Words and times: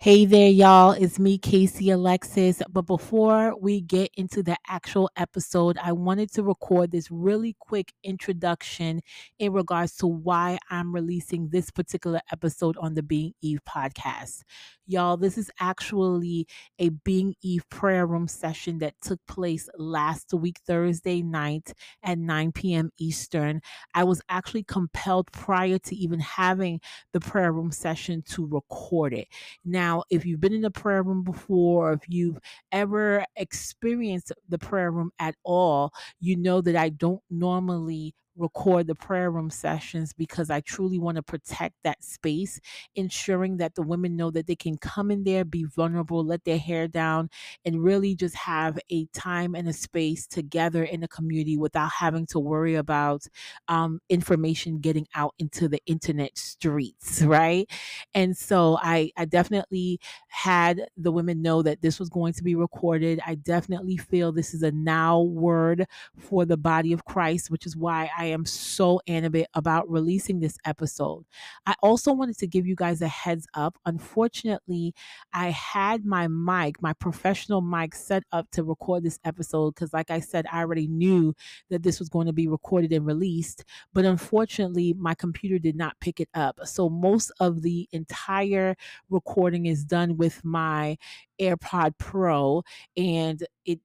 Hey 0.00 0.26
there, 0.26 0.48
y'all. 0.48 0.92
It's 0.92 1.18
me, 1.18 1.38
Casey 1.38 1.90
Alexis. 1.90 2.62
But 2.70 2.82
before 2.82 3.56
we 3.60 3.80
get 3.80 4.12
into 4.16 4.44
the 4.44 4.56
actual 4.68 5.10
episode, 5.16 5.76
I 5.82 5.90
wanted 5.90 6.32
to 6.34 6.44
record 6.44 6.92
this 6.92 7.10
really 7.10 7.56
quick 7.58 7.92
introduction 8.04 9.00
in 9.40 9.52
regards 9.52 9.96
to 9.96 10.06
why 10.06 10.58
I'm 10.70 10.94
releasing 10.94 11.48
this 11.48 11.72
particular 11.72 12.20
episode 12.30 12.76
on 12.78 12.94
the 12.94 13.02
Being 13.02 13.32
Eve 13.42 13.58
podcast. 13.68 14.44
Y'all, 14.86 15.16
this 15.16 15.36
is 15.36 15.50
actually 15.58 16.46
a 16.78 16.90
Being 16.90 17.34
Eve 17.42 17.68
prayer 17.68 18.06
room 18.06 18.28
session 18.28 18.78
that 18.78 18.94
took 19.02 19.18
place 19.26 19.68
last 19.76 20.32
week, 20.32 20.60
Thursday 20.64 21.22
night 21.22 21.74
at 22.04 22.18
9 22.18 22.52
p.m. 22.52 22.90
Eastern. 22.98 23.60
I 23.94 24.04
was 24.04 24.22
actually 24.28 24.62
compelled 24.62 25.30
prior 25.32 25.76
to 25.76 25.96
even 25.96 26.20
having 26.20 26.80
the 27.12 27.20
prayer 27.20 27.52
room 27.52 27.72
session 27.72 28.22
to 28.30 28.46
record 28.46 29.12
it. 29.12 29.26
Now, 29.64 29.87
if 30.10 30.24
you've 30.26 30.40
been 30.40 30.54
in 30.54 30.62
the 30.62 30.70
prayer 30.70 31.02
room 31.02 31.22
before, 31.24 31.90
or 31.90 31.92
if 31.92 32.02
you've 32.08 32.38
ever 32.72 33.24
experienced 33.36 34.32
the 34.48 34.58
prayer 34.58 34.90
room 34.90 35.10
at 35.18 35.34
all, 35.44 35.92
you 36.20 36.36
know 36.36 36.60
that 36.60 36.76
I 36.76 36.90
don't 36.90 37.22
normally 37.30 38.14
record 38.38 38.86
the 38.86 38.94
prayer 38.94 39.30
room 39.30 39.50
sessions 39.50 40.12
because 40.12 40.50
I 40.50 40.60
truly 40.60 40.98
want 40.98 41.16
to 41.16 41.22
protect 41.22 41.76
that 41.84 42.02
space, 42.04 42.60
ensuring 42.96 43.58
that 43.58 43.74
the 43.74 43.82
women 43.82 44.16
know 44.16 44.30
that 44.30 44.46
they 44.46 44.56
can 44.56 44.78
come 44.78 45.10
in 45.10 45.24
there, 45.24 45.44
be 45.44 45.64
vulnerable, 45.64 46.24
let 46.24 46.44
their 46.44 46.58
hair 46.58 46.88
down, 46.88 47.30
and 47.64 47.82
really 47.82 48.14
just 48.14 48.36
have 48.36 48.78
a 48.90 49.06
time 49.06 49.54
and 49.54 49.68
a 49.68 49.72
space 49.72 50.26
together 50.26 50.84
in 50.84 51.00
the 51.00 51.08
community 51.08 51.56
without 51.56 51.90
having 51.92 52.26
to 52.26 52.38
worry 52.38 52.74
about 52.76 53.22
um, 53.68 54.00
information 54.08 54.78
getting 54.80 55.06
out 55.14 55.34
into 55.38 55.68
the 55.68 55.80
internet 55.86 56.36
streets, 56.38 57.22
right? 57.24 57.68
And 58.14 58.36
so 58.36 58.78
I, 58.82 59.10
I 59.16 59.24
definitely 59.24 60.00
had 60.28 60.86
the 60.96 61.12
women 61.12 61.42
know 61.42 61.62
that 61.62 61.82
this 61.82 61.98
was 61.98 62.08
going 62.08 62.32
to 62.34 62.44
be 62.44 62.54
recorded. 62.54 63.20
I 63.26 63.34
definitely 63.36 63.96
feel 63.96 64.32
this 64.32 64.54
is 64.54 64.62
a 64.62 64.72
now 64.72 65.20
word 65.22 65.86
for 66.18 66.44
the 66.44 66.56
body 66.56 66.92
of 66.92 67.04
Christ, 67.04 67.50
which 67.50 67.66
is 67.66 67.76
why 67.76 68.10
I 68.16 68.26
am 68.28 68.44
so 68.44 69.00
animated 69.06 69.48
about 69.54 69.90
releasing 69.90 70.40
this 70.40 70.56
episode. 70.64 71.24
I 71.66 71.74
also 71.82 72.12
wanted 72.12 72.38
to 72.38 72.46
give 72.46 72.66
you 72.66 72.76
guys 72.76 73.02
a 73.02 73.08
heads 73.08 73.46
up. 73.54 73.76
Unfortunately, 73.86 74.94
I 75.32 75.50
had 75.50 76.04
my 76.04 76.28
mic, 76.28 76.80
my 76.80 76.92
professional 76.94 77.60
mic, 77.60 77.94
set 77.94 78.22
up 78.32 78.50
to 78.52 78.64
record 78.64 79.02
this 79.02 79.18
episode 79.24 79.74
because, 79.74 79.92
like 79.92 80.10
I 80.10 80.20
said, 80.20 80.46
I 80.52 80.60
already 80.60 80.88
knew 80.88 81.34
that 81.70 81.82
this 81.82 81.98
was 81.98 82.08
going 82.08 82.26
to 82.26 82.32
be 82.32 82.48
recorded 82.48 82.92
and 82.92 83.06
released. 83.06 83.64
But 83.92 84.04
unfortunately, 84.04 84.94
my 84.98 85.14
computer 85.14 85.58
did 85.58 85.76
not 85.76 85.98
pick 86.00 86.20
it 86.20 86.28
up. 86.34 86.58
So 86.64 86.88
most 86.88 87.32
of 87.40 87.62
the 87.62 87.88
entire 87.92 88.76
recording 89.10 89.66
is 89.66 89.84
done 89.84 90.16
with 90.16 90.44
my 90.44 90.96
AirPod 91.40 91.92
Pro, 91.98 92.62
and 92.96 93.44
it 93.64 93.80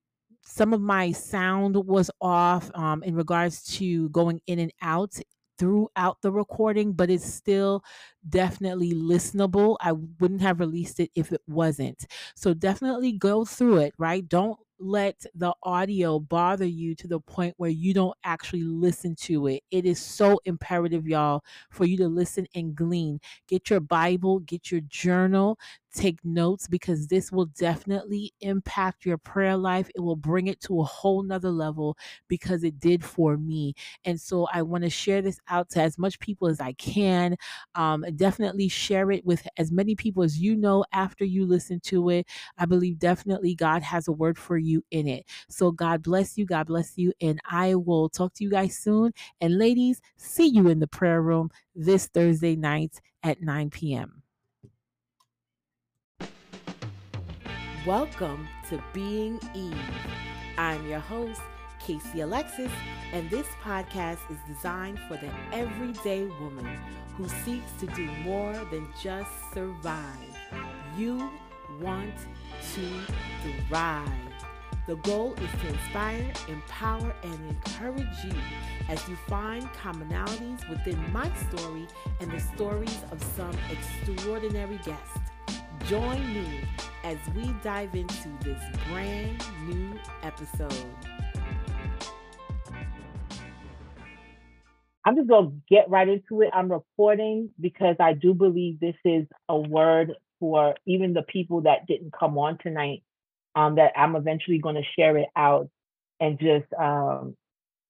some 0.46 0.74
of 0.74 0.82
my 0.82 1.12
sound 1.12 1.76
was 1.76 2.12
off 2.22 2.70
um, 2.76 3.04
in 3.04 3.16
regards 3.16 3.64
to 3.78 4.10
going 4.10 4.42
in 4.48 4.60
and 4.60 4.72
out 4.82 5.14
throughout 5.58 6.18
the 6.22 6.32
recording, 6.32 6.94
but 6.94 7.10
it's 7.10 7.26
still 7.26 7.84
definitely 8.30 8.94
listenable. 8.94 9.78
I 9.82 9.94
wouldn't 9.94 10.42
have 10.42 10.60
released 10.60 11.00
it 11.00 11.12
if 11.16 11.32
it 11.32 11.42
wasn't. 11.48 12.06
So 12.36 12.54
definitely 12.54 13.14
go 13.14 13.46
through 13.46 13.78
it, 13.78 13.94
right? 13.98 14.28
Don't 14.28 14.58
let 14.80 15.26
the 15.34 15.54
audio 15.64 16.20
bother 16.20 16.66
you 16.66 16.94
to 16.96 17.08
the 17.08 17.20
point 17.20 17.54
where 17.58 17.70
you 17.70 17.94
don't 17.94 18.18
actually 18.26 18.64
listen 18.64 19.16
to 19.16 19.48
it. 19.48 19.64
It 19.72 19.86
is 19.86 20.02
so 20.02 20.40
imperative, 20.46 21.08
y'all, 21.08 21.44
for 21.72 21.86
you 21.86 21.96
to 21.98 22.08
listen 22.08 22.48
and 22.54 22.76
glean. 22.76 23.20
Get 23.48 23.70
your 23.70 23.80
Bible, 23.80 24.40
get 24.40 24.72
your 24.72 24.82
journal, 24.82 25.58
take 25.96 26.24
notes 26.26 26.68
because 26.68 27.08
this 27.08 27.32
will 27.32 27.46
definitely 27.46 28.34
impact 28.42 29.06
your 29.06 29.18
prayer 29.18 29.56
life. 29.56 29.90
It 29.96 30.02
will 30.02 30.16
bring 30.16 30.48
it 30.48 30.60
to 30.62 30.82
a 30.82 30.84
whole 30.84 31.22
nother 31.24 31.52
level 31.52 31.96
because 32.28 32.64
it 32.64 32.80
did 32.80 33.06
for 33.06 33.38
me. 33.38 33.76
And 34.04 34.20
so 34.20 34.48
I 34.52 34.64
want 34.64 34.84
to 34.84 34.90
share 34.90 35.22
this 35.22 35.40
out 35.48 35.70
to 35.72 35.82
as 35.82 35.98
much 35.98 36.20
people 36.20 36.48
as 36.48 36.60
I 36.60 36.74
can. 36.74 37.38
Um, 37.76 38.04
definitely 38.18 38.68
share 38.68 39.12
it 39.12 39.26
with 39.26 39.48
as 39.58 39.72
many 39.72 39.96
people 39.96 40.24
as 40.24 40.38
you 40.38 40.56
know 40.56 40.86
after 40.94 41.26
you 41.26 41.46
listen 41.46 41.80
to 41.82 42.10
it. 42.10 42.28
I 42.58 42.66
believe 42.66 43.00
definitely 43.00 43.56
God 43.56 43.84
has 43.84 44.08
a 44.08 44.12
word 44.12 44.38
for 44.38 44.58
you 44.58 44.84
in 44.92 45.08
it. 45.08 45.26
So 45.50 45.72
God 45.72 46.04
bless 46.04 46.38
you. 46.38 46.46
God 46.46 46.68
bless 46.68 46.98
you. 46.98 47.14
And 47.22 47.40
I 47.50 47.76
will 47.76 48.10
talk 48.10 48.34
to 48.36 48.44
you 48.44 48.50
guys 48.50 48.78
soon. 48.78 49.14
And 49.42 49.58
ladies, 49.58 50.02
see 50.18 50.48
you 50.48 50.68
in 50.70 50.80
the 50.80 50.88
prayer 50.88 51.22
room 51.22 51.50
this 51.76 52.08
Thursday 52.08 52.56
night 52.56 53.02
at 53.24 53.42
9 53.42 53.70
p.m. 53.70 54.24
Welcome 57.86 58.48
to 58.70 58.82
Being 58.94 59.40
Eve. 59.54 59.76
I'm 60.58 60.88
your 60.88 61.00
host, 61.00 61.42
Casey 61.84 62.22
Alexis, 62.22 62.72
and 63.12 63.30
this 63.30 63.48
podcast 63.62 64.20
is 64.30 64.38
designed 64.48 65.00
for 65.08 65.18
the 65.18 65.30
everyday 65.52 66.26
woman 66.40 66.80
who 67.18 67.28
seeks 67.44 67.72
to 67.80 67.88
do 67.88 68.06
more 68.24 68.54
than 68.72 68.88
just 69.02 69.30
survive. 69.54 70.38
You 70.98 71.30
want 71.82 72.16
to 72.76 73.04
thrive. 73.68 74.08
The 74.88 74.96
goal 74.98 75.34
is 75.34 75.62
to 75.62 75.68
inspire, 75.68 76.32
empower, 76.48 77.14
and 77.24 77.50
encourage 77.50 78.24
you 78.24 78.34
as 78.88 79.06
you 79.10 79.18
find 79.28 79.64
commonalities 79.74 80.68
within 80.70 81.00
my 81.12 81.30
story 81.50 81.88
and 82.22 82.32
the 82.32 82.40
stories 82.40 83.00
of 83.12 83.22
some 83.36 83.56
extraordinary 83.70 84.80
guests. 84.86 85.20
Join 85.88 86.34
me 86.34 86.62
as 87.04 87.18
we 87.36 87.54
dive 87.62 87.94
into 87.94 88.30
this 88.42 88.62
brand 88.88 89.44
new 89.68 90.00
episode. 90.22 90.86
I'm 95.06 95.16
just 95.16 95.28
going 95.28 95.50
to 95.50 95.56
get 95.70 95.90
right 95.90 96.08
into 96.08 96.42
it. 96.42 96.50
I'm 96.54 96.72
reporting 96.72 97.50
because 97.60 97.96
I 98.00 98.14
do 98.14 98.34
believe 98.34 98.80
this 98.80 98.96
is 99.04 99.26
a 99.50 99.58
word 99.58 100.14
for 100.40 100.76
even 100.86 101.14
the 101.14 101.24
people 101.24 101.62
that 101.62 101.88
didn't 101.88 102.14
come 102.18 102.38
on 102.38 102.58
tonight, 102.58 103.04
um, 103.56 103.76
that 103.76 103.94
I'm 103.98 104.16
eventually 104.16 104.60
going 104.60 104.76
to 104.76 104.84
share 104.96 105.18
it 105.18 105.30
out 105.36 105.70
and 106.20 106.40
just 106.40 106.72
um, 106.80 107.36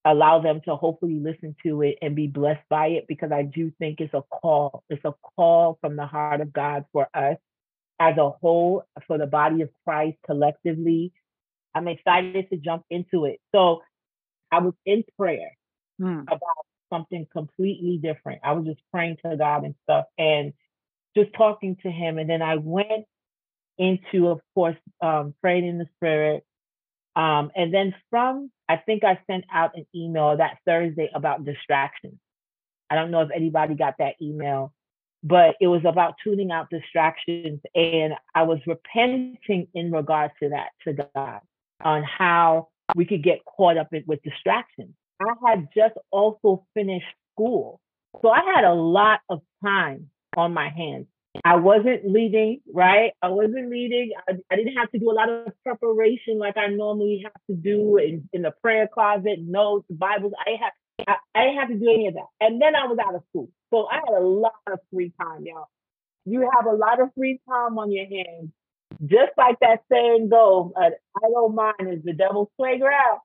allow 0.05 0.41
them 0.41 0.61
to 0.65 0.75
hopefully 0.75 1.19
listen 1.19 1.55
to 1.63 1.81
it 1.83 1.97
and 2.01 2.15
be 2.15 2.27
blessed 2.27 2.67
by 2.69 2.87
it 2.87 3.05
because 3.07 3.31
I 3.31 3.43
do 3.43 3.71
think 3.79 4.01
it's 4.01 4.13
a 4.13 4.23
call. 4.23 4.83
It's 4.89 5.05
a 5.05 5.13
call 5.35 5.77
from 5.81 5.95
the 5.95 6.05
heart 6.05 6.41
of 6.41 6.51
God 6.51 6.85
for 6.91 7.07
us 7.13 7.37
as 7.99 8.17
a 8.17 8.29
whole 8.29 8.83
for 9.07 9.17
the 9.17 9.27
body 9.27 9.61
of 9.61 9.69
Christ 9.85 10.17
collectively. 10.25 11.13
I'm 11.75 11.87
excited 11.87 12.49
to 12.49 12.57
jump 12.57 12.83
into 12.89 13.25
it. 13.25 13.39
So 13.53 13.81
I 14.51 14.59
was 14.59 14.73
in 14.85 15.03
prayer 15.17 15.51
hmm. 15.99 16.21
about 16.27 16.41
something 16.93 17.27
completely 17.31 17.97
different. 17.97 18.41
I 18.43 18.53
was 18.53 18.65
just 18.65 18.81
praying 18.91 19.17
to 19.25 19.35
God 19.37 19.63
and 19.63 19.75
stuff 19.83 20.05
and 20.17 20.53
just 21.15 21.33
talking 21.33 21.77
to 21.83 21.89
him. 21.89 22.17
And 22.17 22.29
then 22.29 22.41
I 22.41 22.57
went 22.57 23.05
into, 23.77 24.27
of 24.27 24.41
course, 24.53 24.77
um, 25.01 25.33
praying 25.41 25.67
in 25.67 25.77
the 25.77 25.87
spirit. 25.95 26.45
Um, 27.15 27.51
and 27.55 27.73
then 27.73 27.93
from, 28.09 28.51
I 28.69 28.77
think 28.77 29.03
I 29.03 29.19
sent 29.27 29.45
out 29.51 29.71
an 29.75 29.85
email 29.95 30.37
that 30.37 30.57
Thursday 30.65 31.09
about 31.13 31.45
distractions. 31.45 32.19
I 32.89 32.95
don't 32.95 33.11
know 33.11 33.21
if 33.21 33.29
anybody 33.33 33.75
got 33.75 33.95
that 33.99 34.15
email 34.21 34.73
but 35.23 35.55
it 35.61 35.67
was 35.67 35.81
about 35.85 36.15
tuning 36.23 36.51
out 36.51 36.69
distractions. 36.69 37.61
And 37.73 38.13
I 38.35 38.43
was 38.43 38.59
repenting 38.67 39.67
in 39.73 39.91
regards 39.91 40.33
to 40.41 40.49
that 40.49 40.69
to 40.83 41.07
God 41.15 41.39
on 41.81 42.03
how 42.03 42.67
we 42.95 43.05
could 43.05 43.23
get 43.23 43.45
caught 43.45 43.77
up 43.77 43.93
in, 43.93 44.03
with 44.05 44.21
distractions. 44.21 44.93
I 45.21 45.33
had 45.47 45.67
just 45.75 45.95
also 46.11 46.65
finished 46.73 47.05
school. 47.33 47.79
So 48.21 48.29
I 48.29 48.41
had 48.55 48.63
a 48.63 48.73
lot 48.73 49.19
of 49.29 49.41
time 49.63 50.09
on 50.37 50.53
my 50.53 50.69
hands. 50.69 51.07
I 51.43 51.55
wasn't 51.55 52.07
leading, 52.07 52.61
right? 52.71 53.11
I 53.21 53.29
wasn't 53.29 53.69
leading. 53.69 54.11
I, 54.29 54.33
I, 54.51 54.55
didn't 54.55 54.77
have 54.77 54.91
to 54.91 54.99
do 54.99 55.09
a 55.09 55.13
lot 55.13 55.29
of 55.29 55.51
preparation 55.63 56.37
like 56.37 56.57
I 56.57 56.67
normally 56.67 57.23
have 57.23 57.33
to 57.49 57.55
do 57.55 57.97
in, 57.97 58.29
in 58.33 58.43
the 58.43 58.51
prayer 58.61 58.87
closet, 58.87 59.39
notes, 59.41 59.87
Bibles. 59.89 60.33
I 60.37 60.51
had 60.61 60.71
I, 61.07 61.15
I 61.33 61.43
didn't 61.45 61.59
have 61.59 61.69
to 61.69 61.75
do 61.75 61.91
any 61.91 62.07
of 62.07 62.13
that. 62.15 62.27
And 62.39 62.61
then 62.61 62.75
I 62.75 62.85
was 62.85 62.97
out 63.05 63.15
of 63.15 63.23
school. 63.29 63.49
So 63.71 63.87
I 63.87 63.95
had 63.95 64.21
a 64.21 64.25
lot 64.25 64.53
of 64.71 64.79
free 64.93 65.11
time, 65.19 65.45
y'all. 65.45 65.69
You 66.25 66.47
have 66.53 66.65
a 66.65 66.75
lot 66.75 67.01
of 67.01 67.09
free 67.17 67.41
time 67.49 67.77
on 67.77 67.91
your 67.91 68.05
hands. 68.05 68.51
Just 69.01 69.31
like 69.37 69.57
that 69.61 69.83
saying 69.91 70.29
goes, 70.29 70.71
an 70.75 70.91
idle 71.23 71.49
mind 71.49 71.91
is 71.91 72.03
the 72.03 72.13
devil's 72.13 72.49
playground. 72.57 73.19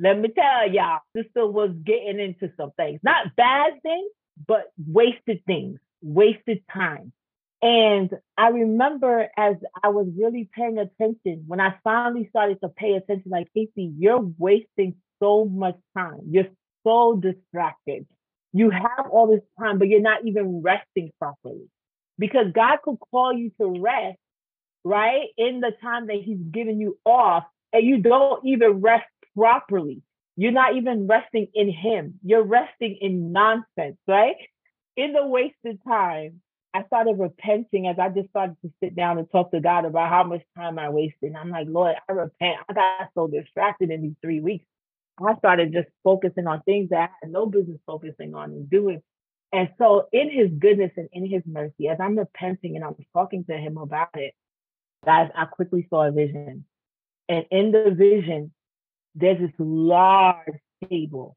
Let 0.00 0.20
me 0.20 0.30
tell 0.30 0.70
y'all, 0.72 1.00
sister 1.16 1.46
was 1.48 1.72
getting 1.84 2.20
into 2.20 2.52
some 2.58 2.72
things. 2.78 3.00
Not 3.04 3.36
bad 3.36 3.74
things, 3.82 4.10
but 4.48 4.72
wasted 4.88 5.42
things, 5.46 5.80
wasted 6.02 6.64
time. 6.72 7.12
And 7.62 8.10
I 8.38 8.50
remember 8.50 9.28
as 9.38 9.56
I 9.82 9.90
was 9.90 10.08
really 10.18 10.50
paying 10.54 10.78
attention, 10.78 11.44
when 11.48 11.60
I 11.60 11.76
finally 11.84 12.28
started 12.30 12.60
to 12.62 12.70
pay 12.70 12.94
attention, 12.94 13.32
like, 13.32 13.48
Casey, 13.54 13.92
you're 13.98 14.20
wasting 14.38 14.96
so 15.22 15.46
much 15.46 15.78
time. 15.98 16.20
You're 16.30 16.48
so 16.86 17.16
distracted. 17.16 18.06
You 18.54 18.70
have 18.70 19.08
all 19.12 19.28
this 19.28 19.42
time, 19.60 19.78
but 19.80 19.88
you're 19.88 20.02
not 20.02 20.26
even 20.26 20.62
resting 20.62 21.12
properly. 21.20 21.68
because 22.18 22.46
God 22.54 22.78
could 22.84 22.98
call 23.12 23.34
you 23.34 23.52
to 23.60 23.80
rest, 23.80 24.18
right? 24.84 25.28
In 25.38 25.60
the 25.60 25.72
time 25.82 26.08
that 26.08 26.18
He's 26.24 26.38
given 26.50 26.80
you 26.80 26.98
off, 27.06 27.44
and 27.72 27.86
you 27.86 27.98
don't 27.98 28.44
even 28.46 28.80
rest 28.82 29.06
properly. 29.36 30.02
You're 30.36 30.52
not 30.52 30.76
even 30.76 31.06
resting 31.06 31.48
in 31.54 31.70
Him. 31.70 32.14
You're 32.24 32.44
resting 32.44 32.98
in 33.00 33.32
nonsense, 33.32 33.98
right? 34.06 34.36
In 34.96 35.12
the 35.12 35.26
wasted 35.26 35.80
time, 35.86 36.40
I 36.72 36.84
started 36.84 37.18
repenting 37.18 37.88
as 37.88 37.98
I 37.98 38.10
just 38.10 38.30
started 38.30 38.56
to 38.62 38.72
sit 38.82 38.94
down 38.94 39.18
and 39.18 39.30
talk 39.30 39.50
to 39.50 39.60
God 39.60 39.84
about 39.84 40.08
how 40.08 40.22
much 40.22 40.42
time 40.56 40.78
I 40.78 40.88
wasted. 40.88 41.30
And 41.30 41.36
I'm 41.36 41.50
like, 41.50 41.66
Lord, 41.68 41.96
I 42.08 42.12
repent. 42.12 42.58
I 42.68 42.72
got 42.72 43.10
so 43.14 43.26
distracted 43.26 43.90
in 43.90 44.02
these 44.02 44.16
three 44.22 44.40
weeks. 44.40 44.64
I 45.20 45.36
started 45.36 45.72
just 45.72 45.88
focusing 46.02 46.46
on 46.46 46.62
things 46.62 46.90
that 46.90 47.10
I 47.10 47.12
had 47.22 47.32
no 47.32 47.46
business 47.46 47.78
focusing 47.86 48.34
on 48.34 48.52
and 48.52 48.70
doing. 48.70 49.02
And 49.52 49.68
so, 49.78 50.06
in 50.12 50.30
His 50.30 50.50
goodness 50.58 50.92
and 50.96 51.08
in 51.12 51.28
His 51.28 51.42
mercy, 51.44 51.88
as 51.88 51.98
I'm 52.00 52.16
repenting 52.16 52.76
and 52.76 52.84
I'm 52.84 52.94
talking 53.12 53.44
to 53.50 53.56
Him 53.56 53.76
about 53.76 54.10
it, 54.14 54.32
guys, 55.04 55.30
I 55.36 55.46
quickly 55.46 55.86
saw 55.90 56.06
a 56.06 56.12
vision. 56.12 56.64
And 57.28 57.44
in 57.50 57.72
the 57.72 57.94
vision, 57.96 58.52
there's 59.14 59.38
this 59.38 59.50
large 59.58 60.60
table, 60.88 61.36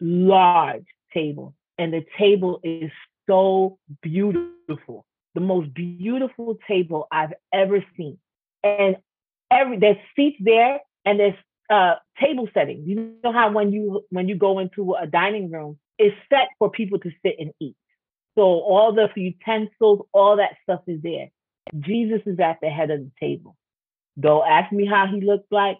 large 0.00 0.86
table. 1.12 1.54
And 1.78 1.92
the 1.92 2.04
table 2.18 2.60
is 2.64 2.90
so 3.28 3.78
beautiful, 4.02 5.04
the 5.34 5.40
most 5.40 5.72
beautiful 5.74 6.58
table 6.66 7.06
I've 7.10 7.34
ever 7.52 7.84
seen. 7.96 8.18
And 8.64 8.96
every 9.50 9.78
there's 9.78 9.96
seats 10.14 10.38
there 10.40 10.80
and 11.04 11.20
there's 11.20 11.34
uh, 11.68 11.94
table 12.20 12.48
setting. 12.54 12.84
You 12.86 13.14
know 13.22 13.32
how 13.32 13.50
when 13.52 13.72
you 13.72 14.04
when 14.10 14.28
you 14.28 14.36
go 14.36 14.58
into 14.58 14.94
a 14.94 15.06
dining 15.06 15.50
room, 15.50 15.78
it's 15.98 16.16
set 16.30 16.48
for 16.58 16.70
people 16.70 16.98
to 17.00 17.10
sit 17.24 17.36
and 17.38 17.52
eat. 17.60 17.76
So 18.36 18.42
all 18.42 18.92
the 18.92 19.08
utensils, 19.16 20.06
all 20.12 20.36
that 20.36 20.56
stuff 20.62 20.80
is 20.86 21.00
there. 21.02 21.28
Jesus 21.80 22.20
is 22.26 22.38
at 22.38 22.58
the 22.60 22.68
head 22.68 22.90
of 22.90 23.00
the 23.00 23.10
table. 23.18 23.56
Don't 24.18 24.46
ask 24.46 24.72
me 24.72 24.86
how 24.86 25.06
he 25.06 25.20
looked 25.20 25.50
like. 25.50 25.78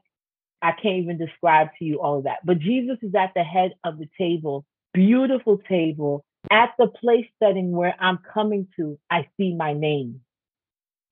I 0.62 0.72
can't 0.72 1.02
even 1.02 1.18
describe 1.18 1.68
to 1.78 1.84
you 1.84 2.00
all 2.00 2.18
of 2.18 2.24
that. 2.24 2.38
But 2.44 2.58
Jesus 2.58 2.98
is 3.02 3.14
at 3.14 3.32
the 3.34 3.42
head 3.42 3.72
of 3.84 3.98
the 3.98 4.08
table, 4.18 4.64
beautiful 4.94 5.58
table, 5.68 6.24
at 6.50 6.70
the 6.78 6.88
place 6.88 7.26
setting 7.42 7.72
where 7.72 7.94
I'm 7.98 8.18
coming 8.32 8.68
to, 8.76 8.98
I 9.10 9.28
see 9.36 9.54
my 9.54 9.72
name. 9.74 10.20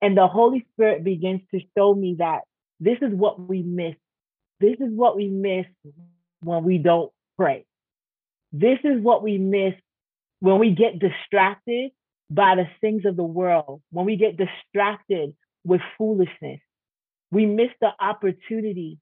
And 0.00 0.16
the 0.16 0.28
Holy 0.28 0.66
Spirit 0.72 1.04
begins 1.04 1.40
to 1.52 1.60
show 1.76 1.94
me 1.94 2.16
that 2.18 2.42
this 2.80 2.98
is 3.00 3.12
what 3.12 3.40
we 3.40 3.62
miss. 3.62 3.94
This 4.60 4.76
is 4.80 4.90
what 4.90 5.16
we 5.16 5.28
miss 5.28 5.66
when 6.42 6.64
we 6.64 6.78
don't 6.78 7.12
pray. 7.36 7.64
This 8.52 8.78
is 8.84 9.02
what 9.02 9.22
we 9.22 9.38
miss 9.38 9.74
when 10.40 10.58
we 10.58 10.70
get 10.70 10.98
distracted 10.98 11.90
by 12.30 12.54
the 12.54 12.66
things 12.80 13.04
of 13.04 13.16
the 13.16 13.24
world, 13.24 13.82
when 13.90 14.06
we 14.06 14.16
get 14.16 14.36
distracted 14.36 15.34
with 15.64 15.80
foolishness. 15.98 16.60
We 17.30 17.46
miss 17.46 17.70
the 17.80 17.90
opportunity 18.00 18.98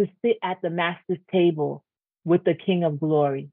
to 0.00 0.06
sit 0.22 0.38
at 0.42 0.58
the 0.62 0.70
master's 0.70 1.18
table 1.32 1.84
with 2.24 2.44
the 2.44 2.54
King 2.54 2.84
of 2.84 3.00
Glory 3.00 3.50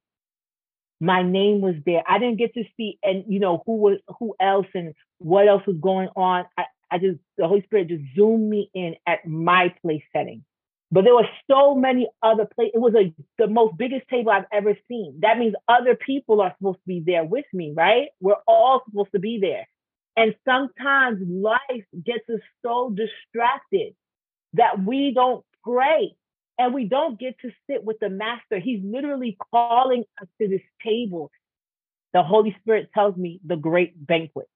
my 1.04 1.22
name 1.22 1.60
was 1.60 1.76
there. 1.86 2.02
I 2.08 2.18
didn't 2.18 2.38
get 2.38 2.54
to 2.54 2.64
see 2.78 2.98
and 3.04 3.26
you 3.28 3.40
know 3.40 3.62
who 3.66 3.76
was 3.76 3.98
who 4.20 4.36
else 4.40 4.68
and 4.74 4.94
what 5.18 5.48
else 5.50 5.64
was 5.68 5.76
going 5.82 6.08
on. 6.16 6.46
I, 6.58 6.64
I 6.90 6.98
just 6.98 7.20
the 7.38 7.46
Holy 7.46 7.62
Spirit 7.64 7.90
just 7.90 8.04
zoomed 8.16 8.50
me 8.50 8.70
in 8.74 8.96
at 9.06 9.28
my 9.28 9.74
place 9.82 10.04
setting. 10.16 10.46
But 10.92 11.04
there 11.04 11.16
were 11.16 11.28
so 11.50 11.76
many 11.76 12.08
other 12.22 12.46
places. 12.46 12.72
It 12.76 12.80
was 12.80 12.94
a 12.96 13.14
the 13.38 13.48
most 13.48 13.78
biggest 13.78 14.08
table 14.08 14.32
I've 14.32 14.46
ever 14.54 14.78
seen. 14.88 15.18
That 15.22 15.38
means 15.40 15.56
other 15.68 15.96
people 15.96 16.40
are 16.40 16.56
supposed 16.58 16.80
to 16.80 16.88
be 16.88 17.04
there 17.06 17.26
with 17.26 17.46
me, 17.52 17.74
right? 17.76 18.08
We're 18.22 18.36
all 18.48 18.82
supposed 18.86 19.12
to 19.14 19.20
be 19.20 19.40
there. 19.42 19.68
And 20.16 20.36
sometimes 20.46 21.20
life 21.28 21.86
gets 22.02 22.30
us 22.30 22.40
so 22.64 22.96
distracted 22.96 23.94
that 24.54 24.82
we 24.82 25.12
don't 25.14 25.44
pray 25.66 26.16
and 26.58 26.74
we 26.74 26.86
don't 26.86 27.20
get 27.20 27.36
to 27.42 27.52
sit 27.70 27.84
with 27.84 27.98
the 28.00 28.10
master. 28.10 28.60
He's 28.60 28.82
literally 28.84 29.38
calling 29.52 30.04
us 30.22 30.28
to 30.42 30.48
this 30.48 30.62
table. 30.86 31.32
The 32.14 32.24
Holy 32.24 32.56
Spirit 32.60 32.90
tells 32.94 33.18
me 33.18 33.40
the 33.44 33.56
great 33.56 33.94
banquet, 33.96 34.48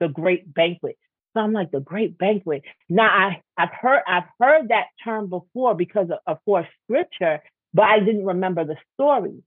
the 0.00 0.08
great 0.08 0.52
banquet. 0.52 0.98
So 1.34 1.40
I'm 1.40 1.52
like 1.52 1.70
the 1.70 1.80
great 1.80 2.18
banquet. 2.18 2.62
Now 2.88 3.06
I, 3.06 3.42
I've 3.56 3.72
heard 3.80 4.02
I've 4.08 4.24
heard 4.40 4.68
that 4.68 4.86
term 5.04 5.28
before 5.28 5.74
because 5.74 6.08
of, 6.10 6.18
of 6.26 6.44
course 6.44 6.66
scripture, 6.84 7.40
but 7.72 7.82
I 7.84 8.00
didn't 8.00 8.24
remember 8.24 8.64
the 8.64 8.76
story. 8.94 9.42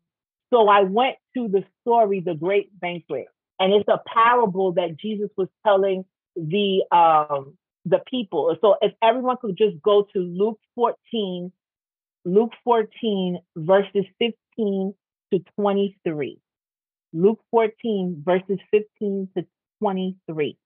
So 0.51 0.67
I 0.67 0.81
went 0.81 1.15
to 1.35 1.47
the 1.47 1.63
story, 1.81 2.21
the 2.21 2.35
great 2.35 2.69
banquet, 2.79 3.25
and 3.59 3.73
it's 3.73 3.89
a 3.89 3.99
parable 4.07 4.73
that 4.73 4.97
Jesus 4.97 5.29
was 5.35 5.47
telling 5.65 6.05
the 6.35 6.83
um, 6.91 7.57
the 7.85 7.99
people. 8.09 8.55
So 8.61 8.75
if 8.81 8.93
everyone 9.01 9.37
could 9.41 9.57
just 9.57 9.81
go 9.81 10.05
to 10.13 10.19
Luke 10.19 10.59
14, 10.75 11.51
Luke 12.25 12.53
14, 12.63 13.39
verses 13.55 14.05
15 14.19 14.93
to 15.33 15.39
23. 15.55 16.39
Luke 17.13 17.39
14, 17.51 18.23
verses 18.25 18.59
15 18.71 19.29
to 19.37 19.45
23. 19.81 20.57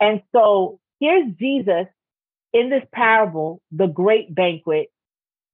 And 0.00 0.22
so 0.32 0.80
here's 1.00 1.32
Jesus 1.38 1.86
in 2.52 2.70
this 2.70 2.82
parable, 2.92 3.62
the 3.70 3.86
great 3.86 4.34
banquet, 4.34 4.88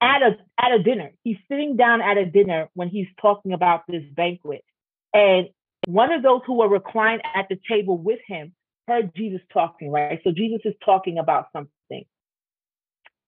at 0.01 0.23
a 0.23 0.37
at 0.61 0.73
a 0.73 0.83
dinner. 0.83 1.11
He's 1.25 1.37
sitting 1.51 1.77
down 1.77 2.01
at 2.01 2.17
a 2.17 2.27
dinner 2.27 2.69
when 2.75 2.89
he's 2.89 3.09
talking 3.21 3.53
about 3.53 3.83
this 3.89 4.03
banquet. 4.15 4.65
And 5.13 5.49
one 5.87 6.13
of 6.13 6.23
those 6.23 6.43
who 6.47 6.55
were 6.59 6.69
reclined 6.69 7.23
at 7.35 7.49
the 7.49 7.59
table 7.69 7.99
with 7.99 8.21
him 8.27 8.53
heard 8.89 9.13
Jesus 9.15 9.41
talking, 9.53 9.91
right? 9.91 10.21
So 10.25 10.33
Jesus 10.33 10.61
is 10.65 10.75
talking 10.85 11.19
about 11.19 11.47
something. 11.53 12.05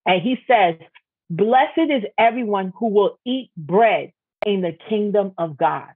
And 0.07 0.23
he 0.23 0.37
says, 0.49 0.77
Blessed 1.29 1.79
is 1.79 2.03
everyone 2.19 2.73
who 2.77 2.89
will 2.89 3.19
eat 3.25 3.51
bread 3.57 4.13
in 4.45 4.63
the 4.63 4.77
kingdom 4.89 5.33
of 5.39 5.57
God. 5.57 5.89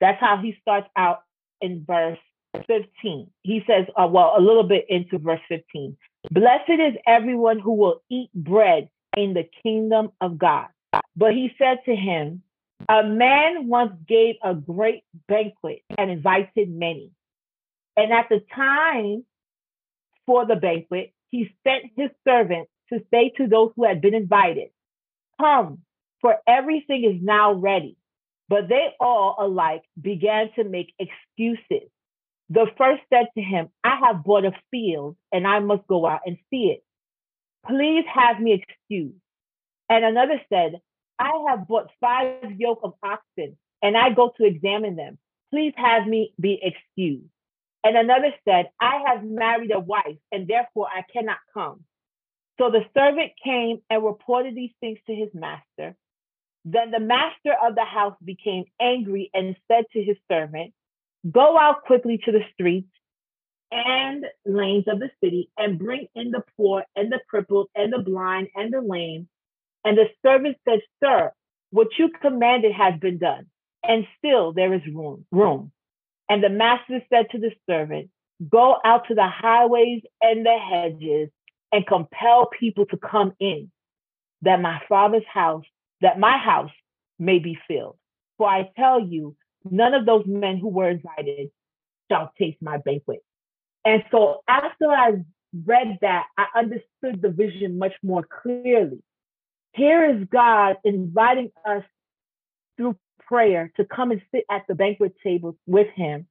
That's 0.00 0.20
how 0.20 0.38
he 0.38 0.56
starts 0.60 0.88
out 0.96 1.20
in 1.60 1.84
verse 1.86 2.18
15. 2.66 3.30
He 3.42 3.62
says, 3.66 3.86
uh, 3.96 4.08
well, 4.10 4.34
a 4.36 4.40
little 4.40 4.64
bit 4.64 4.86
into 4.88 5.18
verse 5.18 5.40
15. 5.48 5.96
Blessed 6.30 6.70
is 6.70 6.94
everyone 7.06 7.60
who 7.60 7.74
will 7.74 8.02
eat 8.10 8.30
bread 8.34 8.88
in 9.16 9.34
the 9.34 9.48
kingdom 9.62 10.10
of 10.20 10.38
God. 10.38 10.66
But 11.16 11.32
he 11.32 11.52
said 11.58 11.78
to 11.86 11.94
him, 11.94 12.42
A 12.88 13.02
man 13.04 13.68
once 13.68 13.92
gave 14.08 14.36
a 14.42 14.54
great 14.54 15.04
banquet 15.28 15.82
and 15.96 16.10
invited 16.10 16.70
many. 16.70 17.10
And 17.96 18.12
at 18.12 18.28
the 18.28 18.40
time 18.54 19.24
for 20.26 20.46
the 20.46 20.56
banquet, 20.56 21.12
he 21.30 21.50
sent 21.66 21.84
his 21.96 22.10
servant 22.26 22.68
to 22.92 23.00
say 23.12 23.32
to 23.36 23.46
those 23.46 23.72
who 23.76 23.84
had 23.84 24.00
been 24.00 24.14
invited, 24.14 24.68
Come, 25.40 25.78
for 26.20 26.36
everything 26.46 27.04
is 27.04 27.22
now 27.22 27.52
ready. 27.52 27.96
But 28.48 28.68
they 28.68 28.88
all 29.00 29.36
alike 29.38 29.82
began 30.00 30.50
to 30.56 30.64
make 30.64 30.94
excuses. 30.98 31.88
The 32.50 32.66
first 32.76 33.02
said 33.10 33.28
to 33.34 33.42
him, 33.42 33.70
I 33.82 33.98
have 34.04 34.24
bought 34.24 34.44
a 34.44 34.52
field 34.70 35.16
and 35.32 35.46
I 35.46 35.60
must 35.60 35.86
go 35.86 36.06
out 36.06 36.20
and 36.26 36.36
see 36.50 36.66
it. 36.66 36.84
Please 37.66 38.04
have 38.12 38.40
me 38.40 38.52
excused. 38.62 39.16
And 39.88 40.04
another 40.04 40.40
said, 40.50 40.80
I 41.18 41.30
have 41.48 41.66
bought 41.66 41.90
five 42.00 42.58
yoke 42.58 42.80
of 42.82 42.94
oxen 43.02 43.56
and 43.80 43.96
I 43.96 44.10
go 44.10 44.32
to 44.36 44.44
examine 44.44 44.96
them. 44.96 45.18
Please 45.50 45.72
have 45.76 46.06
me 46.06 46.34
be 46.38 46.60
excused. 46.62 47.31
And 47.84 47.96
another 47.96 48.32
said, 48.44 48.66
I 48.80 49.02
have 49.08 49.24
married 49.24 49.72
a 49.72 49.80
wife, 49.80 50.18
and 50.30 50.46
therefore 50.46 50.86
I 50.88 51.02
cannot 51.12 51.38
come. 51.52 51.84
So 52.58 52.70
the 52.70 52.84
servant 52.94 53.32
came 53.42 53.82
and 53.90 54.04
reported 54.04 54.54
these 54.54 54.72
things 54.80 54.98
to 55.06 55.14
his 55.14 55.30
master. 55.34 55.96
Then 56.64 56.90
the 56.92 57.00
master 57.00 57.54
of 57.60 57.74
the 57.74 57.84
house 57.84 58.16
became 58.24 58.64
angry 58.80 59.30
and 59.34 59.56
said 59.68 59.84
to 59.92 60.02
his 60.02 60.16
servant, 60.30 60.72
Go 61.30 61.58
out 61.58 61.84
quickly 61.84 62.18
to 62.24 62.32
the 62.32 62.44
streets 62.52 62.88
and 63.72 64.26
lanes 64.44 64.84
of 64.86 65.00
the 65.00 65.10
city 65.22 65.50
and 65.56 65.78
bring 65.78 66.06
in 66.14 66.30
the 66.30 66.42
poor 66.56 66.84
and 66.94 67.10
the 67.10 67.20
crippled 67.28 67.68
and 67.74 67.92
the 67.92 67.98
blind 67.98 68.48
and 68.54 68.72
the 68.72 68.80
lame. 68.80 69.28
And 69.84 69.96
the 69.98 70.06
servant 70.24 70.56
said, 70.68 70.80
Sir, 71.02 71.32
what 71.70 71.88
you 71.98 72.10
commanded 72.20 72.72
has 72.72 73.00
been 73.00 73.18
done, 73.18 73.46
and 73.82 74.06
still 74.18 74.52
there 74.52 74.74
is 74.74 74.82
room. 74.86 75.24
room. 75.32 75.72
And 76.28 76.42
the 76.42 76.48
master 76.48 77.00
said 77.12 77.26
to 77.30 77.38
the 77.38 77.52
servant, 77.68 78.10
Go 78.48 78.76
out 78.84 79.08
to 79.08 79.14
the 79.14 79.26
highways 79.28 80.02
and 80.20 80.44
the 80.44 80.58
hedges 80.58 81.30
and 81.72 81.86
compel 81.86 82.46
people 82.46 82.86
to 82.86 82.96
come 82.96 83.32
in, 83.38 83.70
that 84.42 84.60
my 84.60 84.80
father's 84.88 85.26
house, 85.32 85.64
that 86.00 86.18
my 86.18 86.36
house 86.36 86.70
may 87.18 87.38
be 87.38 87.58
filled. 87.68 87.96
For 88.38 88.48
I 88.48 88.70
tell 88.76 89.00
you, 89.00 89.36
none 89.70 89.94
of 89.94 90.06
those 90.06 90.24
men 90.26 90.58
who 90.58 90.68
were 90.68 90.90
invited 90.90 91.50
shall 92.10 92.32
taste 92.38 92.58
my 92.60 92.78
banquet. 92.78 93.20
And 93.84 94.04
so 94.10 94.42
after 94.48 94.90
I 94.90 95.24
read 95.64 95.98
that, 96.00 96.26
I 96.36 96.46
understood 96.56 97.22
the 97.22 97.30
vision 97.30 97.78
much 97.78 97.94
more 98.02 98.22
clearly. 98.22 99.02
Here 99.74 100.04
is 100.04 100.26
God 100.30 100.76
inviting 100.84 101.50
us 101.64 101.84
through 102.76 102.96
prayer 103.28 103.72
to 103.76 103.84
come 103.84 104.10
and 104.10 104.22
sit 104.34 104.44
at 104.50 104.62
the 104.68 104.74
banquet 104.74 105.14
table 105.22 105.56
with 105.66 105.88
him 105.94 106.26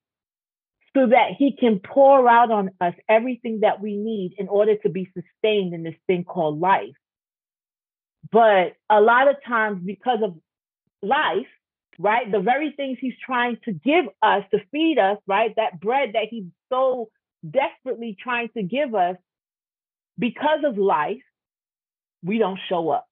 so 0.96 1.08
that 1.08 1.32
he 1.38 1.56
can 1.56 1.80
pour 1.80 2.28
out 2.28 2.52
on 2.52 2.72
us 2.82 2.94
everything 3.08 3.62
that 3.62 3.82
we 3.82 3.96
need 3.96 4.36
in 4.38 4.48
order 4.48 4.76
to 4.76 4.90
be 4.90 5.10
sustained 5.14 5.74
in 5.74 5.84
this 5.84 5.96
thing 6.08 6.24
called 6.24 6.60
life. 6.60 6.96
But 8.32 8.74
a 8.90 9.00
lot 9.02 9.30
of 9.30 9.38
times, 9.46 9.82
because 9.86 10.20
of 10.22 10.38
life, 11.02 11.48
right, 11.98 12.30
the 12.30 12.40
very 12.40 12.72
things 12.72 12.98
he's 13.00 13.14
trying 13.26 13.58
to 13.66 13.72
give 13.72 14.06
us 14.22 14.44
to 14.52 14.60
feed 14.72 15.00
us, 15.00 15.18
right, 15.28 15.54
that 15.56 15.80
bread 15.80 16.12
that 16.14 16.28
he's 16.30 16.46
so 16.70 17.10
desperately 17.50 18.18
trying 18.22 18.50
to 18.56 18.64
give 18.64 18.94
us, 18.94 19.16
because 20.20 20.64
of 20.66 20.78
life, 20.78 21.24
we 22.24 22.38
don't 22.38 22.60
show 22.70 22.90
up. 22.90 23.08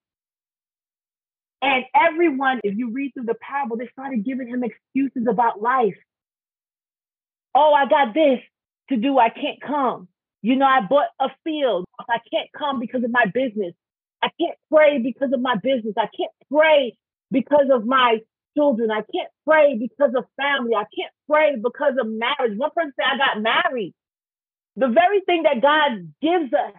And 1.61 1.85
everyone, 1.93 2.61
if 2.63 2.77
you 2.77 2.91
read 2.91 3.13
through 3.13 3.25
the 3.25 3.35
parable, 3.35 3.77
they 3.77 3.89
started 3.91 4.25
giving 4.25 4.47
him 4.47 4.63
excuses 4.63 5.27
about 5.29 5.61
life. 5.61 5.97
Oh, 7.55 7.73
I 7.73 7.87
got 7.89 8.13
this 8.13 8.39
to 8.89 8.97
do. 8.97 9.17
I 9.19 9.29
can't 9.29 9.61
come. 9.61 10.07
You 10.41 10.55
know, 10.55 10.65
I 10.65 10.81
bought 10.87 11.09
a 11.19 11.29
field. 11.43 11.85
I 11.99 12.19
can't 12.31 12.49
come 12.57 12.79
because 12.79 13.03
of 13.03 13.11
my 13.11 13.25
business. 13.33 13.73
I 14.23 14.29
can't 14.39 14.57
pray 14.71 14.99
because 14.99 15.31
of 15.33 15.41
my 15.41 15.55
business. 15.55 15.95
I 15.97 16.07
can't 16.15 16.31
pray 16.51 16.95
because 17.31 17.67
of 17.73 17.85
my 17.85 18.19
children. 18.57 18.91
I 18.91 19.01
can't 19.13 19.31
pray 19.45 19.77
because 19.77 20.13
of 20.17 20.25
family. 20.37 20.75
I 20.75 20.85
can't 20.95 21.11
pray 21.29 21.55
because 21.61 21.93
of 21.99 22.07
marriage. 22.07 22.57
One 22.57 22.71
person 22.75 22.93
said, 22.95 23.05
I 23.13 23.17
got 23.17 23.41
married. 23.41 23.93
The 24.75 24.87
very 24.87 25.21
thing 25.21 25.43
that 25.43 25.61
God 25.61 26.13
gives 26.21 26.53
us, 26.53 26.73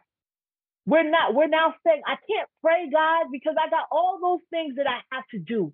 we're 0.86 1.08
not, 1.08 1.34
we're 1.34 1.48
now 1.48 1.74
saying, 1.86 2.02
I 2.06 2.16
can't 2.28 2.48
pray, 2.62 2.88
God, 2.90 3.26
because 3.30 3.54
I 3.58 3.68
got 3.70 3.86
all 3.92 4.18
those 4.20 4.40
things 4.50 4.76
that 4.76 4.86
I 4.86 5.00
have 5.14 5.24
to 5.32 5.38
do. 5.38 5.72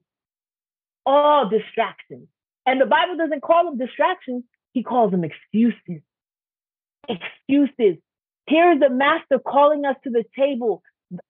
All 1.04 1.48
distractions. 1.48 2.28
And 2.66 2.80
the 2.80 2.86
Bible 2.86 3.16
doesn't 3.16 3.42
call 3.42 3.64
them 3.64 3.78
distractions, 3.78 4.44
he 4.72 4.82
calls 4.82 5.12
them 5.12 5.25
excuses. 5.25 6.02
Excuses. 7.08 8.02
Here's 8.48 8.80
the 8.80 8.90
master 8.90 9.38
calling 9.38 9.84
us 9.84 9.96
to 10.04 10.10
the 10.10 10.25
table. 10.36 10.82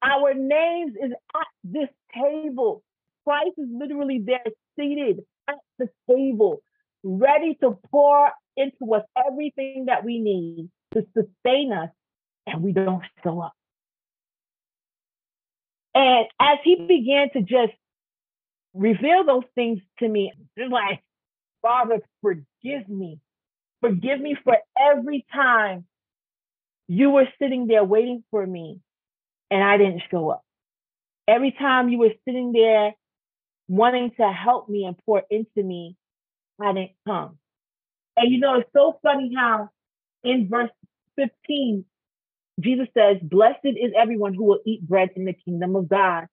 Our 0.02 0.32
names 0.34 0.92
is 1.02 1.12
at 1.34 1.46
this 1.62 1.88
table. 2.14 2.82
Christ 3.24 3.52
is 3.58 3.68
literally 3.70 4.22
there, 4.24 4.44
seated 4.78 5.20
at 5.48 5.58
the 5.78 5.88
table, 6.08 6.62
ready 7.02 7.56
to 7.62 7.78
pour 7.90 8.30
into 8.56 8.94
us 8.94 9.02
everything 9.28 9.84
that 9.86 10.04
we 10.04 10.18
need 10.18 10.70
to 10.94 11.06
sustain 11.14 11.72
us, 11.72 11.90
and 12.46 12.62
we 12.62 12.72
don't 12.72 13.02
show 13.22 13.40
up. 13.40 13.52
And 15.96 16.26
as 16.38 16.58
he 16.62 16.74
began 16.86 17.30
to 17.30 17.40
just 17.40 17.72
reveal 18.74 19.24
those 19.24 19.44
things 19.54 19.80
to 20.00 20.06
me, 20.06 20.30
just 20.58 20.70
like, 20.70 21.02
Father, 21.62 22.00
forgive 22.20 22.86
me. 22.86 23.18
Forgive 23.80 24.20
me 24.20 24.36
for 24.44 24.58
every 24.78 25.24
time 25.32 25.86
you 26.86 27.08
were 27.08 27.26
sitting 27.38 27.66
there 27.66 27.82
waiting 27.82 28.22
for 28.30 28.46
me 28.46 28.80
and 29.50 29.64
I 29.64 29.78
didn't 29.78 30.02
show 30.10 30.28
up. 30.28 30.44
Every 31.26 31.52
time 31.52 31.88
you 31.88 31.98
were 31.98 32.12
sitting 32.26 32.52
there 32.52 32.92
wanting 33.66 34.10
to 34.20 34.30
help 34.30 34.68
me 34.68 34.84
and 34.84 34.96
pour 35.06 35.22
into 35.30 35.62
me, 35.62 35.96
I 36.60 36.74
didn't 36.74 36.92
come. 37.06 37.38
And 38.18 38.30
you 38.30 38.38
know, 38.38 38.56
it's 38.56 38.70
so 38.74 38.98
funny 39.02 39.32
how 39.34 39.70
in 40.22 40.48
verse 40.50 40.70
15, 41.16 41.86
Jesus 42.60 42.88
says, 42.94 43.18
Blessed 43.22 43.64
is 43.64 43.92
everyone 43.98 44.34
who 44.34 44.44
will 44.44 44.60
eat 44.64 44.86
bread 44.86 45.10
in 45.16 45.24
the 45.24 45.34
kingdom 45.34 45.76
of 45.76 45.88
God. 45.88 46.26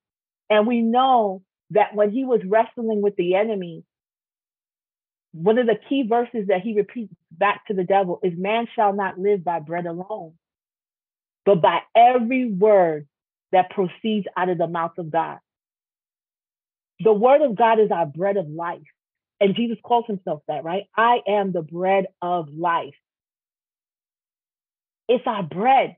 And 0.49 0.67
we 0.67 0.81
know 0.81 1.43
that 1.71 1.95
when 1.95 2.11
he 2.11 2.23
was 2.25 2.41
wrestling 2.45 3.01
with 3.01 3.15
the 3.15 3.35
enemy, 3.35 3.83
one 5.33 5.57
of 5.57 5.65
the 5.65 5.79
key 5.89 6.05
verses 6.07 6.47
that 6.47 6.61
he 6.61 6.75
repeats 6.75 7.13
back 7.31 7.65
to 7.67 7.73
the 7.73 7.83
devil 7.83 8.19
is, 8.23 8.33
Man 8.37 8.67
shall 8.75 8.93
not 8.93 9.19
live 9.19 9.43
by 9.43 9.59
bread 9.59 9.85
alone, 9.85 10.33
but 11.45 11.61
by 11.61 11.79
every 11.95 12.49
word 12.49 13.07
that 13.51 13.71
proceeds 13.71 14.27
out 14.37 14.49
of 14.49 14.57
the 14.57 14.67
mouth 14.67 14.97
of 14.97 15.11
God. 15.11 15.39
The 16.99 17.13
word 17.13 17.41
of 17.41 17.55
God 17.55 17.79
is 17.79 17.91
our 17.91 18.05
bread 18.05 18.37
of 18.37 18.47
life. 18.47 18.81
And 19.39 19.55
Jesus 19.55 19.77
calls 19.83 20.05
himself 20.07 20.41
that, 20.47 20.63
right? 20.63 20.83
I 20.95 21.19
am 21.27 21.51
the 21.51 21.61
bread 21.61 22.05
of 22.21 22.49
life. 22.49 22.95
It's 25.09 25.25
our 25.27 25.43
bread. 25.43 25.97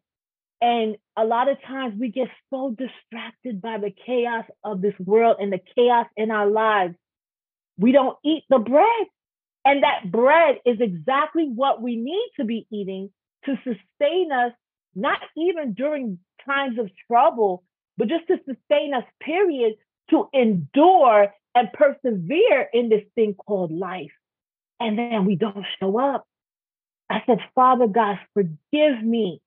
And 0.66 0.98
a 1.16 1.24
lot 1.24 1.48
of 1.48 1.62
times 1.62 1.94
we 2.00 2.10
get 2.10 2.28
so 2.50 2.76
distracted 2.76 3.62
by 3.62 3.78
the 3.78 3.94
chaos 4.04 4.46
of 4.64 4.82
this 4.82 4.96
world 4.98 5.38
and 5.40 5.54
the 5.54 5.60
chaos 5.76 6.08
in 6.18 6.32
our 6.32 6.50
lives. 6.50 6.96
We 7.78 7.92
don't 7.92 8.18
eat 8.26 8.46
the 8.50 8.58
bread. 8.58 9.08
And 9.64 9.84
that 9.84 10.12
bread 10.12 10.62
is 10.66 10.78
exactly 10.80 11.48
what 11.54 11.84
we 11.84 11.98
need 11.98 12.30
to 12.40 12.46
be 12.46 12.66
eating 12.72 13.12
to 13.46 13.58
sustain 13.58 14.32
us, 14.32 14.54
not 14.96 15.20
even 15.38 15.74
during 15.74 16.18
times 16.48 16.80
of 16.80 16.90
trouble, 17.06 17.64
but 17.96 18.08
just 18.08 18.26
to 18.26 18.38
sustain 18.38 18.96
us, 18.96 19.04
period, 19.22 19.76
to 20.10 20.28
endure 20.34 21.32
and 21.54 21.70
persevere 21.74 22.70
in 22.74 22.90
this 22.90 23.04
thing 23.14 23.36
called 23.36 23.72
life. 23.72 24.14
And 24.80 24.98
then 24.98 25.26
we 25.26 25.36
don't 25.36 25.66
show 25.80 26.00
up. 26.00 26.26
I 27.08 27.22
said, 27.28 27.38
Father 27.54 27.86
God, 27.86 28.18
forgive 28.34 29.04
me. 29.04 29.44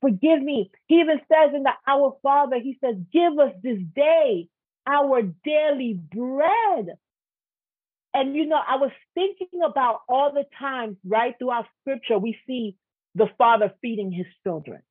Forgive 0.00 0.42
me. 0.42 0.70
He 0.86 0.96
even 0.96 1.20
says 1.28 1.54
in 1.54 1.64
the 1.64 1.72
Our 1.86 2.16
Father, 2.22 2.58
He 2.60 2.78
says, 2.82 2.96
Give 3.12 3.38
us 3.38 3.52
this 3.62 3.78
day 3.94 4.48
our 4.88 5.22
daily 5.44 5.94
bread. 5.94 6.96
And 8.14 8.34
you 8.34 8.46
know, 8.46 8.60
I 8.66 8.76
was 8.76 8.90
thinking 9.14 9.60
about 9.64 10.00
all 10.08 10.32
the 10.32 10.44
times, 10.58 10.96
right, 11.06 11.34
throughout 11.38 11.66
scripture, 11.82 12.18
we 12.18 12.38
see 12.46 12.76
the 13.14 13.26
Father 13.36 13.72
feeding 13.82 14.10
his 14.10 14.26
children. 14.44 14.82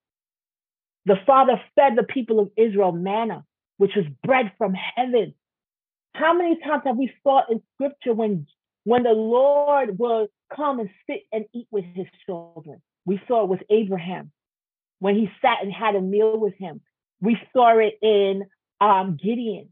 The 1.06 1.16
Father 1.26 1.60
fed 1.76 1.94
the 1.96 2.04
people 2.04 2.40
of 2.40 2.52
Israel 2.58 2.92
manna, 2.92 3.44
which 3.78 3.92
was 3.96 4.06
bread 4.24 4.52
from 4.58 4.74
heaven. 4.74 5.34
How 6.14 6.34
many 6.34 6.60
times 6.60 6.84
have 6.86 6.98
we 6.98 7.12
saw 7.24 7.42
in 7.50 7.62
scripture 7.76 8.14
when, 8.14 8.48
when 8.84 9.04
the 9.04 9.12
Lord 9.12 9.98
will 9.98 10.28
come 10.56 10.80
and 10.80 10.90
sit 11.10 11.24
and 11.32 11.46
eat 11.54 11.68
with 11.72 11.86
his 11.86 12.08
children? 12.26 12.82
We 13.06 13.22
saw 13.28 13.44
it 13.44 13.50
with 13.50 13.62
Abraham 13.70 14.32
when 15.00 15.16
he 15.16 15.30
sat 15.42 15.58
and 15.62 15.72
had 15.72 15.96
a 15.96 16.02
meal 16.02 16.38
with 16.38 16.56
him. 16.56 16.82
We 17.22 17.38
saw 17.54 17.78
it 17.78 17.98
in 18.02 18.46
um, 18.80 19.18
Gideon, 19.22 19.70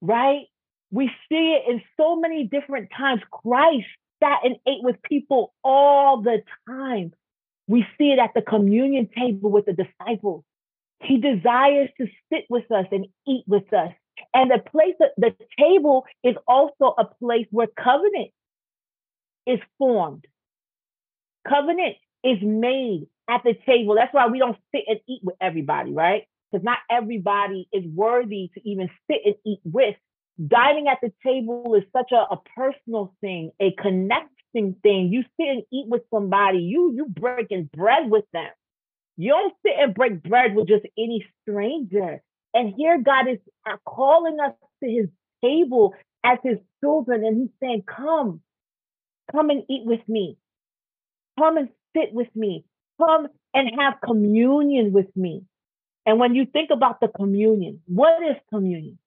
right? 0.00 0.46
We 0.90 1.10
see 1.28 1.58
it 1.58 1.70
in 1.70 1.82
so 1.96 2.16
many 2.16 2.44
different 2.44 2.90
times. 2.96 3.22
Christ 3.30 3.86
sat 4.22 4.40
and 4.44 4.56
ate 4.66 4.82
with 4.82 5.02
people 5.02 5.54
all 5.64 6.20
the 6.20 6.42
time. 6.68 7.12
We 7.66 7.86
see 7.96 8.10
it 8.12 8.18
at 8.18 8.34
the 8.34 8.42
communion 8.42 9.08
table 9.16 9.50
with 9.50 9.66
the 9.66 9.72
disciples. 9.72 10.44
He 11.00 11.18
desires 11.18 11.88
to 11.98 12.06
sit 12.32 12.44
with 12.48 12.70
us 12.70 12.86
and 12.92 13.06
eat 13.26 13.44
with 13.46 13.72
us. 13.72 13.92
And 14.34 14.50
the 14.50 14.58
place, 14.58 14.94
the 15.16 15.34
table 15.58 16.04
is 16.22 16.36
also 16.46 16.94
a 16.98 17.04
place 17.04 17.46
where 17.50 17.66
covenant 17.66 18.30
is 19.46 19.58
formed. 19.78 20.26
Covenant 21.48 21.96
is 22.24 22.38
made 22.42 23.06
at 23.28 23.42
the 23.44 23.54
table. 23.66 23.94
That's 23.94 24.12
why 24.12 24.26
we 24.28 24.38
don't 24.38 24.56
sit 24.74 24.84
and 24.86 25.00
eat 25.08 25.20
with 25.22 25.36
everybody, 25.40 25.92
right? 25.92 26.24
Because 26.50 26.64
not 26.64 26.78
everybody 26.90 27.68
is 27.72 27.84
worthy 27.86 28.50
to 28.54 28.68
even 28.68 28.90
sit 29.10 29.20
and 29.24 29.34
eat 29.46 29.60
with. 29.64 29.96
Dining 30.46 30.88
at 30.88 30.98
the 31.02 31.12
table 31.24 31.74
is 31.74 31.84
such 31.92 32.12
a, 32.12 32.34
a 32.34 32.40
personal 32.56 33.14
thing, 33.20 33.52
a 33.60 33.72
connecting 33.72 34.74
thing. 34.82 35.12
You 35.12 35.22
sit 35.38 35.48
and 35.48 35.62
eat 35.72 35.86
with 35.88 36.02
somebody, 36.12 36.58
you 36.58 36.92
you 36.94 37.06
breaking 37.06 37.70
bread 37.74 38.10
with 38.10 38.24
them. 38.32 38.50
You 39.16 39.30
don't 39.32 39.54
sit 39.64 39.74
and 39.78 39.94
break 39.94 40.22
bread 40.22 40.54
with 40.54 40.68
just 40.68 40.86
any 40.98 41.26
stranger. 41.42 42.22
And 42.54 42.74
here 42.74 43.00
God 43.00 43.28
is 43.28 43.38
uh, 43.66 43.76
calling 43.86 44.38
us 44.40 44.54
to 44.82 44.90
his 44.90 45.08
table 45.42 45.94
as 46.24 46.38
his 46.42 46.58
children, 46.80 47.24
and 47.24 47.36
he's 47.40 47.50
saying, 47.60 47.84
Come, 47.86 48.40
come 49.30 49.50
and 49.50 49.64
eat 49.68 49.84
with 49.84 50.06
me. 50.08 50.36
Come 51.38 51.56
and 51.56 51.68
sit 51.96 52.12
with 52.12 52.28
me. 52.34 52.64
Come 52.98 53.28
and 53.54 53.70
have 53.80 53.94
communion 54.04 54.92
with 54.92 55.14
me. 55.16 55.44
And 56.04 56.18
when 56.18 56.34
you 56.34 56.46
think 56.46 56.70
about 56.70 57.00
the 57.00 57.08
communion, 57.08 57.80
what 57.86 58.22
is 58.22 58.36
communion? 58.52 58.98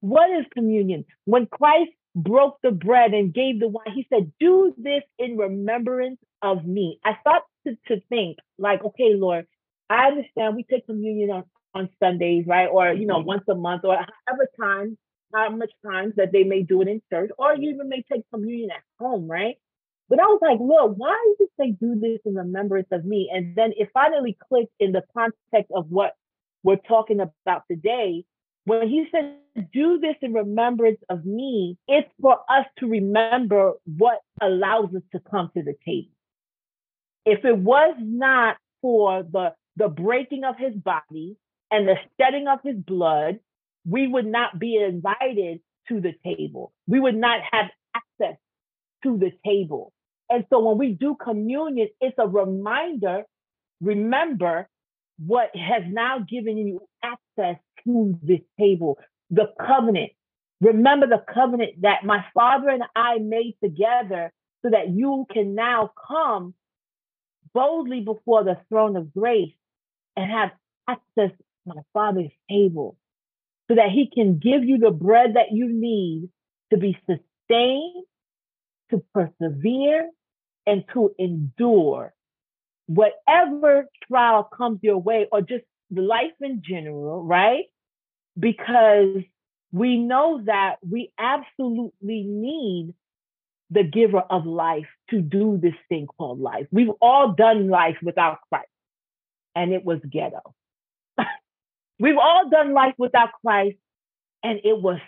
What 0.00 0.30
is 0.30 0.44
communion? 0.52 1.04
When 1.24 1.46
Christ 1.46 1.90
broke 2.14 2.58
the 2.62 2.70
bread 2.70 3.14
and 3.14 3.32
gave 3.32 3.60
the 3.60 3.68
wine, 3.68 3.92
he 3.94 4.06
said, 4.12 4.32
Do 4.38 4.74
this 4.76 5.02
in 5.18 5.36
remembrance 5.36 6.18
of 6.42 6.64
me. 6.66 7.00
I 7.04 7.12
thought 7.24 7.42
to, 7.66 7.76
to 7.88 8.00
think, 8.08 8.38
like, 8.58 8.84
okay, 8.84 9.14
Lord, 9.14 9.46
I 9.88 10.08
understand 10.08 10.56
we 10.56 10.64
take 10.64 10.86
communion 10.86 11.30
on, 11.30 11.44
on 11.74 11.88
Sundays, 12.02 12.44
right? 12.46 12.66
Or, 12.66 12.92
you 12.92 13.06
know, 13.06 13.18
mm-hmm. 13.18 13.28
once 13.28 13.44
a 13.48 13.54
month 13.54 13.84
or 13.84 13.96
however 13.96 14.48
time, 14.60 14.98
how 15.34 15.50
much 15.50 15.70
times 15.84 16.14
that 16.16 16.32
they 16.32 16.44
may 16.44 16.62
do 16.62 16.82
it 16.82 16.88
in 16.88 17.02
church, 17.10 17.30
or 17.38 17.54
you 17.54 17.70
even 17.70 17.88
may 17.88 18.04
take 18.10 18.22
communion 18.32 18.70
at 18.70 18.82
home, 18.98 19.28
right? 19.30 19.56
But 20.08 20.20
I 20.20 20.24
was 20.24 20.40
like, 20.42 20.58
Lord, 20.60 20.98
why 20.98 21.16
did 21.38 21.48
they 21.58 21.70
do 21.70 21.98
this 21.98 22.20
in 22.24 22.34
remembrance 22.34 22.88
of 22.92 23.04
me? 23.04 23.30
And 23.32 23.56
then 23.56 23.72
it 23.76 23.90
finally 23.92 24.36
clicked 24.48 24.72
in 24.78 24.92
the 24.92 25.02
context 25.14 25.72
of 25.74 25.90
what 25.90 26.14
we're 26.62 26.76
talking 26.76 27.20
about 27.20 27.64
today 27.70 28.24
When 28.66 28.88
he 28.88 29.06
said, 29.12 29.36
do 29.72 29.98
this 30.00 30.16
in 30.22 30.32
remembrance 30.34 30.98
of 31.08 31.24
me, 31.24 31.78
it's 31.86 32.10
for 32.20 32.38
us 32.48 32.66
to 32.78 32.88
remember 32.88 33.74
what 33.84 34.18
allows 34.42 34.94
us 34.94 35.02
to 35.12 35.20
come 35.20 35.50
to 35.56 35.62
the 35.62 35.74
table. 35.86 36.10
If 37.24 37.44
it 37.44 37.56
was 37.56 37.94
not 38.00 38.56
for 38.82 39.22
the, 39.22 39.54
the 39.76 39.88
breaking 39.88 40.44
of 40.44 40.56
his 40.58 40.74
body 40.74 41.36
and 41.70 41.86
the 41.86 41.96
shedding 42.20 42.48
of 42.48 42.58
his 42.64 42.76
blood, 42.76 43.38
we 43.88 44.08
would 44.08 44.26
not 44.26 44.58
be 44.58 44.76
invited 44.76 45.60
to 45.88 46.00
the 46.00 46.14
table. 46.24 46.72
We 46.88 46.98
would 46.98 47.16
not 47.16 47.40
have 47.52 47.66
access 47.94 48.36
to 49.04 49.16
the 49.16 49.30
table. 49.44 49.92
And 50.28 50.44
so 50.50 50.60
when 50.60 50.78
we 50.78 50.92
do 50.92 51.16
communion, 51.22 51.88
it's 52.00 52.16
a 52.18 52.26
reminder, 52.26 53.24
remember 53.80 54.68
what 55.18 55.50
has 55.54 55.82
now 55.88 56.18
given 56.18 56.58
you 56.58 56.80
access 57.02 57.56
to 57.84 58.18
this 58.22 58.40
table, 58.58 58.98
the 59.30 59.52
covenant. 59.58 60.12
Remember 60.60 61.06
the 61.06 61.22
covenant 61.32 61.82
that 61.82 62.04
my 62.04 62.24
father 62.34 62.68
and 62.70 62.82
I 62.94 63.18
made 63.18 63.56
together 63.62 64.32
so 64.62 64.70
that 64.70 64.88
you 64.90 65.26
can 65.32 65.54
now 65.54 65.92
come 66.08 66.54
boldly 67.54 68.00
before 68.00 68.44
the 68.44 68.58
throne 68.68 68.96
of 68.96 69.14
grace 69.14 69.54
and 70.16 70.30
have 70.30 70.50
access 70.88 71.30
to 71.36 71.44
my 71.66 71.82
father's 71.92 72.32
table 72.50 72.96
so 73.68 73.74
that 73.74 73.90
he 73.90 74.10
can 74.12 74.38
give 74.38 74.64
you 74.64 74.78
the 74.78 74.90
bread 74.90 75.34
that 75.34 75.52
you 75.52 75.68
need 75.68 76.28
to 76.70 76.78
be 76.78 76.96
sustained, 77.06 78.04
to 78.90 79.02
persevere, 79.14 80.10
and 80.66 80.84
to 80.92 81.14
endure 81.18 82.12
whatever 82.86 83.86
trial 84.06 84.44
comes 84.44 84.80
your 84.82 84.98
way 84.98 85.26
or 85.30 85.40
just 85.40 85.64
life 85.90 86.32
in 86.40 86.62
general, 86.68 87.24
right? 87.24 87.64
Because 88.38 89.22
we 89.72 89.98
know 89.98 90.42
that 90.44 90.76
we 90.88 91.12
absolutely 91.18 92.22
need 92.22 92.94
the 93.70 93.82
giver 93.82 94.20
of 94.20 94.46
life 94.46 94.86
to 95.10 95.20
do 95.20 95.58
this 95.60 95.74
thing 95.88 96.06
called 96.18 96.40
life. 96.40 96.66
We've 96.70 96.92
all 97.00 97.32
done 97.32 97.68
life 97.68 97.96
without 98.02 98.38
Christ, 98.48 98.68
and 99.54 99.72
it 99.72 99.84
was 99.84 99.98
ghetto. 100.10 100.54
We've 101.98 102.18
all 102.18 102.48
done 102.48 102.72
life 102.72 102.94
without 102.98 103.30
Christ, 103.44 103.76
and 104.44 104.60
it 104.62 104.80
was 104.80 104.98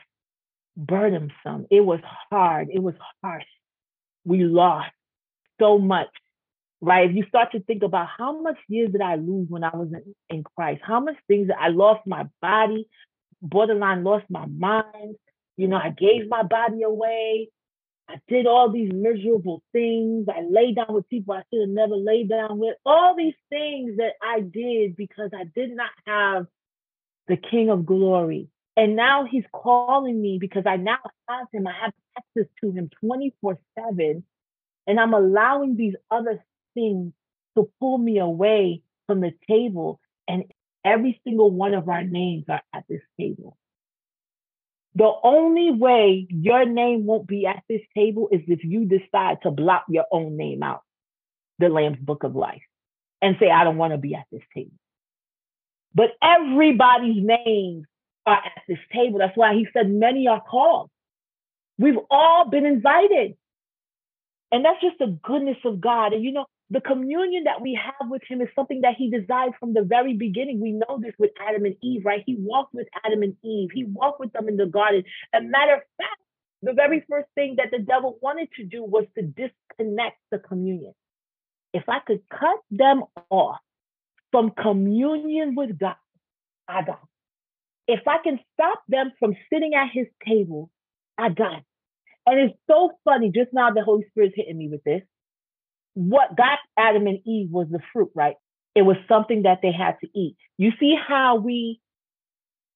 burdensome. 0.76 1.66
It 1.70 1.80
was 1.84 2.00
hard. 2.30 2.68
It 2.72 2.82
was 2.82 2.94
harsh. 3.22 3.44
We 4.28 4.44
lost 4.44 4.90
so 5.60 5.78
much, 5.78 6.10
right? 6.82 7.08
If 7.10 7.16
you 7.16 7.24
start 7.28 7.52
to 7.52 7.60
think 7.60 7.82
about 7.82 8.08
how 8.18 8.42
much 8.42 8.58
years 8.68 8.92
did 8.92 9.00
I 9.00 9.16
lose 9.16 9.48
when 9.48 9.64
I 9.64 9.74
was 9.74 9.88
in, 9.92 10.14
in 10.28 10.44
Christ, 10.44 10.82
how 10.84 11.00
much 11.00 11.16
things 11.28 11.48
that 11.48 11.58
I 11.60 11.68
lost 11.68 12.06
my 12.06 12.26
body, 12.42 12.88
borderline 13.42 14.04
lost 14.04 14.26
my 14.28 14.46
mind. 14.46 15.16
You 15.56 15.68
know, 15.68 15.78
I 15.78 15.90
gave 15.90 16.28
my 16.28 16.42
body 16.42 16.82
away. 16.82 17.48
I 18.08 18.20
did 18.28 18.46
all 18.46 18.70
these 18.70 18.92
miserable 18.92 19.62
things. 19.72 20.28
I 20.28 20.42
lay 20.42 20.74
down 20.74 20.94
with 20.94 21.08
people 21.08 21.34
I 21.34 21.42
should 21.52 21.62
have 21.62 21.70
never 21.70 21.96
laid 21.96 22.28
down 22.28 22.58
with. 22.58 22.76
All 22.86 23.16
these 23.16 23.34
things 23.50 23.98
that 23.98 24.14
I 24.22 24.40
did 24.40 24.96
because 24.96 25.30
I 25.34 25.44
did 25.54 25.74
not 25.74 25.90
have 26.06 26.46
the 27.28 27.38
King 27.38 27.70
of 27.70 27.86
Glory. 27.86 28.48
And 28.78 28.94
now 28.94 29.24
he's 29.28 29.44
calling 29.52 30.22
me 30.22 30.38
because 30.40 30.62
I 30.64 30.76
now 30.76 30.98
have 31.28 31.48
him. 31.52 31.66
I 31.66 31.72
have 31.82 31.92
access 32.16 32.48
to 32.60 32.70
him 32.70 32.88
24 33.00 33.58
7. 33.76 34.24
And 34.86 35.00
I'm 35.00 35.12
allowing 35.12 35.76
these 35.76 35.94
other 36.12 36.44
things 36.74 37.12
to 37.56 37.68
pull 37.80 37.98
me 37.98 38.18
away 38.20 38.82
from 39.08 39.20
the 39.20 39.32
table. 39.50 39.98
And 40.28 40.44
every 40.84 41.20
single 41.24 41.50
one 41.50 41.74
of 41.74 41.88
our 41.88 42.04
names 42.04 42.44
are 42.48 42.62
at 42.72 42.84
this 42.88 43.00
table. 43.18 43.58
The 44.94 45.10
only 45.24 45.72
way 45.72 46.28
your 46.30 46.64
name 46.64 47.04
won't 47.04 47.26
be 47.26 47.46
at 47.46 47.64
this 47.68 47.82
table 47.96 48.28
is 48.30 48.42
if 48.46 48.62
you 48.62 48.84
decide 48.84 49.38
to 49.42 49.50
block 49.50 49.86
your 49.88 50.06
own 50.12 50.36
name 50.36 50.62
out, 50.62 50.82
the 51.58 51.68
Lamb's 51.68 51.98
Book 51.98 52.22
of 52.22 52.36
Life, 52.36 52.62
and 53.20 53.34
say, 53.40 53.50
I 53.50 53.64
don't 53.64 53.76
want 53.76 53.92
to 53.92 53.98
be 53.98 54.14
at 54.14 54.26
this 54.30 54.42
table. 54.54 54.78
But 55.94 56.10
everybody's 56.22 57.24
names 57.24 57.86
are 58.28 58.36
at 58.44 58.62
this 58.68 58.78
table. 58.92 59.18
That's 59.18 59.36
why 59.36 59.54
he 59.54 59.66
said 59.72 59.90
many 59.90 60.28
are 60.28 60.42
called. 60.42 60.90
We've 61.78 61.98
all 62.10 62.48
been 62.48 62.66
invited. 62.66 63.36
And 64.52 64.64
that's 64.64 64.80
just 64.80 64.98
the 64.98 65.18
goodness 65.22 65.58
of 65.64 65.80
God. 65.80 66.12
And 66.12 66.24
you 66.24 66.32
know, 66.32 66.46
the 66.70 66.80
communion 66.80 67.44
that 67.44 67.60
we 67.60 67.78
have 67.82 68.10
with 68.10 68.22
him 68.28 68.40
is 68.42 68.48
something 68.54 68.82
that 68.82 68.94
he 68.96 69.10
desired 69.10 69.52
from 69.58 69.72
the 69.72 69.82
very 69.82 70.14
beginning. 70.14 70.60
We 70.60 70.72
know 70.72 70.98
this 71.00 71.14
with 71.18 71.30
Adam 71.40 71.64
and 71.64 71.76
Eve, 71.82 72.04
right? 72.04 72.22
He 72.26 72.36
walked 72.38 72.74
with 72.74 72.88
Adam 73.04 73.22
and 73.22 73.36
Eve. 73.42 73.70
He 73.72 73.84
walked 73.84 74.20
with 74.20 74.32
them 74.32 74.48
in 74.48 74.56
the 74.56 74.66
garden. 74.66 75.04
A 75.34 75.40
matter 75.40 75.74
of 75.74 75.80
fact, 75.96 76.20
the 76.62 76.72
very 76.72 77.04
first 77.08 77.28
thing 77.34 77.56
that 77.56 77.70
the 77.70 77.78
devil 77.78 78.18
wanted 78.20 78.48
to 78.56 78.64
do 78.64 78.84
was 78.84 79.04
to 79.16 79.22
disconnect 79.22 80.18
the 80.30 80.38
communion. 80.38 80.92
If 81.72 81.88
I 81.88 82.00
could 82.00 82.22
cut 82.28 82.58
them 82.70 83.04
off 83.30 83.58
from 84.30 84.50
communion 84.50 85.54
with 85.54 85.78
God, 85.78 85.96
I 86.66 86.82
got 86.82 87.00
If 87.88 88.06
I 88.06 88.18
can 88.22 88.38
stop 88.54 88.82
them 88.88 89.12
from 89.18 89.34
sitting 89.52 89.74
at 89.74 89.88
his 89.92 90.06
table, 90.26 90.70
I 91.16 91.30
got 91.30 91.58
it. 91.58 91.64
And 92.26 92.38
it's 92.38 92.58
so 92.70 92.92
funny, 93.04 93.32
just 93.34 93.52
now 93.54 93.70
the 93.70 93.82
Holy 93.82 94.04
Spirit's 94.10 94.34
hitting 94.36 94.58
me 94.58 94.68
with 94.68 94.84
this. 94.84 95.02
What 95.94 96.36
got 96.36 96.58
Adam 96.78 97.06
and 97.06 97.20
Eve 97.26 97.50
was 97.50 97.68
the 97.70 97.80
fruit, 97.92 98.10
right? 98.14 98.36
It 98.74 98.82
was 98.82 98.98
something 99.08 99.42
that 99.42 99.60
they 99.62 99.72
had 99.72 99.96
to 100.02 100.08
eat. 100.14 100.36
You 100.58 100.72
see 100.78 100.94
how 100.94 101.36
we, 101.36 101.80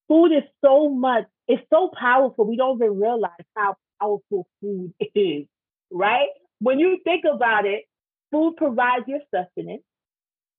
food 0.09 0.33
is 0.33 0.45
so 0.65 0.89
much, 0.89 1.25
it's 1.47 1.63
so 1.71 1.91
powerful. 1.97 2.47
We 2.47 2.57
don't 2.57 2.77
even 2.83 2.99
realize 2.99 3.31
how 3.55 3.77
powerful 4.01 4.47
food 4.63 4.95
is, 5.15 5.45
right? 5.91 6.29
When 6.61 6.79
you 6.79 6.99
think 7.05 7.25
about 7.31 7.67
it, 7.67 7.85
food 8.31 8.57
provides 8.57 9.05
your 9.07 9.21
sustenance 9.33 9.83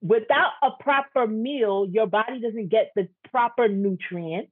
without 0.04 0.52
a 0.62 0.72
proper 0.84 1.26
meal, 1.26 1.88
your 1.90 2.08
body 2.08 2.42
doesn't 2.42 2.68
get 2.68 2.92
the 2.96 3.08
proper 3.32 3.68
nutrients. 3.70 4.52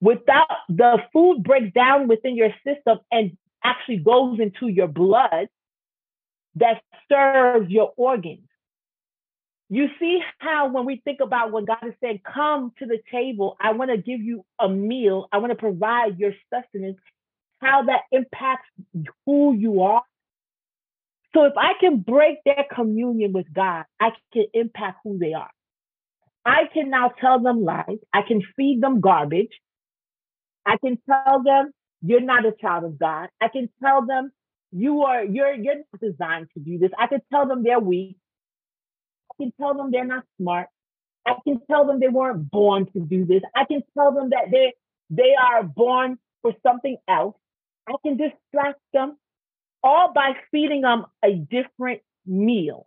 Without 0.00 0.48
the 0.68 0.98
food 1.12 1.42
breaks 1.42 1.72
down 1.74 2.08
within 2.08 2.36
your 2.36 2.50
system 2.66 2.98
and 3.10 3.36
actually 3.64 3.98
goes 3.98 4.38
into 4.38 4.68
your 4.68 4.88
blood 4.88 5.48
that 6.56 6.82
serves 7.10 7.70
your 7.70 7.92
organs. 7.96 8.48
You 9.70 9.88
see 9.98 10.20
how 10.38 10.68
when 10.68 10.84
we 10.84 11.00
think 11.02 11.20
about 11.20 11.52
when 11.52 11.64
God 11.64 11.78
is 11.86 11.94
saying, 12.02 12.20
come 12.30 12.72
to 12.78 12.84
the 12.84 12.98
table, 13.10 13.56
I 13.58 13.72
want 13.72 13.90
to 13.90 13.96
give 13.96 14.20
you 14.20 14.44
a 14.58 14.68
meal, 14.68 15.28
I 15.32 15.38
want 15.38 15.52
to 15.52 15.56
provide 15.56 16.18
your 16.18 16.34
sustenance, 16.52 16.98
how 17.60 17.84
that 17.84 18.02
impacts 18.10 18.68
who 19.24 19.54
you 19.54 19.82
are 19.82 20.02
so 21.34 21.44
if 21.44 21.54
I 21.56 21.72
can 21.80 22.00
break 22.00 22.38
their 22.44 22.64
communion 22.74 23.32
with 23.32 23.52
God, 23.52 23.84
I 24.00 24.10
can 24.32 24.46
impact 24.52 24.98
who 25.04 25.18
they 25.18 25.32
are. 25.32 25.50
I 26.44 26.64
can 26.72 26.90
now 26.90 27.12
tell 27.20 27.40
them 27.40 27.64
lies. 27.64 27.98
I 28.12 28.22
can 28.26 28.42
feed 28.56 28.82
them 28.82 29.00
garbage. 29.00 29.52
I 30.66 30.76
can 30.76 30.98
tell 31.08 31.42
them 31.42 31.72
you're 32.02 32.20
not 32.20 32.44
a 32.44 32.52
child 32.60 32.84
of 32.84 32.98
God. 32.98 33.28
I 33.40 33.48
can 33.48 33.68
tell 33.82 34.04
them 34.04 34.32
you 34.72 35.02
are 35.02 35.24
you're 35.24 35.54
you're 35.54 35.76
not 35.76 36.00
designed 36.00 36.48
to 36.54 36.60
do 36.60 36.78
this. 36.78 36.90
I 36.98 37.06
can 37.06 37.20
tell 37.32 37.46
them 37.46 37.62
they're 37.62 37.80
weak. 37.80 38.16
I 39.32 39.44
can 39.44 39.52
tell 39.60 39.74
them 39.74 39.90
they're 39.90 40.04
not 40.04 40.24
smart. 40.40 40.68
I 41.26 41.34
can 41.44 41.60
tell 41.70 41.86
them 41.86 42.00
they 42.00 42.08
weren't 42.08 42.50
born 42.50 42.86
to 42.92 43.00
do 43.00 43.24
this. 43.24 43.42
I 43.54 43.64
can 43.64 43.82
tell 43.96 44.12
them 44.12 44.30
that 44.30 44.50
they 44.50 44.72
they 45.10 45.34
are 45.40 45.62
born 45.62 46.18
for 46.42 46.52
something 46.66 46.96
else. 47.08 47.36
I 47.88 47.94
can 48.04 48.16
distract 48.16 48.80
them 48.92 49.16
all 49.82 50.12
by 50.12 50.34
feeding 50.50 50.82
them 50.82 51.06
a 51.24 51.34
different 51.34 52.02
meal, 52.26 52.86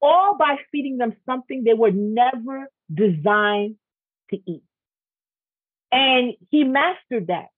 all 0.00 0.36
by 0.36 0.56
feeding 0.70 0.98
them 0.98 1.14
something 1.26 1.64
they 1.64 1.74
were 1.74 1.90
never 1.90 2.68
designed 2.92 3.76
to 4.30 4.38
eat. 4.46 4.62
And 5.90 6.34
he 6.50 6.64
mastered 6.64 7.26
that. 7.28 7.48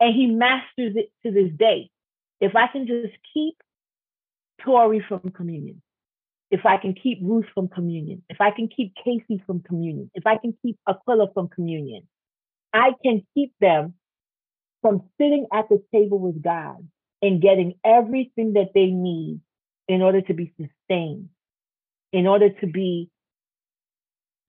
And 0.00 0.14
he 0.14 0.26
masters 0.26 0.94
it 0.96 1.10
to 1.24 1.32
this 1.32 1.50
day. 1.56 1.90
If 2.40 2.56
I 2.56 2.66
can 2.68 2.86
just 2.86 3.14
keep 3.32 3.54
Tori 4.60 5.04
from 5.08 5.20
communion, 5.34 5.82
if 6.50 6.66
I 6.66 6.76
can 6.76 6.94
keep 6.94 7.18
Ruth 7.22 7.46
from 7.54 7.68
communion, 7.68 8.22
if 8.28 8.40
I 8.40 8.50
can 8.50 8.68
keep 8.68 8.94
Casey 9.02 9.42
from 9.46 9.60
communion, 9.60 10.10
if 10.14 10.26
I 10.26 10.36
can 10.36 10.54
keep 10.62 10.78
Aquila 10.88 11.32
from 11.32 11.48
communion, 11.48 12.06
I 12.72 12.92
can 13.04 13.26
keep 13.34 13.52
them 13.60 13.94
from 14.82 15.02
sitting 15.18 15.46
at 15.52 15.68
the 15.68 15.82
table 15.92 16.18
with 16.18 16.42
God 16.42 16.86
in 17.24 17.40
getting 17.40 17.74
everything 17.82 18.52
that 18.52 18.72
they 18.74 18.86
need 18.86 19.40
in 19.88 20.02
order 20.02 20.20
to 20.20 20.34
be 20.34 20.52
sustained, 20.60 21.30
in 22.12 22.26
order 22.26 22.50
to 22.50 22.66
be 22.66 23.08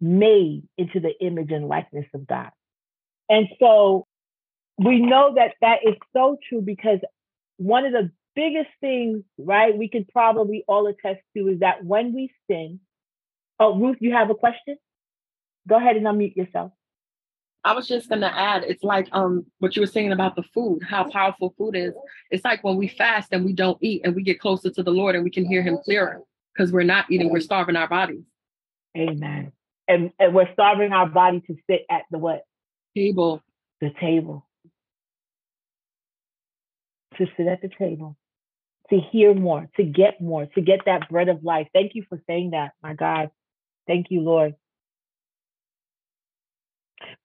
made 0.01 0.63
into 0.77 0.99
the 0.99 1.13
image 1.25 1.51
and 1.51 1.69
likeness 1.69 2.05
of 2.13 2.27
God. 2.27 2.51
And 3.29 3.47
so 3.61 4.07
we 4.77 4.99
know 4.99 5.35
that 5.35 5.53
that 5.61 5.79
is 5.87 5.95
so 6.11 6.37
true 6.49 6.61
because 6.61 6.99
one 7.55 7.85
of 7.85 7.93
the 7.93 8.11
biggest 8.35 8.69
things, 8.81 9.23
right, 9.37 9.75
we 9.77 9.87
can 9.87 10.03
probably 10.03 10.65
all 10.67 10.87
attest 10.87 11.21
to 11.37 11.47
is 11.47 11.61
that 11.61 11.85
when 11.85 12.13
we 12.13 12.29
sin, 12.51 12.81
oh, 13.57 13.79
Ruth, 13.79 13.97
you 14.01 14.11
have 14.11 14.29
a 14.29 14.35
question? 14.35 14.75
Go 15.65 15.77
ahead 15.77 15.95
and 15.95 16.05
unmute 16.05 16.35
yourself. 16.35 16.73
I 17.65 17.73
was 17.73 17.87
just 17.87 18.09
gonna 18.09 18.31
add, 18.33 18.63
it's 18.63 18.83
like 18.83 19.07
um 19.11 19.43
what 19.57 19.75
you 19.75 19.81
were 19.81 19.87
saying 19.87 20.11
about 20.11 20.35
the 20.35 20.43
food, 20.53 20.83
how 20.87 21.09
powerful 21.09 21.55
food 21.57 21.75
is. 21.75 21.93
It's 22.29 22.45
like 22.45 22.63
when 22.63 22.77
we 22.77 22.87
fast 22.87 23.29
and 23.31 23.43
we 23.43 23.53
don't 23.53 23.79
eat 23.81 24.03
and 24.05 24.15
we 24.15 24.21
get 24.21 24.39
closer 24.39 24.69
to 24.69 24.83
the 24.83 24.91
Lord 24.91 25.15
and 25.15 25.23
we 25.23 25.31
can 25.31 25.45
hear 25.45 25.63
him 25.63 25.79
clearer 25.83 26.21
because 26.53 26.71
we're 26.71 26.83
not 26.83 27.09
eating, 27.09 27.31
we're 27.31 27.39
starving 27.39 27.75
our 27.75 27.87
bodies. 27.87 28.23
Amen. 28.95 29.51
And 29.87 30.11
and 30.19 30.35
we're 30.35 30.51
starving 30.53 30.93
our 30.93 31.09
body 31.09 31.41
to 31.47 31.55
sit 31.67 31.87
at 31.89 32.03
the 32.11 32.19
what? 32.19 32.43
Table. 32.95 33.41
The 33.81 33.91
table. 33.99 34.47
To 37.17 37.25
sit 37.35 37.47
at 37.47 37.63
the 37.63 37.69
table. 37.79 38.15
To 38.91 38.99
hear 38.99 39.33
more, 39.33 39.67
to 39.77 39.83
get 39.83 40.21
more, 40.21 40.45
to 40.45 40.61
get 40.61 40.81
that 40.85 41.09
bread 41.09 41.29
of 41.29 41.43
life. 41.43 41.67
Thank 41.73 41.95
you 41.95 42.05
for 42.07 42.21
saying 42.27 42.51
that, 42.51 42.73
my 42.83 42.93
God. 42.93 43.31
Thank 43.87 44.11
you, 44.11 44.21
Lord. 44.21 44.53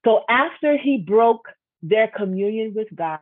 So 0.04 0.22
after 0.28 0.76
he 0.76 0.98
broke 0.98 1.48
their 1.82 2.08
communion 2.08 2.74
with 2.74 2.88
God, 2.94 3.20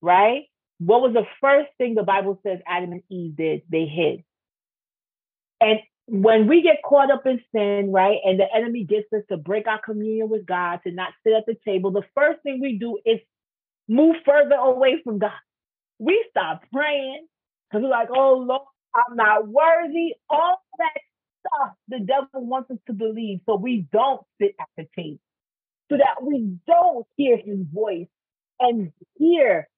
right? 0.00 0.44
What 0.78 1.02
was 1.02 1.12
the 1.12 1.26
first 1.40 1.68
thing 1.78 1.94
the 1.94 2.02
Bible 2.02 2.38
says 2.44 2.60
Adam 2.66 2.92
and 2.92 3.02
Eve 3.08 3.36
did? 3.36 3.62
They 3.68 3.86
hid. 3.86 4.24
And 5.60 5.80
when 6.06 6.46
we 6.46 6.62
get 6.62 6.82
caught 6.84 7.10
up 7.10 7.26
in 7.26 7.40
sin, 7.54 7.90
right, 7.92 8.18
and 8.24 8.38
the 8.38 8.46
enemy 8.54 8.84
gets 8.84 9.12
us 9.12 9.22
to 9.28 9.36
break 9.36 9.66
our 9.66 9.80
communion 9.80 10.28
with 10.28 10.46
God, 10.46 10.80
to 10.86 10.92
not 10.92 11.12
sit 11.24 11.32
at 11.34 11.46
the 11.46 11.56
table, 11.64 11.90
the 11.90 12.04
first 12.14 12.42
thing 12.42 12.60
we 12.60 12.78
do 12.78 12.98
is 13.04 13.18
move 13.88 14.16
further 14.24 14.54
away 14.54 15.00
from 15.02 15.18
God. 15.18 15.32
We 15.98 16.24
stop 16.30 16.62
praying 16.72 17.26
because 17.68 17.82
we're 17.82 17.90
like, 17.90 18.08
oh 18.14 18.34
Lord, 18.34 18.62
I'm 18.94 19.16
not 19.16 19.48
worthy. 19.48 20.14
All 20.30 20.60
that 20.78 21.00
stuff 21.40 21.72
the 21.88 22.00
devil 22.00 22.46
wants 22.46 22.70
us 22.70 22.78
to 22.86 22.92
believe 22.92 23.40
so 23.46 23.56
we 23.56 23.86
don't 23.92 24.22
sit 24.40 24.54
at 24.60 24.68
the 24.76 24.86
table 24.96 25.18
so 25.90 25.96
that 25.96 26.22
we 26.22 26.58
don't 26.66 27.06
hear 27.16 27.36
his 27.36 27.58
voice. 27.72 28.08
And 28.60 28.92
hear 29.16 29.68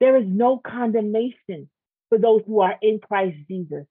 there 0.00 0.16
is 0.16 0.26
no 0.26 0.58
condemnation 0.58 1.68
for 2.08 2.18
those 2.18 2.42
who 2.46 2.60
are 2.60 2.74
in 2.82 2.98
Christ 2.98 3.36
Jesus, 3.48 3.84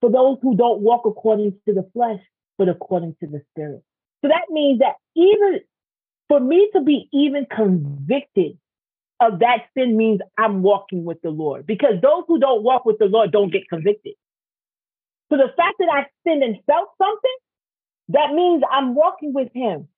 for 0.00 0.10
those 0.10 0.38
who 0.42 0.56
don't 0.56 0.80
walk 0.80 1.02
according 1.06 1.58
to 1.66 1.74
the 1.74 1.88
flesh, 1.92 2.20
but 2.56 2.68
according 2.68 3.16
to 3.20 3.26
the 3.26 3.42
Spirit. 3.52 3.82
So 4.22 4.28
that 4.28 4.50
means 4.50 4.78
that 4.78 4.94
even 5.16 5.60
for 6.28 6.40
me 6.40 6.70
to 6.74 6.80
be 6.80 7.08
even 7.12 7.46
convicted 7.54 8.58
of 9.20 9.40
that 9.40 9.66
sin 9.76 9.96
means 9.96 10.20
I'm 10.38 10.62
walking 10.62 11.04
with 11.04 11.20
the 11.22 11.30
Lord 11.30 11.66
because 11.66 11.94
those 12.02 12.24
who 12.26 12.38
don't 12.38 12.62
walk 12.62 12.84
with 12.84 12.98
the 12.98 13.06
Lord 13.06 13.30
don't 13.30 13.52
get 13.52 13.68
convicted. 13.68 14.14
So 15.30 15.36
the 15.36 15.52
fact 15.56 15.76
that 15.78 15.88
I 15.92 16.06
sinned 16.26 16.42
and 16.42 16.56
felt 16.66 16.88
something, 16.98 17.36
that 18.08 18.32
means 18.34 18.62
I'm 18.70 18.94
walking 18.94 19.32
with 19.32 19.48
Him. 19.52 19.88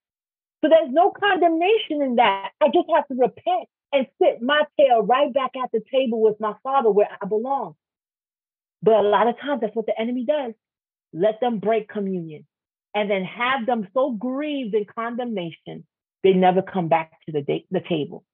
So 0.64 0.70
there's 0.70 0.90
no 0.90 1.10
condemnation 1.10 2.00
in 2.00 2.16
that. 2.16 2.52
I 2.58 2.68
just 2.68 2.88
have 2.94 3.06
to 3.08 3.14
repent 3.14 3.68
and 3.92 4.06
sit 4.18 4.40
my 4.40 4.62
tail 4.80 5.02
right 5.02 5.30
back 5.30 5.50
at 5.62 5.70
the 5.72 5.82
table 5.92 6.22
with 6.22 6.40
my 6.40 6.54
father 6.62 6.90
where 6.90 7.08
I 7.20 7.26
belong. 7.26 7.74
But 8.82 8.94
a 8.94 9.02
lot 9.02 9.28
of 9.28 9.38
times 9.38 9.60
that's 9.60 9.76
what 9.76 9.84
the 9.84 10.00
enemy 10.00 10.24
does. 10.24 10.54
Let 11.12 11.38
them 11.42 11.58
break 11.58 11.90
communion 11.90 12.46
and 12.94 13.10
then 13.10 13.24
have 13.24 13.66
them 13.66 13.88
so 13.92 14.12
grieved 14.12 14.74
in 14.74 14.86
condemnation, 14.86 15.84
they 16.22 16.32
never 16.32 16.62
come 16.62 16.88
back 16.88 17.12
to 17.26 17.32
the, 17.32 17.44
the 17.70 17.80
table. 17.86 18.24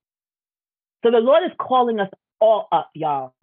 So 1.04 1.10
the 1.10 1.18
Lord 1.18 1.42
is 1.44 1.56
calling 1.58 1.98
us 1.98 2.10
all 2.40 2.68
up, 2.70 2.90
y'all. 2.94 3.34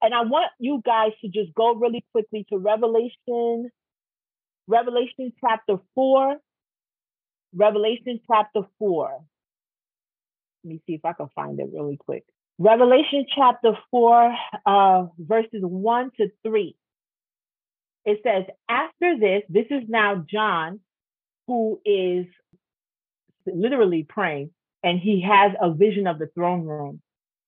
And 0.00 0.14
I 0.14 0.20
want 0.20 0.52
you 0.60 0.80
guys 0.86 1.10
to 1.22 1.28
just 1.28 1.52
go 1.56 1.74
really 1.74 2.04
quickly 2.12 2.46
to 2.50 2.58
Revelation, 2.58 3.68
Revelation 4.68 5.32
chapter 5.40 5.78
4, 5.96 6.36
Revelation 7.56 8.20
chapter 8.26 8.60
4. 8.78 9.24
Let 10.64 10.70
me 10.70 10.82
see 10.86 10.94
if 10.94 11.04
I 11.04 11.14
can 11.14 11.28
find 11.34 11.58
it 11.58 11.68
really 11.72 11.96
quick. 11.96 12.24
Revelation 12.58 13.26
chapter 13.34 13.76
4, 13.90 14.34
uh, 14.66 15.06
verses 15.18 15.60
1 15.62 16.10
to 16.18 16.30
3. 16.42 16.76
It 18.04 18.20
says, 18.22 18.44
After 18.68 19.18
this, 19.18 19.42
this 19.48 19.66
is 19.70 19.88
now 19.88 20.24
John, 20.30 20.80
who 21.46 21.80
is 21.84 22.26
literally 23.46 24.04
praying, 24.04 24.50
and 24.82 24.98
he 24.98 25.22
has 25.22 25.52
a 25.60 25.72
vision 25.72 26.06
of 26.06 26.18
the 26.18 26.28
throne 26.34 26.64
room. 26.64 27.00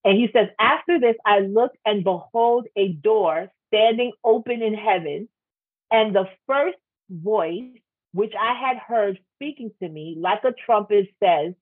And 0.04 0.16
he 0.16 0.28
says, 0.32 0.48
After 0.58 0.98
this, 0.98 1.16
I 1.24 1.40
looked 1.40 1.76
and 1.84 2.04
behold 2.04 2.66
a 2.76 2.88
door 2.88 3.50
standing 3.68 4.12
open 4.24 4.62
in 4.62 4.74
heaven, 4.74 5.28
and 5.90 6.14
the 6.14 6.28
first 6.46 6.78
voice 7.10 7.64
which 8.18 8.32
I 8.36 8.54
had 8.54 8.78
heard 8.78 9.20
speaking 9.36 9.70
to 9.80 9.88
me 9.88 10.16
like 10.18 10.42
a 10.42 10.50
trumpet 10.66 11.06
says, 11.22 11.54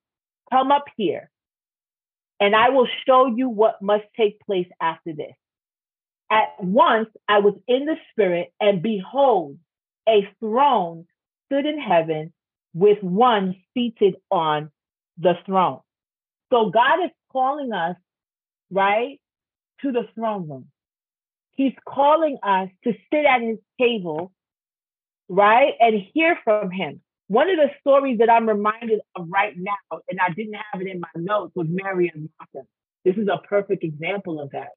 Come 0.51 0.71
up 0.71 0.85
here, 0.95 1.29
and 2.39 2.55
I 2.55 2.69
will 2.69 2.87
show 3.05 3.27
you 3.27 3.47
what 3.47 3.79
must 3.83 4.05
take 4.15 4.39
place 4.39 4.67
after 4.81 5.13
this. 5.13 5.35
At 6.31 6.47
once 6.59 7.09
I 7.27 7.39
was 7.41 7.53
in 7.67 7.85
the 7.85 7.97
spirit, 8.09 8.51
and 8.59 8.81
behold, 8.81 9.59
a 10.09 10.27
throne 10.39 11.05
stood 11.45 11.67
in 11.67 11.79
heaven 11.79 12.33
with 12.73 13.03
one 13.03 13.55
seated 13.75 14.15
on 14.31 14.71
the 15.19 15.33
throne. 15.45 15.81
So 16.51 16.71
God 16.71 17.05
is 17.05 17.11
calling 17.31 17.71
us, 17.71 17.97
right, 18.71 19.19
to 19.81 19.91
the 19.91 20.07
throne 20.15 20.49
room. 20.49 20.67
He's 21.51 21.73
calling 21.87 22.39
us 22.41 22.69
to 22.83 22.93
sit 23.13 23.25
at 23.25 23.43
his 23.43 23.59
table 23.79 24.31
right? 25.29 25.73
And 25.79 25.95
hear 26.13 26.37
from 26.43 26.71
him. 26.71 27.01
One 27.27 27.49
of 27.49 27.57
the 27.57 27.69
stories 27.81 28.19
that 28.19 28.29
I'm 28.29 28.47
reminded 28.47 29.01
of 29.15 29.27
right 29.29 29.53
now, 29.57 29.99
and 30.09 30.19
I 30.19 30.31
didn't 30.31 30.55
have 30.71 30.81
it 30.81 30.87
in 30.87 31.01
my 31.01 31.09
notes, 31.15 31.51
was 31.55 31.67
Mary 31.69 32.09
and 32.13 32.29
Martha. 32.39 32.67
This 33.03 33.17
is 33.17 33.27
a 33.27 33.45
perfect 33.47 33.83
example 33.83 34.39
of 34.39 34.51
that. 34.51 34.69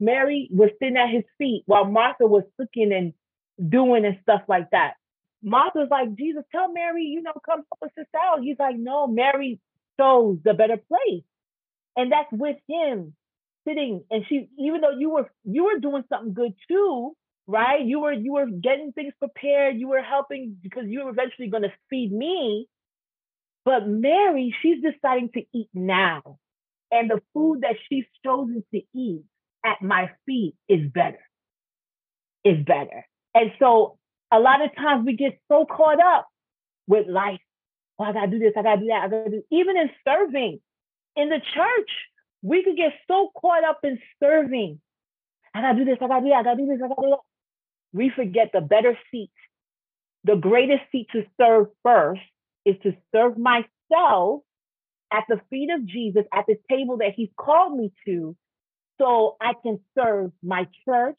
Mary 0.00 0.48
was 0.50 0.70
sitting 0.80 0.96
at 0.96 1.10
his 1.10 1.24
feet 1.38 1.62
while 1.66 1.84
Martha 1.84 2.26
was 2.26 2.44
cooking 2.58 2.92
and 2.92 3.12
doing 3.70 4.04
and 4.04 4.18
stuff 4.22 4.42
like 4.48 4.70
that. 4.70 4.94
Martha's 5.42 5.88
like, 5.90 6.14
Jesus, 6.14 6.44
tell 6.52 6.72
Mary, 6.72 7.04
you 7.04 7.22
know, 7.22 7.32
come 7.44 7.62
help 7.70 7.82
us 7.84 7.90
this 7.96 8.06
out. 8.16 8.42
He's 8.42 8.58
like, 8.58 8.76
no, 8.76 9.06
Mary 9.06 9.60
chose 9.98 10.38
the 10.44 10.54
better 10.54 10.76
place. 10.76 11.24
And 11.96 12.10
that's 12.10 12.32
with 12.32 12.56
him 12.68 13.14
sitting. 13.66 14.04
And 14.10 14.24
she, 14.28 14.48
even 14.58 14.80
though 14.80 14.96
you 14.98 15.10
were 15.10 15.30
you 15.44 15.64
were 15.64 15.78
doing 15.78 16.04
something 16.08 16.32
good 16.32 16.54
too, 16.68 17.14
right? 17.46 17.84
You 17.84 18.00
were 18.00 18.12
you 18.12 18.32
were 18.32 18.46
getting 18.46 18.92
things 18.92 19.12
prepared. 19.18 19.76
You 19.76 19.88
were 19.88 20.02
helping 20.02 20.56
because 20.62 20.84
you 20.86 21.04
were 21.04 21.10
eventually 21.10 21.48
going 21.48 21.64
to 21.64 21.72
feed 21.90 22.12
me. 22.12 22.68
But 23.64 23.86
Mary, 23.86 24.54
she's 24.62 24.82
deciding 24.82 25.30
to 25.34 25.42
eat 25.54 25.68
now, 25.72 26.38
and 26.90 27.10
the 27.10 27.20
food 27.32 27.60
that 27.62 27.76
she's 27.88 28.04
chosen 28.24 28.64
to 28.74 28.80
eat 28.94 29.22
at 29.64 29.82
my 29.82 30.10
feet 30.26 30.54
is 30.68 30.90
better. 30.92 31.20
Is 32.44 32.64
better. 32.64 33.06
And 33.34 33.52
so 33.58 33.98
a 34.32 34.40
lot 34.40 34.64
of 34.64 34.74
times 34.74 35.06
we 35.06 35.16
get 35.16 35.38
so 35.48 35.64
caught 35.64 36.00
up 36.00 36.26
with 36.86 37.06
life. 37.06 37.40
Oh, 37.98 38.04
I 38.04 38.12
gotta 38.12 38.30
do 38.30 38.38
this. 38.38 38.52
I 38.56 38.62
gotta 38.62 38.80
do 38.80 38.86
that. 38.88 39.04
I 39.04 39.08
gotta 39.08 39.30
do. 39.30 39.42
Even 39.50 39.76
in 39.76 39.90
serving 40.04 40.60
in 41.14 41.28
the 41.28 41.40
church, 41.54 41.90
we 42.42 42.64
could 42.64 42.76
get 42.76 42.94
so 43.06 43.30
caught 43.40 43.64
up 43.64 43.80
in 43.84 43.98
serving. 44.20 44.80
I 45.54 45.60
gotta 45.60 45.78
do 45.78 45.84
this. 45.84 45.98
I 46.00 46.08
gotta 46.08 46.22
do 46.22 46.30
that. 46.30 46.40
I 46.40 46.42
gotta 46.42 46.56
do 46.56 46.66
this. 46.66 46.80
I 46.82 46.88
gotta 46.88 47.00
do 47.00 47.10
that 47.10 47.31
we 47.92 48.10
forget 48.10 48.50
the 48.52 48.60
better 48.60 48.98
seat. 49.10 49.30
The 50.24 50.36
greatest 50.36 50.82
seat 50.92 51.08
to 51.12 51.24
serve 51.40 51.66
first 51.82 52.20
is 52.64 52.76
to 52.82 52.92
serve 53.14 53.36
myself 53.36 54.42
at 55.12 55.24
the 55.28 55.40
feet 55.50 55.70
of 55.70 55.84
Jesus, 55.86 56.24
at 56.32 56.46
the 56.46 56.56
table 56.70 56.98
that 56.98 57.12
he's 57.14 57.28
called 57.36 57.76
me 57.76 57.92
to, 58.06 58.36
so 58.98 59.36
I 59.40 59.52
can 59.62 59.80
serve 59.98 60.32
my 60.42 60.66
church, 60.84 61.18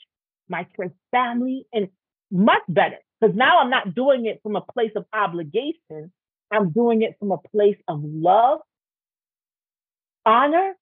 my 0.49 0.65
church 0.75 0.93
family, 1.11 1.67
and 1.73 1.89
much 2.31 2.63
better. 2.67 2.97
Because 3.19 3.35
now 3.35 3.59
I'm 3.59 3.69
not 3.69 3.93
doing 3.93 4.25
it 4.25 4.39
from 4.41 4.55
a 4.55 4.61
place 4.61 4.91
of 4.95 5.05
obligation. 5.13 6.11
I'm 6.51 6.71
doing 6.71 7.01
it 7.01 7.15
from 7.19 7.31
a 7.31 7.37
place 7.37 7.77
of 7.87 8.01
love, 8.03 8.59
honor, 10.25 10.73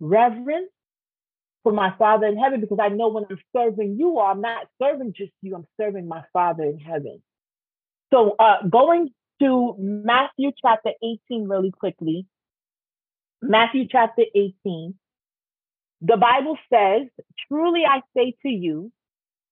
reverence, 0.00 0.70
for 1.66 1.72
my 1.72 1.92
Father 1.98 2.26
in 2.28 2.38
heaven 2.38 2.60
because 2.60 2.78
I 2.80 2.90
know 2.90 3.08
when 3.08 3.24
I'm 3.28 3.40
serving 3.52 3.96
you 3.98 4.20
all, 4.20 4.28
I'm 4.30 4.40
not 4.40 4.68
serving 4.80 5.14
just 5.16 5.32
you, 5.42 5.56
I'm 5.56 5.66
serving 5.80 6.06
my 6.06 6.22
Father 6.32 6.62
in 6.62 6.78
heaven. 6.78 7.20
So 8.14 8.36
uh, 8.38 8.68
going 8.70 9.10
to 9.42 9.74
Matthew 9.76 10.52
chapter 10.62 10.90
18 11.02 11.48
really 11.48 11.72
quickly. 11.72 12.24
Matthew 13.42 13.88
chapter 13.90 14.22
18. 14.32 14.94
The 16.02 16.16
Bible 16.16 16.56
says, 16.72 17.08
Truly 17.48 17.82
I 17.84 18.02
say 18.16 18.36
to 18.42 18.48
you, 18.48 18.92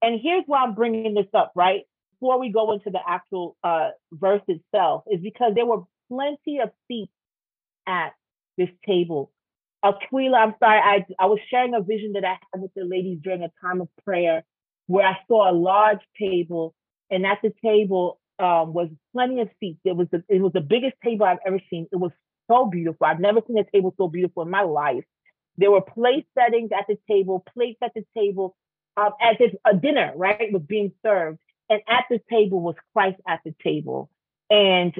and 0.01 0.21
here's 0.23 0.45
why 0.47 0.63
I'm 0.63 0.77
bringing 0.77 1.15
this 1.15 1.27
up, 1.35 1.51
right? 1.57 1.81
Before 2.13 2.39
we 2.39 2.53
go 2.53 2.75
into 2.75 2.91
the 2.91 3.01
actual 3.05 3.57
uh, 3.65 3.89
verse 4.13 4.43
itself, 4.47 5.03
is 5.11 5.21
because 5.21 5.55
there 5.57 5.67
were 5.67 5.83
plenty 6.09 6.61
of 6.63 6.71
seats 6.87 7.11
at 7.89 8.11
this 8.57 8.71
table 8.87 9.33
Aquila, 9.85 10.39
I'm 10.39 10.55
sorry, 10.59 10.81
I, 10.81 11.05
I 11.19 11.27
was 11.27 11.39
sharing 11.51 11.75
a 11.75 11.83
vision 11.83 12.15
that 12.15 12.25
I 12.25 12.39
had 12.53 12.63
with 12.63 12.73
the 12.75 12.85
ladies 12.85 13.19
during 13.23 13.43
a 13.43 13.51
time 13.61 13.83
of 13.83 13.89
prayer 14.05 14.43
where 14.87 15.07
I 15.07 15.19
saw 15.29 15.51
a 15.51 15.53
large 15.53 16.01
table, 16.19 16.75
and 17.11 17.27
at 17.27 17.39
the 17.43 17.53
table, 17.63 18.19
um, 18.39 18.73
was 18.73 18.89
plenty 19.13 19.41
of 19.41 19.49
seats. 19.61 19.81
It 19.85 19.97
was 19.97 20.09
the, 20.11 20.25
it 20.29 20.41
was 20.41 20.53
the 20.53 20.61
biggest 20.61 20.95
table 21.05 21.27
I've 21.27 21.39
ever 21.47 21.61
seen. 21.71 21.87
It 21.93 21.97
was 21.97 22.11
so 22.51 22.67
beautiful. 22.67 23.07
I've 23.07 23.21
never 23.21 23.41
seen 23.47 23.59
a 23.59 23.65
table 23.65 23.95
so 23.97 24.09
beautiful 24.09 24.43
in 24.43 24.51
my 24.51 24.63
life. 24.63 25.05
There 25.57 25.71
were 25.71 25.83
place 25.83 26.25
settings 26.37 26.71
at 26.77 26.87
the 26.89 26.99
table, 27.09 27.45
plates 27.55 27.79
at 27.83 27.93
the 27.95 28.05
table, 28.17 28.57
um, 28.97 29.11
as 29.21 29.37
if 29.39 29.55
a 29.65 29.77
dinner, 29.77 30.13
right, 30.17 30.53
was 30.53 30.63
being 30.63 30.93
served. 31.05 31.39
And 31.71 31.81
at 31.89 32.05
the 32.11 32.21
table 32.31 32.61
was 32.61 32.75
Christ 32.93 33.21
at 33.27 33.41
the 33.45 33.55
table. 33.63 34.11
And 34.51 34.95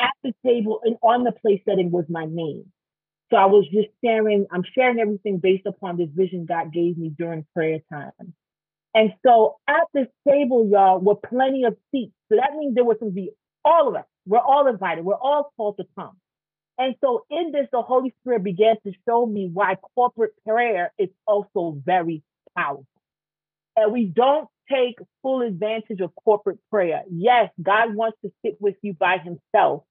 at 0.00 0.12
the 0.22 0.32
table 0.44 0.80
and 0.84 0.96
on 1.02 1.24
the 1.24 1.32
place 1.32 1.60
setting 1.68 1.90
was 1.90 2.04
my 2.08 2.24
name. 2.24 2.72
So 3.32 3.38
I 3.38 3.46
was 3.46 3.66
just 3.72 3.88
sharing, 4.04 4.46
I'm 4.52 4.62
sharing 4.74 5.00
everything 5.00 5.38
based 5.38 5.64
upon 5.66 5.96
this 5.96 6.10
vision 6.14 6.44
God 6.44 6.70
gave 6.70 6.98
me 6.98 7.08
during 7.16 7.46
prayer 7.54 7.78
time. 7.90 8.34
And 8.94 9.14
so 9.24 9.56
at 9.66 9.84
this 9.94 10.08
table, 10.28 10.68
y'all, 10.70 10.98
were 11.00 11.14
plenty 11.14 11.64
of 11.64 11.74
seats. 11.90 12.12
So 12.30 12.36
that 12.36 12.54
means 12.58 12.74
there 12.74 12.84
was 12.84 12.98
some 12.98 13.10
be 13.10 13.30
all 13.64 13.88
of 13.88 13.94
us. 13.94 14.04
We're 14.26 14.38
all 14.38 14.66
invited. 14.66 15.06
We're 15.06 15.14
all 15.14 15.50
called 15.56 15.78
to 15.78 15.84
come. 15.98 16.18
And 16.76 16.94
so 17.02 17.24
in 17.30 17.52
this, 17.52 17.68
the 17.72 17.80
Holy 17.80 18.14
Spirit 18.20 18.44
began 18.44 18.76
to 18.84 18.92
show 19.08 19.24
me 19.24 19.48
why 19.50 19.76
corporate 19.94 20.32
prayer 20.46 20.92
is 20.98 21.08
also 21.26 21.80
very 21.86 22.22
powerful. 22.54 22.86
And 23.76 23.94
we 23.94 24.04
don't 24.04 24.48
take 24.70 24.96
full 25.22 25.40
advantage 25.40 26.00
of 26.00 26.14
corporate 26.22 26.58
prayer. 26.70 27.02
Yes, 27.10 27.50
God 27.62 27.94
wants 27.94 28.18
to 28.24 28.32
sit 28.44 28.60
with 28.60 28.74
you 28.82 28.92
by 28.92 29.16
himself, 29.16 29.84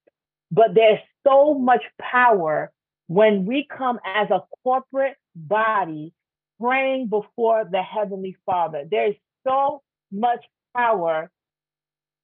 but 0.51 0.75
there's 0.75 0.99
so 1.27 1.55
much 1.55 1.81
power 1.99 2.71
when 3.11 3.45
we 3.45 3.67
come 3.77 3.99
as 4.05 4.29
a 4.29 4.39
corporate 4.63 5.17
body 5.35 6.13
praying 6.61 7.07
before 7.09 7.65
the 7.69 7.81
Heavenly 7.81 8.37
Father. 8.45 8.85
There's 8.89 9.15
so 9.45 9.81
much 10.13 10.39
power. 10.73 11.29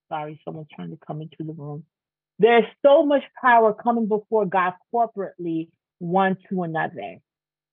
Sorry, 0.08 0.40
someone's 0.46 0.68
trying 0.74 0.88
to 0.88 0.98
come 1.06 1.20
into 1.20 1.36
the 1.40 1.52
room. 1.52 1.84
There's 2.38 2.64
so 2.80 3.04
much 3.04 3.22
power 3.38 3.74
coming 3.74 4.08
before 4.08 4.46
God 4.46 4.72
corporately, 4.94 5.68
one 5.98 6.38
to 6.48 6.62
another. 6.62 7.18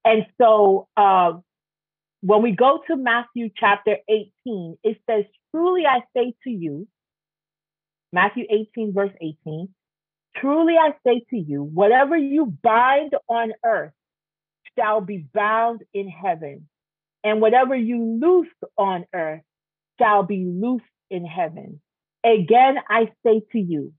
And 0.04 0.26
so 0.38 0.90
uh, 0.98 1.36
when 2.20 2.42
we 2.42 2.52
go 2.52 2.82
to 2.90 2.98
Matthew 2.98 3.50
chapter 3.56 3.96
18, 4.10 4.78
it 4.84 4.98
says, 5.10 5.24
Truly 5.52 5.86
I 5.86 6.02
say 6.14 6.34
to 6.44 6.50
you, 6.50 6.86
Matthew 8.12 8.44
18, 8.50 8.92
verse 8.94 9.14
18, 9.22 9.70
truly 10.38 10.76
I 10.78 10.94
say 11.06 11.24
to 11.30 11.38
you, 11.38 11.64
whatever 11.64 12.18
you 12.18 12.46
bind 12.46 13.14
on 13.28 13.54
earth 13.64 13.94
shall 14.78 15.02
be 15.02 15.26
bound 15.34 15.82
in 15.94 16.10
heaven, 16.10 16.68
and 17.24 17.42
whatever 17.42 17.76
you 17.76 18.20
loose 18.22 18.70
on 18.78 19.06
earth 19.14 19.42
shall 20.00 20.24
be 20.24 20.46
loosed 20.46 20.86
in 21.10 21.26
heaven. 21.26 21.82
Again, 22.24 22.78
I 22.90 23.12
say 23.26 23.42
to 23.52 23.60
you, 23.60 23.94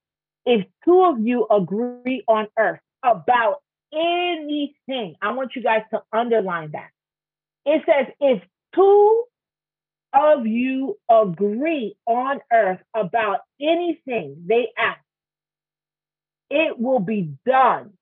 if 0.44 0.66
two 0.84 1.04
of 1.04 1.20
you 1.20 1.46
agree 1.50 2.24
on 2.28 2.48
earth 2.58 2.80
about 3.02 3.62
anything, 3.92 5.16
I 5.22 5.32
want 5.32 5.56
you 5.56 5.62
guys 5.62 5.82
to 5.92 6.02
underline 6.12 6.72
that. 6.72 6.90
It 7.64 7.82
says, 7.86 8.12
if 8.20 8.42
two 8.74 9.24
of 10.12 10.46
you 10.46 10.98
agree 11.10 11.96
on 12.06 12.40
earth 12.52 12.80
about 12.94 13.40
anything 13.60 14.44
they 14.46 14.68
ask, 14.78 15.00
it 16.50 16.78
will 16.78 17.00
be 17.00 17.30
done 17.44 17.92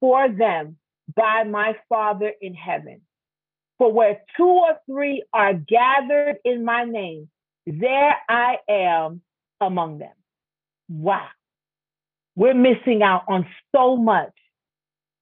for 0.00 0.28
them 0.28 0.76
by 1.14 1.44
my 1.44 1.76
Father 1.88 2.32
in 2.40 2.54
heaven. 2.54 3.02
For 3.78 3.92
where 3.92 4.20
two 4.36 4.44
or 4.44 4.78
three 4.86 5.24
are 5.32 5.54
gathered 5.54 6.36
in 6.44 6.64
my 6.64 6.84
name, 6.84 7.28
there 7.66 8.16
I 8.28 8.58
am 8.68 9.22
among 9.60 9.98
them. 9.98 10.14
Wow. 10.88 11.28
We're 12.36 12.54
missing 12.54 13.02
out 13.02 13.24
on 13.28 13.46
so 13.74 13.96
much 13.96 14.32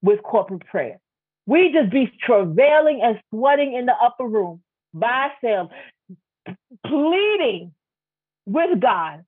with 0.03 0.23
corporate 0.23 0.67
prayer. 0.67 0.99
We 1.47 1.73
just 1.73 1.91
be 1.91 2.13
travailing 2.25 3.01
and 3.03 3.21
sweating 3.31 3.75
in 3.75 3.87
the 3.87 3.95
upper 3.95 4.25
room 4.25 4.63
by 4.95 5.31
ourselves, 5.31 5.71
pleading 6.87 7.73
with 8.47 8.81
God. 8.81 9.25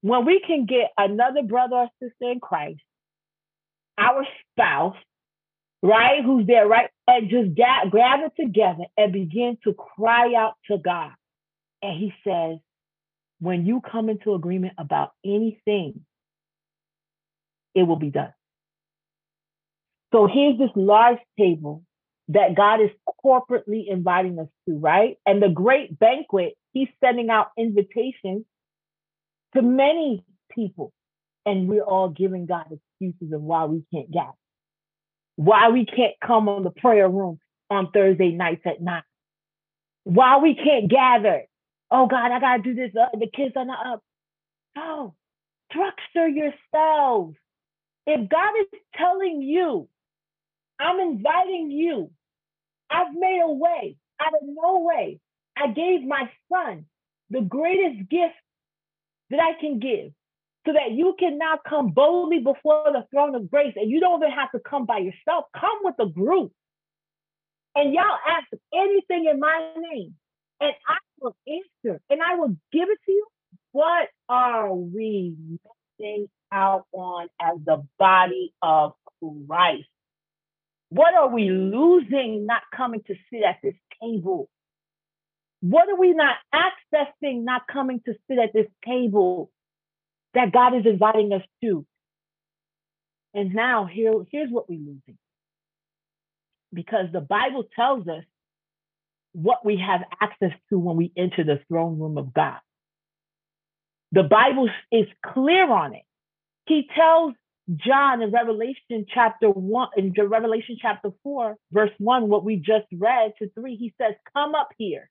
When 0.00 0.24
we 0.24 0.40
can 0.46 0.66
get 0.66 0.90
another 0.96 1.42
brother 1.42 1.76
or 1.76 1.88
sister 2.00 2.30
in 2.32 2.40
Christ, 2.40 2.80
our 3.98 4.24
spouse, 4.52 4.96
right, 5.82 6.24
who's 6.24 6.46
there, 6.46 6.66
right, 6.66 6.90
and 7.06 7.28
just 7.28 7.54
ga- 7.56 7.90
gather 7.90 8.30
together 8.38 8.84
and 8.96 9.12
begin 9.12 9.58
to 9.64 9.74
cry 9.74 10.34
out 10.34 10.54
to 10.70 10.78
God. 10.78 11.12
And 11.82 11.98
He 11.98 12.12
says, 12.24 12.58
when 13.40 13.66
you 13.66 13.80
come 13.80 14.08
into 14.08 14.34
agreement 14.34 14.74
about 14.78 15.10
anything, 15.24 16.04
it 17.74 17.82
will 17.82 17.96
be 17.98 18.10
done. 18.10 18.32
So 20.12 20.26
here's 20.26 20.58
this 20.58 20.70
large 20.74 21.18
table 21.38 21.84
that 22.28 22.54
God 22.54 22.80
is 22.80 22.90
corporately 23.24 23.84
inviting 23.88 24.38
us 24.38 24.48
to, 24.68 24.76
right? 24.78 25.16
And 25.26 25.42
the 25.42 25.48
great 25.48 25.98
banquet, 25.98 26.54
he's 26.72 26.88
sending 27.02 27.30
out 27.30 27.48
invitations 27.58 28.44
to 29.54 29.62
many 29.62 30.24
people. 30.50 30.92
And 31.46 31.68
we're 31.68 31.82
all 31.82 32.10
giving 32.10 32.46
God 32.46 32.66
excuses 32.70 33.32
of 33.32 33.40
why 33.40 33.64
we 33.64 33.82
can't 33.92 34.10
gather, 34.10 34.32
why 35.36 35.70
we 35.70 35.86
can't 35.86 36.14
come 36.24 36.48
on 36.48 36.62
the 36.62 36.70
prayer 36.70 37.08
room 37.08 37.38
on 37.70 37.90
Thursday 37.90 38.32
nights 38.32 38.62
at 38.66 38.82
night, 38.82 39.04
why 40.04 40.38
we 40.38 40.54
can't 40.54 40.90
gather. 40.90 41.44
Oh 41.90 42.06
God, 42.06 42.32
I 42.32 42.40
gotta 42.40 42.62
do 42.62 42.74
this. 42.74 42.90
Uh, 42.94 43.06
the 43.18 43.28
kids 43.34 43.54
are 43.56 43.64
not 43.64 43.86
up. 43.86 44.02
No, 44.76 45.14
structure 45.70 46.28
yourselves. 46.28 47.36
If 48.06 48.28
God 48.28 48.52
is 48.60 48.80
telling 48.96 49.42
you 49.42 49.88
I'm 50.78 51.00
inviting 51.00 51.70
you. 51.70 52.10
I've 52.90 53.14
made 53.14 53.40
a 53.42 53.52
way 53.52 53.96
out 54.20 54.34
of 54.34 54.48
no 54.48 54.80
way. 54.80 55.20
I 55.56 55.68
gave 55.68 56.02
my 56.02 56.30
son 56.52 56.86
the 57.30 57.40
greatest 57.40 58.08
gift 58.08 58.34
that 59.30 59.40
I 59.40 59.58
can 59.60 59.78
give 59.78 60.12
so 60.66 60.72
that 60.72 60.92
you 60.92 61.14
can 61.18 61.38
now 61.38 61.58
come 61.68 61.90
boldly 61.90 62.38
before 62.38 62.84
the 62.92 63.06
throne 63.10 63.34
of 63.34 63.50
grace 63.50 63.74
and 63.76 63.90
you 63.90 64.00
don't 64.00 64.22
even 64.22 64.34
have 64.34 64.50
to 64.52 64.60
come 64.60 64.86
by 64.86 64.98
yourself. 64.98 65.46
Come 65.58 65.78
with 65.82 65.94
a 65.98 66.06
group. 66.06 66.52
And 67.74 67.94
y'all 67.94 68.18
ask 68.28 68.46
anything 68.74 69.26
in 69.30 69.38
my 69.38 69.72
name 69.76 70.14
and 70.60 70.72
I 70.86 70.98
will 71.20 71.36
answer 71.46 72.00
and 72.10 72.20
I 72.22 72.34
will 72.34 72.56
give 72.72 72.88
it 72.88 72.98
to 73.06 73.12
you. 73.12 73.26
What 73.72 74.08
are 74.28 74.74
we 74.74 75.36
missing 75.98 76.28
out 76.50 76.86
on 76.92 77.28
as 77.40 77.58
the 77.64 77.86
body 77.98 78.52
of 78.62 78.94
Christ? 79.20 79.88
What 80.90 81.14
are 81.14 81.28
we 81.28 81.50
losing 81.50 82.46
not 82.46 82.62
coming 82.74 83.02
to 83.06 83.14
sit 83.30 83.42
at 83.42 83.58
this 83.62 83.74
table? 84.02 84.48
What 85.60 85.88
are 85.88 85.98
we 85.98 86.12
not 86.12 86.36
accessing 86.54 87.42
not 87.42 87.62
coming 87.66 88.00
to 88.06 88.14
sit 88.28 88.38
at 88.38 88.52
this 88.52 88.66
table 88.84 89.50
that 90.34 90.52
God 90.52 90.76
is 90.76 90.86
inviting 90.86 91.32
us 91.32 91.42
to? 91.62 91.84
And 93.34 93.54
now 93.54 93.86
here, 93.86 94.12
here's 94.30 94.50
what 94.50 94.68
we're 94.68 94.78
losing. 94.78 95.18
Because 96.72 97.06
the 97.12 97.20
Bible 97.20 97.64
tells 97.74 98.06
us 98.08 98.24
what 99.32 99.64
we 99.64 99.76
have 99.84 100.02
access 100.20 100.52
to 100.70 100.78
when 100.78 100.96
we 100.96 101.12
enter 101.16 101.44
the 101.44 101.60
throne 101.68 101.98
room 101.98 102.18
of 102.18 102.32
God. 102.32 102.58
The 104.12 104.22
Bible 104.22 104.70
is 104.90 105.06
clear 105.24 105.70
on 105.70 105.94
it. 105.94 106.02
He 106.66 106.88
tells 106.94 107.34
John 107.76 108.22
in 108.22 108.30
Revelation 108.30 109.06
chapter 109.12 109.50
one, 109.50 109.88
in 109.96 110.12
Revelation 110.12 110.78
chapter 110.80 111.10
four, 111.22 111.56
verse 111.70 111.90
one, 111.98 112.28
what 112.28 112.44
we 112.44 112.56
just 112.56 112.86
read 112.92 113.32
to 113.38 113.50
three, 113.50 113.76
he 113.76 113.92
says, 114.00 114.14
Come 114.34 114.54
up 114.54 114.70
here. 114.78 115.10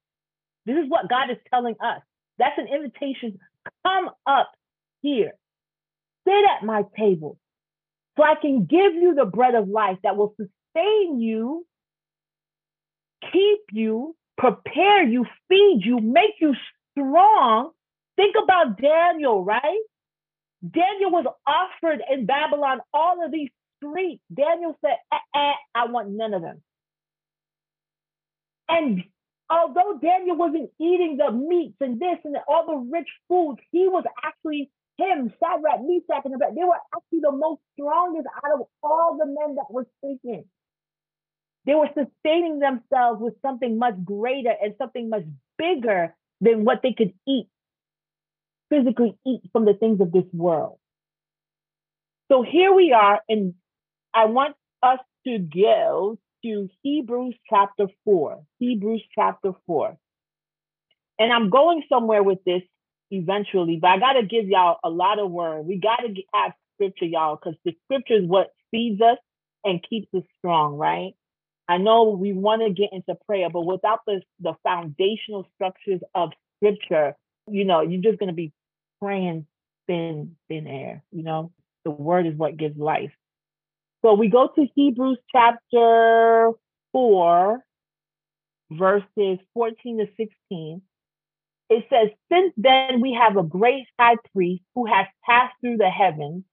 This 0.68 0.76
is 0.84 0.90
what 0.90 1.10
God 1.10 1.32
is 1.32 1.38
telling 1.50 1.76
us. 1.80 2.02
That's 2.38 2.58
an 2.60 2.68
invitation. 2.68 3.40
Come 3.86 4.10
up 4.28 4.52
here. 5.02 5.32
Sit 6.28 6.44
at 6.58 6.66
my 6.66 6.84
table 6.98 7.40
so 8.18 8.24
I 8.24 8.36
can 8.36 8.66
give 8.66 8.94
you 8.96 9.16
the 9.16 9.26
bread 9.26 9.56
of 9.56 9.70
life 9.70 9.98
that 10.04 10.18
will 10.18 10.36
sustain 10.36 11.22
you, 11.22 11.66
keep 13.32 13.60
you, 13.72 14.16
prepare 14.38 15.04
you, 15.04 15.26
feed 15.48 15.82
you, 15.86 16.00
make 16.02 16.34
you 16.42 16.54
strong. 16.92 17.72
Think 18.18 18.36
about 18.42 18.80
Daniel, 18.82 19.44
right? 19.46 19.80
Daniel 20.70 21.12
was 21.12 21.26
offered 21.46 22.02
in 22.12 22.26
Babylon 22.26 22.80
all 22.94 23.24
of 23.24 23.32
these 23.32 23.52
streets. 23.78 24.22
Daniel 24.34 24.76
said, 24.84 24.98
eh, 25.14 25.18
eh, 25.36 25.54
I 25.76 25.86
want 25.86 26.10
none 26.10 26.34
of 26.34 26.42
them. 26.42 26.62
And 28.68 29.04
although 29.50 30.00
Daniel 30.02 30.36
wasn't 30.36 30.72
eating 30.80 31.18
the 31.18 31.32
meats 31.32 31.78
and 31.80 32.00
this 32.00 32.18
and 32.24 32.36
all 32.48 32.66
the 32.66 32.92
rich 32.92 33.10
foods, 33.28 33.60
he 33.72 33.88
was 33.88 34.04
actually 34.24 34.70
him, 34.98 35.32
Shadrach, 35.40 35.82
Meshach, 35.82 36.26
and 36.26 36.36
Abednego. 36.36 36.56
They 36.56 36.68
were 36.68 36.80
actually 36.96 37.20
the 37.22 37.32
most 37.32 37.62
strongest 37.74 38.28
out 38.44 38.60
of 38.60 38.68
all 38.84 39.18
the 39.18 39.26
men 39.26 39.56
that 39.56 39.70
were 39.70 39.88
speaking. 40.00 40.46
They 41.66 41.76
were 41.76 41.90
sustaining 41.90 42.60
themselves 42.60 43.22
with 43.22 43.36
something 43.42 43.78
much 43.78 43.96
greater 44.04 44.54
and 44.62 44.74
something 44.78 45.10
much 45.10 45.24
bigger 45.58 46.16
than 46.42 46.66
what 46.66 46.82
they 46.82 46.94
could 46.94 47.14
eat 47.28 47.48
physically 48.70 49.18
eat 49.26 49.42
from 49.52 49.66
the 49.66 49.74
things 49.74 50.02
of 50.02 50.12
this 50.12 50.26
world. 50.34 50.78
So 52.32 52.44
here 52.44 52.74
we 52.74 52.92
are, 52.92 53.22
and 53.30 53.54
I 54.14 54.26
want 54.26 54.56
us 54.84 55.00
to 55.26 55.40
go 55.40 56.18
to 56.44 56.70
Hebrews 56.84 57.36
chapter 57.50 57.88
4. 58.06 58.44
Hebrews 58.60 59.04
chapter 59.16 59.52
4. 59.66 59.98
And 61.20 61.34
I'm 61.34 61.50
going 61.50 61.84
somewhere 61.90 62.24
with 62.24 62.44
this 62.46 62.62
eventually, 63.10 63.78
but 63.82 63.90
I 63.90 64.00
got 64.00 64.14
to 64.14 64.24
give 64.24 64.48
y'all 64.48 64.78
a 64.84 64.90
lot 64.90 65.20
of 65.20 65.32
word. 65.32 65.66
We 65.66 65.78
got 65.78 65.98
to 65.98 66.14
have 66.34 66.54
scripture, 66.76 67.06
y'all, 67.06 67.36
because 67.38 67.58
the 67.66 67.76
scripture 67.86 68.16
is 68.16 68.26
what 68.28 68.54
feeds 68.72 69.02
us 69.02 69.18
and 69.64 69.84
keeps 69.88 70.14
us 70.14 70.24
strong, 70.38 70.76
right? 70.76 71.14
I 71.68 71.78
know 71.78 72.04
we 72.12 72.34
want 72.34 72.62
to 72.62 72.70
get 72.70 72.94
into 72.94 73.16
prayer, 73.28 73.50
but 73.50 73.62
without 73.62 74.00
the, 74.06 74.22
the 74.40 74.54
foundational 74.64 75.48
structures 75.56 76.02
of 76.16 76.32
scripture, 76.58 77.16
you 77.48 77.66
know, 77.66 77.82
you're 77.82 78.02
just 78.02 78.20
going 78.20 78.30
to 78.30 78.34
be 78.34 78.54
praying 79.02 79.46
thin, 79.88 80.36
thin 80.48 80.68
air, 80.68 81.04
you 81.12 81.24
know? 81.24 81.52
The 81.84 81.92
word 81.92 82.28
is 82.28 82.36
what 82.36 82.58
gives 82.58 82.78
life. 82.78 83.12
So 84.04 84.14
we 84.14 84.30
go 84.30 84.50
to 84.56 84.68
Hebrews 84.76 85.18
chapter 85.32 86.52
4, 86.92 87.60
verses 88.72 89.40
14 89.54 89.98
to 89.98 90.06
16. 90.18 90.82
It 91.70 91.86
says, 91.90 92.10
Since 92.32 92.54
then 92.58 93.02
we 93.02 93.18
have 93.20 93.38
a 93.38 93.44
great 93.44 93.86
high 94.00 94.18
priest 94.34 94.64
who 94.76 94.86
has 94.86 95.08
passed 95.26 95.56
through 95.62 95.78
the 95.78 95.90
heavens, 95.90 96.44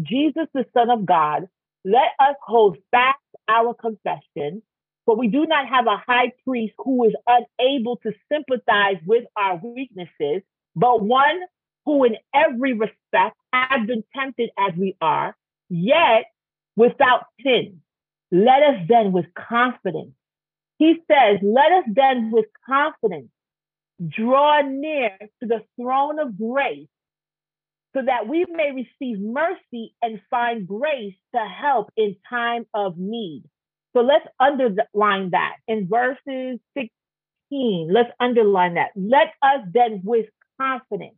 Jesus, 0.00 0.46
the 0.54 0.64
Son 0.74 0.90
of 0.90 1.06
God. 1.06 1.48
Let 1.84 2.12
us 2.18 2.34
hold 2.42 2.78
fast 2.90 3.18
our 3.48 3.74
confession, 3.74 4.62
for 5.04 5.16
we 5.16 5.28
do 5.28 5.46
not 5.46 5.68
have 5.68 5.86
a 5.86 6.02
high 6.04 6.32
priest 6.44 6.74
who 6.78 7.04
is 7.04 7.14
unable 7.26 7.98
to 7.98 8.12
sympathize 8.32 8.96
with 9.06 9.24
our 9.36 9.60
weaknesses, 9.62 10.42
but 10.74 11.02
one 11.02 11.42
who 11.84 12.04
in 12.04 12.16
every 12.34 12.72
respect 12.72 13.36
has 13.52 13.86
been 13.86 14.02
tempted 14.16 14.50
as 14.58 14.74
we 14.76 14.96
are, 15.00 15.36
yet 15.68 16.24
without 16.76 17.24
sin. 17.42 17.80
Let 18.30 18.62
us 18.62 18.86
then 18.88 19.12
with 19.12 19.26
confidence. 19.34 20.12
He 20.78 20.96
says, 21.10 21.38
let 21.42 21.72
us 21.72 21.84
then 21.86 22.30
with 22.30 22.46
confidence 22.68 23.28
draw 24.06 24.60
near 24.60 25.16
to 25.40 25.46
the 25.46 25.62
throne 25.80 26.18
of 26.18 26.36
grace 26.36 26.88
so 27.94 28.02
that 28.04 28.28
we 28.28 28.44
may 28.50 28.72
receive 28.72 29.18
mercy 29.18 29.94
and 30.02 30.20
find 30.28 30.68
grace 30.68 31.14
to 31.34 31.40
help 31.40 31.90
in 31.96 32.14
time 32.28 32.66
of 32.74 32.98
need. 32.98 33.42
So 33.94 34.02
let's 34.02 34.26
underline 34.38 35.30
that 35.30 35.56
in 35.66 35.88
verses 35.88 36.60
16. 36.76 37.88
Let's 37.90 38.10
underline 38.20 38.74
that. 38.74 38.90
Let 38.94 39.28
us 39.42 39.66
then 39.72 40.02
with 40.04 40.26
confidence. 40.60 41.16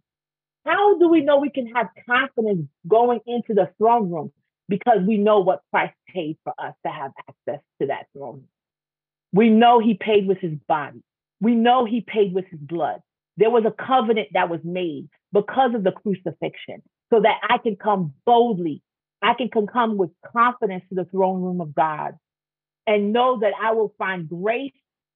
How 0.64 0.96
do 0.98 1.08
we 1.08 1.22
know 1.22 1.38
we 1.38 1.50
can 1.50 1.66
have 1.74 1.88
confidence 2.08 2.68
going 2.86 3.20
into 3.26 3.54
the 3.54 3.70
throne 3.78 4.10
room? 4.12 4.32
Because 4.68 4.98
we 5.07 5.16
know 5.16 5.40
what 5.40 5.62
Christ 5.70 5.94
paid 6.09 6.37
for 6.44 6.52
us 6.59 6.74
to 6.85 6.92
have 6.92 7.12
access 7.28 7.62
to 7.81 7.88
that 7.88 8.07
throne. 8.12 8.44
We 9.33 9.50
know 9.50 9.78
he 9.78 9.94
paid 9.94 10.26
with 10.26 10.38
his 10.38 10.59
body. 10.68 11.02
We 11.40 11.54
know 11.54 11.85
he 11.85 12.00
paid 12.00 12.35
with 12.35 12.46
his 12.50 12.61
blood. 12.61 13.00
There 13.37 13.50
was 13.50 13.64
a 13.64 13.70
covenant 13.70 14.28
that 14.35 14.50
was 14.50 14.61
made 14.64 15.09
because 15.33 15.74
of 15.74 15.85
the 15.85 15.92
crucifixion 15.92 16.83
so 17.11 17.20
that 17.20 17.40
I 17.48 17.59
can 17.59 17.76
come 17.76 18.14
boldly. 18.26 18.83
I 19.22 19.35
can 19.35 19.48
come 19.50 19.96
with 19.96 20.11
confidence 20.33 20.85
to 20.88 20.94
the 20.94 21.04
throne 21.04 21.42
room 21.42 21.61
of 21.61 21.74
God 21.74 22.18
and 22.87 23.12
know 23.12 23.40
that 23.40 23.52
I 23.61 23.72
will 23.72 23.94
find 23.98 24.28
grace 24.28 24.72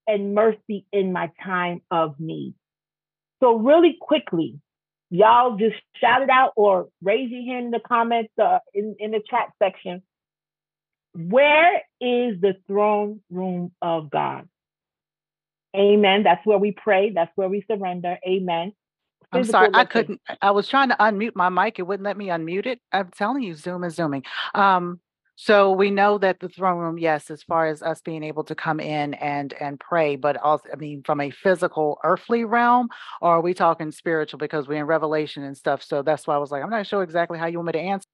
and 0.07 0.35
mercy 0.35 0.87
in 0.93 1.13
my 1.13 1.31
time 1.43 1.83
of 1.91 2.17
need. 2.19 2.55
So, 3.41 3.57
really 3.57 3.97
quickly, 4.01 4.61
y'all 5.13 5.57
just 5.59 5.77
shout 6.01 6.23
it 6.23 6.31
out 6.31 6.53
or 6.57 6.89
raise 7.03 7.31
your 7.31 7.45
hand 7.45 7.67
in 7.67 7.71
the 7.71 7.81
comments 7.81 8.33
uh, 8.43 8.59
in, 8.73 8.97
in 8.99 9.11
the 9.11 9.21
chat 9.29 9.49
section. 9.63 10.03
Where 11.15 11.77
is 12.01 12.41
the 12.41 12.57
throne 12.67 13.21
room 13.31 13.73
of 13.83 14.11
God? 14.11 14.49
Amen. 15.77 16.23
That's 16.23 16.45
where 16.47 16.57
we 16.57 16.73
pray. 16.73 17.11
That's 17.11 17.31
where 17.35 17.49
we 17.49 17.63
surrender. 17.71 18.19
Amen. 18.27 18.73
I'm 19.33 19.45
sorry, 19.45 19.71
I 19.73 19.85
couldn't. 19.85 20.21
I 20.41 20.51
was 20.51 20.69
trying 20.69 20.89
to 20.91 20.97
unmute 20.97 21.35
my 21.35 21.49
mic. 21.49 21.79
It 21.79 21.83
wouldn't 21.83 22.05
let 22.05 22.17
me 22.17 22.27
unmute 22.29 22.67
it. 22.67 22.81
I'm 22.91 23.11
telling 23.11 23.43
you, 23.43 23.55
Zoom 23.55 23.85
is 23.85 23.95
zooming. 23.95 24.25
Um, 24.55 25.01
so 25.37 25.73
we 25.73 25.91
know 25.91 26.19
that 26.19 26.41
the 26.41 26.49
throne 26.49 26.79
room, 26.79 26.99
yes, 26.99 27.31
as 27.31 27.43
far 27.43 27.67
as 27.67 27.83
us 27.83 28.01
being 28.01 28.23
able 28.23 28.45
to 28.45 28.55
come 28.55 28.81
in 28.81 29.15
and 29.15 29.53
and 29.55 29.81
pray, 29.81 30.17
but 30.17 30.37
also, 30.37 30.69
I 30.73 30.77
mean, 30.77 31.03
from 31.05 31.21
a 31.21 31.31
physical, 31.31 31.99
earthly 32.05 32.45
realm, 32.45 32.89
or 33.21 33.37
are 33.37 33.41
we 33.41 33.55
talking 33.55 33.91
spiritual? 33.91 34.39
Because 34.39 34.69
we're 34.69 34.81
in 34.81 34.87
Revelation 34.87 35.43
and 35.43 35.57
stuff. 35.57 35.83
So 35.83 36.03
that's 36.03 36.27
why 36.27 36.35
I 36.35 36.39
was 36.39 36.51
like, 36.51 36.63
I'm 36.63 36.71
not 36.71 36.87
sure 36.87 37.03
exactly 37.03 37.39
how 37.39 37.47
you 37.47 37.59
want 37.59 37.69
me 37.69 37.73
to 37.73 37.81
answer. 37.81 38.07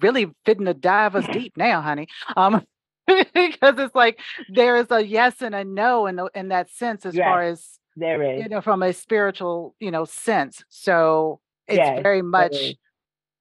Really 0.00 0.26
fitting 0.44 0.66
to 0.66 0.74
dive 0.74 1.16
us 1.16 1.26
deep 1.32 1.56
now, 1.56 1.80
honey. 1.80 2.08
Um, 2.36 2.64
because 3.06 3.78
it's 3.78 3.94
like 3.94 4.20
there 4.50 4.76
is 4.76 4.90
a 4.90 5.04
yes 5.04 5.40
and 5.40 5.54
a 5.54 5.64
no 5.64 6.06
in 6.06 6.16
the, 6.16 6.28
in 6.34 6.48
that 6.48 6.70
sense 6.70 7.06
as 7.06 7.14
yes, 7.14 7.24
far 7.24 7.42
as 7.42 7.78
there 7.96 8.22
is 8.22 8.42
you 8.42 8.48
know 8.48 8.60
from 8.60 8.82
a 8.82 8.92
spiritual 8.92 9.74
you 9.80 9.90
know 9.90 10.04
sense 10.04 10.62
so 10.68 11.40
it's 11.66 11.78
yes, 11.78 12.02
very 12.02 12.20
much 12.20 12.74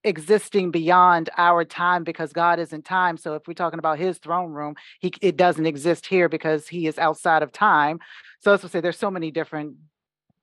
existing 0.07 0.71
beyond 0.71 1.29
our 1.37 1.63
time 1.65 2.03
because 2.03 2.33
God 2.33 2.59
isn't 2.59 2.85
time 2.85 3.17
so 3.17 3.35
if 3.35 3.47
we're 3.47 3.53
talking 3.53 3.79
about 3.79 3.99
his 3.99 4.17
throne 4.17 4.51
room 4.51 4.75
he 4.99 5.13
it 5.21 5.37
doesn't 5.37 5.65
exist 5.65 6.05
here 6.05 6.29
because 6.29 6.67
he 6.67 6.87
is 6.87 6.97
outside 6.97 7.43
of 7.43 7.51
time 7.51 7.99
so 8.39 8.51
let's 8.51 8.69
say 8.71 8.79
there's 8.79 8.97
so 8.97 9.11
many 9.11 9.31
different 9.31 9.75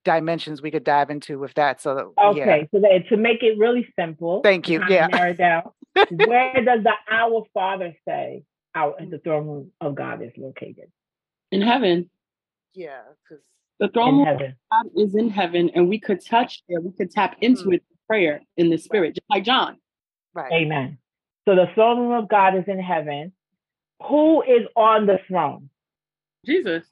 dimensions 0.04 0.60
we 0.60 0.70
could 0.70 0.84
dive 0.84 1.10
into 1.10 1.38
with 1.38 1.54
that 1.54 1.80
so 1.80 2.12
okay 2.22 2.60
yeah. 2.60 2.64
so 2.70 2.80
that, 2.80 3.08
to 3.08 3.16
make 3.16 3.42
it 3.42 3.56
really 3.58 3.88
simple 3.98 4.42
thank 4.42 4.68
you 4.68 4.82
yeah 4.88 5.06
narrow 5.06 5.32
down 5.32 5.62
where 6.26 6.52
does 6.62 6.82
the 6.82 6.92
our 7.10 7.44
father 7.54 7.94
say 8.06 8.44
out 8.74 9.00
in 9.00 9.10
the 9.10 9.18
throne 9.18 9.46
room 9.46 9.70
of 9.80 9.94
God 9.94 10.22
is 10.22 10.32
located. 10.36 10.90
In 11.50 11.62
heaven. 11.62 12.10
Yeah, 12.74 13.02
because 13.22 13.44
the 13.78 13.88
throne 13.88 14.18
room 14.18 14.28
of 14.28 14.38
God 14.40 14.90
is 14.96 15.14
in 15.14 15.30
heaven, 15.30 15.70
and 15.74 15.88
we 15.88 16.00
could 16.00 16.24
touch 16.24 16.62
it. 16.68 16.82
We 16.82 16.92
could 16.92 17.10
tap 17.10 17.36
into 17.40 17.64
mm. 17.64 17.74
it 17.74 17.84
prayer 18.06 18.42
in 18.56 18.70
the 18.70 18.78
spirit, 18.78 19.14
just 19.14 19.26
like 19.30 19.44
John. 19.44 19.78
Right. 20.34 20.52
Amen. 20.52 20.98
So 21.46 21.54
the 21.54 21.66
throne 21.74 22.00
room 22.00 22.12
of 22.12 22.28
God 22.28 22.56
is 22.56 22.64
in 22.66 22.80
heaven. 22.80 23.32
Who 24.08 24.42
is 24.42 24.66
on 24.76 25.06
the 25.06 25.18
throne? 25.28 25.70
Jesus. 26.44 26.84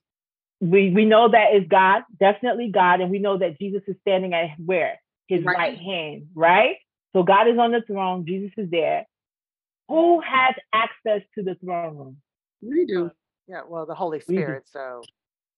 We 0.60 0.90
we 0.90 1.04
know 1.04 1.28
that 1.30 1.54
is 1.54 1.64
God, 1.68 2.02
definitely 2.20 2.70
God, 2.70 3.00
and 3.00 3.10
we 3.10 3.18
know 3.18 3.38
that 3.38 3.58
Jesus 3.58 3.82
is 3.88 3.96
standing 4.02 4.32
at 4.32 4.50
where? 4.64 5.00
His 5.26 5.44
right, 5.44 5.56
right 5.56 5.78
hand, 5.78 6.28
right? 6.34 6.76
So 7.12 7.22
God 7.22 7.48
is 7.48 7.58
on 7.58 7.72
the 7.72 7.82
throne, 7.86 8.24
Jesus 8.26 8.52
is 8.56 8.70
there. 8.70 9.06
Who 9.88 10.20
has 10.20 10.54
access 10.72 11.22
to 11.34 11.42
the 11.42 11.56
throne 11.56 11.96
room? 11.96 12.16
We 12.62 12.86
do. 12.86 13.10
Yeah, 13.48 13.62
well, 13.68 13.86
the 13.86 13.94
Holy 13.94 14.20
Spirit. 14.20 14.64
So 14.66 15.02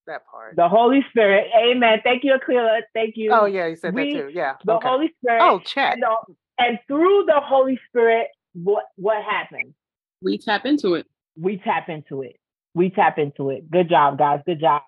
that 0.07 0.25
part. 0.27 0.55
The 0.55 0.67
Holy 0.67 1.05
Spirit. 1.09 1.47
Amen. 1.57 1.99
Thank 2.03 2.23
you, 2.23 2.33
Aquila. 2.33 2.81
Thank 2.93 3.15
you. 3.17 3.31
Oh, 3.33 3.45
yeah, 3.45 3.67
you 3.67 3.75
said 3.75 3.93
we, 3.93 4.13
that 4.13 4.19
too. 4.19 4.29
Yeah. 4.33 4.53
The 4.63 4.73
okay. 4.73 4.87
Holy 4.87 5.13
Spirit. 5.21 5.41
Oh, 5.41 5.59
check. 5.59 5.93
And, 5.93 6.03
the, 6.03 6.35
and 6.59 6.79
through 6.87 7.25
the 7.27 7.39
Holy 7.43 7.79
Spirit, 7.89 8.27
what 8.53 8.85
what 8.95 9.23
happens? 9.23 9.73
We 10.21 10.37
tap 10.37 10.65
into 10.65 10.95
it. 10.95 11.07
We 11.37 11.57
tap 11.57 11.89
into 11.89 12.21
it. 12.21 12.37
We 12.73 12.89
tap 12.89 13.19
into 13.19 13.49
it. 13.49 13.69
Good 13.69 13.89
job, 13.89 14.17
guys. 14.17 14.41
Good 14.45 14.59
job. 14.59 14.81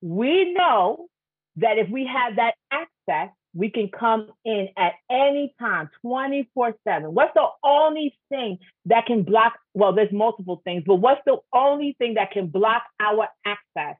We 0.00 0.52
know 0.52 1.08
that 1.56 1.78
if 1.78 1.88
we 1.90 2.06
have 2.06 2.36
that 2.36 2.54
access, 2.70 3.34
we 3.54 3.70
can 3.70 3.88
come 3.88 4.28
in 4.44 4.68
at 4.76 4.94
any 5.10 5.54
time, 5.60 5.88
24 6.02 6.74
7. 6.86 7.14
What's 7.14 7.34
the 7.34 7.46
only 7.64 8.16
thing 8.28 8.58
that 8.86 9.06
can 9.06 9.22
block? 9.22 9.54
Well, 9.74 9.92
there's 9.92 10.12
multiple 10.12 10.60
things, 10.64 10.82
but 10.86 10.96
what's 10.96 11.20
the 11.24 11.36
only 11.52 11.94
thing 11.98 12.14
that 12.14 12.32
can 12.32 12.48
block 12.48 12.82
our 13.00 13.28
access 13.46 13.96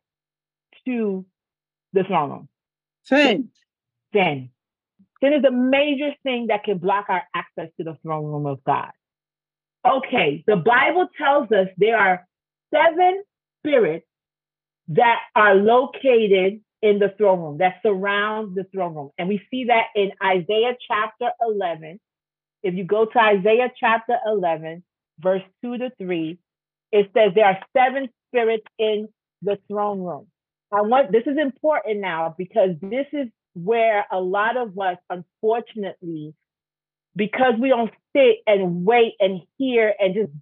to 0.87 1.25
the 1.93 2.05
throne 2.05 2.31
room? 2.31 2.49
Sin. 3.05 3.51
Sin. 4.13 4.51
Sin 5.23 5.33
is 5.33 5.45
a 5.45 5.51
major 5.51 6.11
thing 6.23 6.49
that 6.49 6.65
can 6.65 6.79
block 6.79 7.07
our 7.09 7.23
access 7.35 7.69
to 7.79 7.85
the 7.85 7.97
throne 8.03 8.25
room 8.25 8.47
of 8.47 8.63
God. 8.65 8.91
Okay, 9.87 10.43
the 10.47 10.57
Bible 10.57 11.09
tells 11.19 11.51
us 11.53 11.69
there 11.77 11.99
are 11.99 12.27
seven 12.73 13.23
spirits 13.61 14.07
that 14.89 15.19
are 15.35 15.55
located 15.55 16.61
in 16.83 16.99
the 16.99 17.15
throne 17.17 17.41
room, 17.41 17.59
that 17.59 17.77
surrounds 17.83 18.55
the 18.55 18.65
throne 18.65 18.95
room. 18.95 19.11
And 19.17 19.29
we 19.29 19.41
see 19.51 19.65
that 19.65 19.87
in 19.97 20.13
Isaiah 20.23 20.77
chapter 20.87 21.31
11. 21.41 21.99
If 22.63 22.75
you 22.75 22.85
go 22.85 23.07
to 23.07 23.19
Isaiah 23.19 23.71
chapter 23.79 24.17
11, 24.27 24.83
verse 25.19 25.43
2 25.63 25.79
to 25.79 25.91
3, 25.99 26.39
it 26.93 27.11
says 27.15 27.33
there 27.35 27.47
are 27.47 27.59
seven 27.77 28.09
spirits 28.29 28.67
in 28.79 29.09
the 29.43 29.59
throne 29.69 30.01
room. 30.01 30.27
I 30.75 30.83
want 30.83 31.13
this 31.13 31.23
is 31.27 31.39
important 31.39 32.01
now 32.01 32.35
because 32.37 32.71
this 32.81 33.07
is 33.13 33.29
where 33.55 34.05
a 34.11 34.21
lot 34.21 34.57
of 34.57 34.79
us, 34.79 34.99
unfortunately, 35.09 36.35
because 37.15 37.55
we 37.61 37.69
don't 37.69 37.93
sit 38.17 38.39
and 38.47 38.85
wait 38.85 39.15
and 39.21 39.41
hear 39.57 39.95
and 39.99 40.15
just 40.15 40.33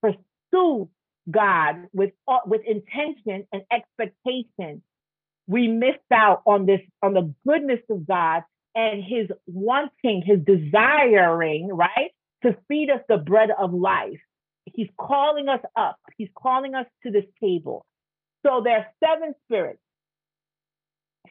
pursue 0.00 0.88
God 1.30 1.86
with 1.92 2.12
with 2.46 2.62
intention 2.66 3.46
and 3.52 3.62
expectation, 3.70 4.82
we 5.46 5.68
missed 5.68 5.98
out 6.12 6.42
on 6.46 6.66
this, 6.66 6.80
on 7.02 7.14
the 7.14 7.34
goodness 7.46 7.80
of 7.90 8.06
God 8.06 8.42
and 8.74 9.02
his 9.04 9.28
wanting, 9.46 10.22
his 10.24 10.40
desiring, 10.40 11.68
right, 11.68 12.10
to 12.42 12.56
feed 12.68 12.90
us 12.90 13.00
the 13.08 13.18
bread 13.18 13.50
of 13.56 13.72
life. 13.72 14.20
He's 14.64 14.88
calling 14.98 15.48
us 15.48 15.60
up. 15.76 15.98
He's 16.16 16.30
calling 16.34 16.74
us 16.74 16.86
to 17.04 17.10
this 17.10 17.24
table. 17.40 17.84
So 18.44 18.60
there 18.62 18.78
are 18.78 18.86
seven 19.02 19.34
spirits. 19.46 19.80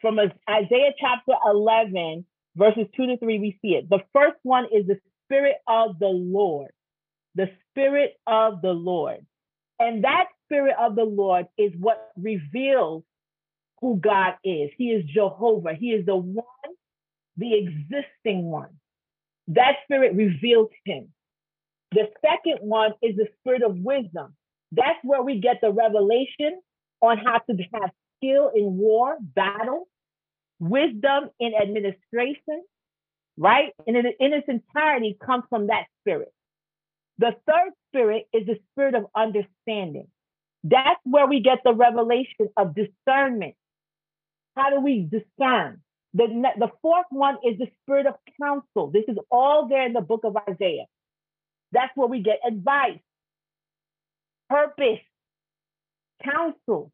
From 0.02 0.20
Isaiah 0.20 0.94
chapter 1.00 1.34
11, 1.46 2.26
verses 2.56 2.88
2 2.96 3.08
to 3.08 3.18
3, 3.18 3.40
we 3.40 3.60
see 3.62 3.76
it. 3.76 3.90
The 3.90 4.02
first 4.14 4.38
one 4.44 4.66
is 4.66 4.88
the 4.88 5.00
spirit 5.26 5.58
of 5.68 6.00
the 6.00 6.08
Lord. 6.08 6.72
The 7.36 7.50
spirit 7.70 8.14
of 8.28 8.62
the 8.62 8.72
Lord. 8.72 9.26
And 9.80 10.04
that 10.04 10.26
spirit 10.46 10.76
of 10.80 10.96
the 10.96 11.04
Lord 11.04 11.48
is 11.58 11.72
what 11.80 12.12
reveals 12.18 13.04
who 13.82 13.98
God 13.98 14.36
is. 14.44 14.72
He 14.78 14.90
is 14.92 15.06
Jehovah. 15.06 15.74
He 15.74 15.92
is 15.92 16.06
the 16.06 16.16
one, 16.16 16.46
the 17.38 17.54
existing 17.56 18.44
one. 18.44 18.70
That 19.50 19.74
spirit 19.84 20.16
reveals 20.16 20.70
him. 20.86 21.10
The 21.92 22.10
second 22.22 22.68
one 22.68 22.94
is 23.02 23.16
the 23.16 23.28
spirit 23.40 23.62
of 23.62 23.78
wisdom. 23.78 24.36
That's 24.72 25.00
where 25.04 25.22
we 25.22 25.40
get 25.40 25.62
the 25.62 25.72
revelation 25.72 26.60
on 27.04 27.18
how 27.18 27.38
to 27.38 27.54
have 27.74 27.92
skill 28.18 28.50
in 28.56 28.78
war, 28.78 29.18
battle, 29.20 29.90
wisdom 30.58 31.30
in 31.38 31.54
administration, 31.54 32.64
right? 33.38 33.74
And 33.86 33.98
in, 33.98 34.06
in 34.20 34.34
its 34.34 34.48
entirety 34.48 35.18
comes 35.24 35.44
from 35.50 35.68
that 35.68 35.84
spirit. 36.00 36.34
The 37.18 37.36
third 37.46 37.74
spirit 37.90 38.28
is 38.34 38.48
the 38.48 38.58
spirit 38.72 38.96
of 38.96 39.06
understanding. 39.14 40.08
That's 40.64 41.00
where 41.04 41.28
we 41.28 41.42
get 41.42 41.60
the 41.66 41.74
revelation 41.74 42.48
of 42.56 42.74
discernment. 42.74 43.56
How 44.56 44.70
do 44.70 44.80
we 44.80 45.02
discern? 45.02 45.82
The, 46.14 46.28
the 46.58 46.70
fourth 46.82 47.08
one 47.10 47.38
is 47.44 47.58
the 47.58 47.68
spirit 47.82 48.06
of 48.06 48.16
counsel. 48.42 48.92
This 48.92 49.04
is 49.10 49.18
all 49.30 49.68
there 49.68 49.86
in 49.86 49.94
the 49.94 50.02
book 50.02 50.22
of 50.24 50.38
Isaiah. 50.50 50.86
That's 51.74 51.92
where 51.96 52.08
we 52.08 52.22
get 52.22 52.40
advice, 52.48 53.00
purpose, 54.50 55.00
counsel. 56.24 56.92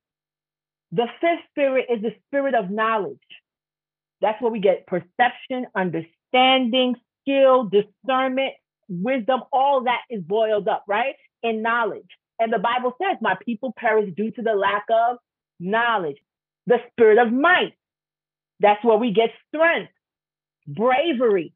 The 0.91 1.07
fifth 1.21 1.45
spirit 1.51 1.87
is 1.89 2.01
the 2.01 2.15
spirit 2.27 2.55
of 2.55 2.69
knowledge. 2.71 3.19
That's 4.21 4.41
where 4.41 4.51
we 4.51 4.59
get 4.59 4.87
perception, 4.87 5.67
understanding, 5.75 6.95
skill, 7.21 7.65
discernment, 7.69 8.53
wisdom. 8.89 9.41
All 9.53 9.83
that 9.85 10.01
is 10.09 10.23
boiled 10.23 10.67
up, 10.67 10.85
right? 10.87 11.15
In 11.43 11.61
knowledge. 11.61 12.09
And 12.39 12.53
the 12.53 12.59
Bible 12.59 12.95
says, 13.01 13.17
My 13.21 13.35
people 13.45 13.73
perish 13.77 14.13
due 14.15 14.31
to 14.31 14.41
the 14.41 14.53
lack 14.53 14.85
of 14.91 15.17
knowledge. 15.59 16.17
The 16.67 16.79
spirit 16.91 17.17
of 17.19 17.33
might. 17.33 17.73
That's 18.59 18.83
where 18.83 18.97
we 18.97 19.11
get 19.13 19.31
strength, 19.49 19.91
bravery, 20.67 21.53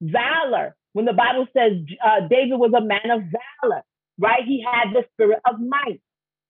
valor. 0.00 0.76
When 0.94 1.04
the 1.06 1.12
Bible 1.14 1.46
says 1.56 1.72
uh, 2.04 2.28
David 2.28 2.56
was 2.58 2.72
a 2.76 2.80
man 2.80 3.10
of 3.10 3.22
valor, 3.62 3.82
right? 4.18 4.44
He 4.46 4.64
had 4.64 4.92
the 4.94 5.04
spirit 5.14 5.40
of 5.48 5.60
might. 5.60 6.00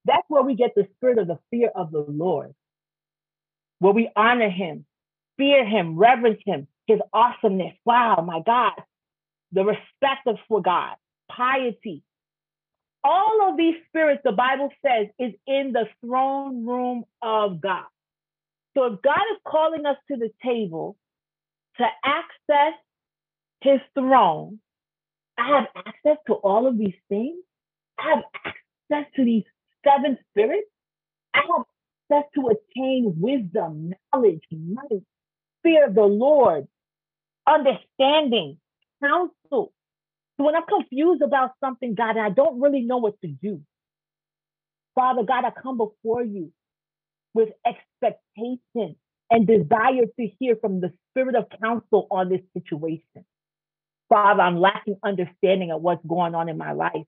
That's 0.09 0.25
where 0.29 0.45
we 0.45 0.57
get 0.57 0.73
the 0.77 0.89
spirit 0.97 1.19
of 1.19 1.29
the 1.29 1.41
fear 1.53 1.71
of 1.77 1.93
the 1.93 2.01
Lord, 2.09 2.55
where 3.81 3.95
we 3.95 4.11
honor 4.17 4.51
him, 4.51 4.87
fear 5.39 5.67
him, 5.67 5.99
reverence 5.99 6.41
him, 6.47 6.69
his 6.87 7.01
awesomeness. 7.13 7.75
Wow, 7.87 8.25
my 8.27 8.43
God. 8.47 8.73
The 9.53 9.65
respect 9.65 10.27
of 10.27 10.39
for 10.49 10.63
God, 10.63 10.97
piety. 11.31 12.03
All 13.05 13.51
of 13.51 13.57
these 13.57 13.77
spirits, 13.89 14.23
the 14.25 14.33
Bible 14.33 14.71
says, 14.85 15.09
is 15.19 15.35
in 15.47 15.73
the 15.73 15.87
throne 16.05 16.67
room 16.67 17.05
of 17.23 17.61
God. 17.61 17.85
So 18.77 18.85
if 18.87 19.03
God 19.03 19.23
is 19.33 19.39
calling 19.47 19.87
us 19.87 19.97
to 20.11 20.19
the 20.19 20.31
table 20.45 20.97
to 21.79 21.87
access 22.05 22.79
his 23.63 23.81
throne, 23.95 24.61
I 25.39 25.49
have 25.49 25.67
access 25.77 26.19
to 26.29 26.35
all 26.35 26.67
of 26.67 26.79
these 26.79 26.95
things. 27.09 27.39
I 27.99 28.11
have 28.17 28.25
access 28.45 29.13
to 29.17 29.25
these 29.25 29.45
seven 29.87 30.19
spirits. 30.31 30.69
I 31.35 31.41
have 31.41 31.67
access 32.13 32.31
to 32.37 32.49
attain 32.51 33.15
wisdom, 33.19 33.93
knowledge, 34.15 34.43
might, 34.53 35.03
fear 35.63 35.87
of 35.89 35.95
the 35.95 36.03
Lord, 36.03 36.69
understanding, 37.47 38.59
counsel. 39.03 39.73
So 40.39 40.45
when 40.45 40.57
I'm 40.57 40.67
confused 40.67 41.23
about 41.23 41.53
something, 41.65 41.95
God, 41.95 42.11
and 42.17 42.21
I 42.21 42.31
don't 42.31 42.61
really 42.61 42.83
know 42.83 42.99
what 42.99 43.21
to 43.23 43.29
do, 43.29 43.63
Father 44.95 45.25
God, 45.25 45.45
I 45.45 45.51
come 45.63 45.79
before 45.79 46.25
you 46.25 46.53
with 47.35 47.51
expectation 47.67 48.97
and 49.31 49.47
desire 49.47 50.07
to 50.19 50.29
hear 50.41 50.57
from 50.61 50.81
the 50.81 50.93
spirit 51.11 51.37
of 51.37 51.47
counsel 51.63 52.09
on 52.11 52.29
this 52.29 52.41
situation. 52.57 53.25
Father, 54.09 54.43
I'm 54.43 54.59
lacking 54.61 54.97
understanding 55.05 55.73
of 55.73 55.83
what's 55.83 56.05
going 56.07 56.35
on 56.35 56.49
in 56.49 56.59
my 56.59 56.73
life. 56.73 57.05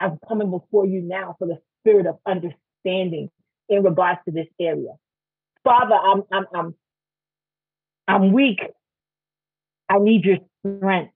I'm 0.00 0.18
coming 0.28 0.50
before 0.50 0.86
you 0.86 1.02
now 1.02 1.36
for 1.38 1.48
the 1.48 1.58
spirit 1.80 2.06
of 2.06 2.18
understanding 2.26 3.30
in 3.68 3.82
regards 3.82 4.20
to 4.24 4.32
this 4.32 4.46
area. 4.60 4.92
Father, 5.64 5.94
I'm 5.94 6.22
I'm 6.32 6.46
I'm 6.54 6.74
I'm 8.06 8.32
weak. 8.32 8.60
I 9.88 9.98
need 9.98 10.24
your 10.24 10.38
strength. 10.60 11.12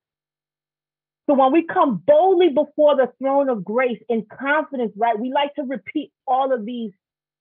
So 1.28 1.34
when 1.34 1.52
we 1.52 1.64
come 1.64 2.02
boldly 2.06 2.48
before 2.48 2.96
the 2.96 3.12
throne 3.18 3.48
of 3.48 3.64
grace 3.64 4.00
in 4.08 4.26
confidence, 4.26 4.92
right? 4.96 5.18
We 5.18 5.32
like 5.32 5.54
to 5.54 5.62
repeat 5.62 6.10
all 6.26 6.52
of 6.52 6.66
these 6.66 6.90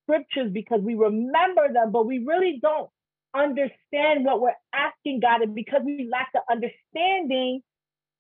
scriptures 0.03 0.51
because 0.51 0.82
we 0.82 0.95
remember 0.95 1.72
them, 1.74 1.91
but 1.91 2.05
we 2.05 2.19
really 2.19 2.59
don't 2.61 2.89
understand 3.36 4.24
what 4.24 4.41
we're 4.41 4.51
asking 4.74 5.22
God. 5.22 5.41
And 5.41 5.55
because 5.55 5.82
we 5.84 6.07
lack 6.11 6.30
the 6.34 6.41
understanding, 6.49 7.61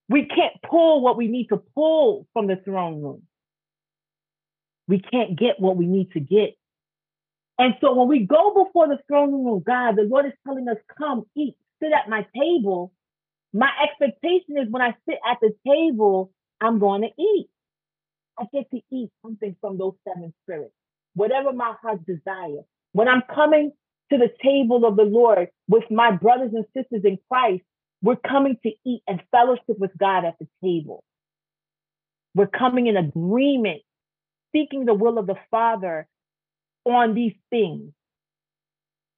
we 0.09 0.25
can't 0.25 0.53
pull 0.67 1.01
what 1.01 1.15
we 1.15 1.27
need 1.27 1.47
to 1.47 1.57
pull 1.75 2.27
from 2.33 2.47
the 2.47 2.57
throne 2.65 3.01
room. 3.01 3.23
We 4.91 4.99
can't 4.99 5.39
get 5.39 5.57
what 5.57 5.77
we 5.77 5.87
need 5.87 6.11
to 6.11 6.19
get. 6.19 6.57
And 7.57 7.75
so 7.79 7.93
when 7.93 8.09
we 8.09 8.25
go 8.25 8.65
before 8.65 8.89
the 8.89 8.99
throne 9.07 9.31
room 9.31 9.47
of 9.47 9.63
God, 9.63 9.95
the 9.95 10.03
Lord 10.03 10.25
is 10.25 10.33
telling 10.45 10.67
us, 10.67 10.75
come, 10.97 11.23
eat, 11.33 11.55
sit 11.81 11.93
at 11.93 12.09
my 12.09 12.27
table. 12.37 12.91
My 13.53 13.69
expectation 13.81 14.57
is 14.57 14.69
when 14.69 14.81
I 14.81 14.93
sit 15.07 15.17
at 15.25 15.37
the 15.41 15.53
table, 15.65 16.33
I'm 16.59 16.79
going 16.79 17.03
to 17.03 17.21
eat. 17.23 17.47
I 18.37 18.43
get 18.53 18.69
to 18.71 18.81
eat 18.91 19.11
something 19.23 19.55
from 19.61 19.77
those 19.77 19.93
seven 20.05 20.33
spirits, 20.43 20.73
whatever 21.13 21.53
my 21.53 21.73
heart 21.81 22.05
desires. 22.05 22.65
When 22.91 23.07
I'm 23.07 23.23
coming 23.33 23.71
to 24.11 24.17
the 24.17 24.29
table 24.43 24.85
of 24.85 24.97
the 24.97 25.03
Lord 25.03 25.47
with 25.69 25.85
my 25.89 26.11
brothers 26.11 26.51
and 26.53 26.65
sisters 26.75 27.05
in 27.05 27.17
Christ, 27.29 27.63
we're 28.01 28.17
coming 28.17 28.57
to 28.63 28.71
eat 28.85 29.03
and 29.07 29.23
fellowship 29.31 29.79
with 29.79 29.91
God 29.97 30.25
at 30.25 30.35
the 30.37 30.49
table. 30.61 31.01
We're 32.35 32.47
coming 32.47 32.87
in 32.87 32.97
agreement, 32.97 33.83
seeking 34.53 34.85
the 34.85 34.93
will 34.93 35.17
of 35.17 35.27
the 35.27 35.37
Father 35.49 36.07
on 36.85 37.13
these 37.13 37.35
things. 37.49 37.91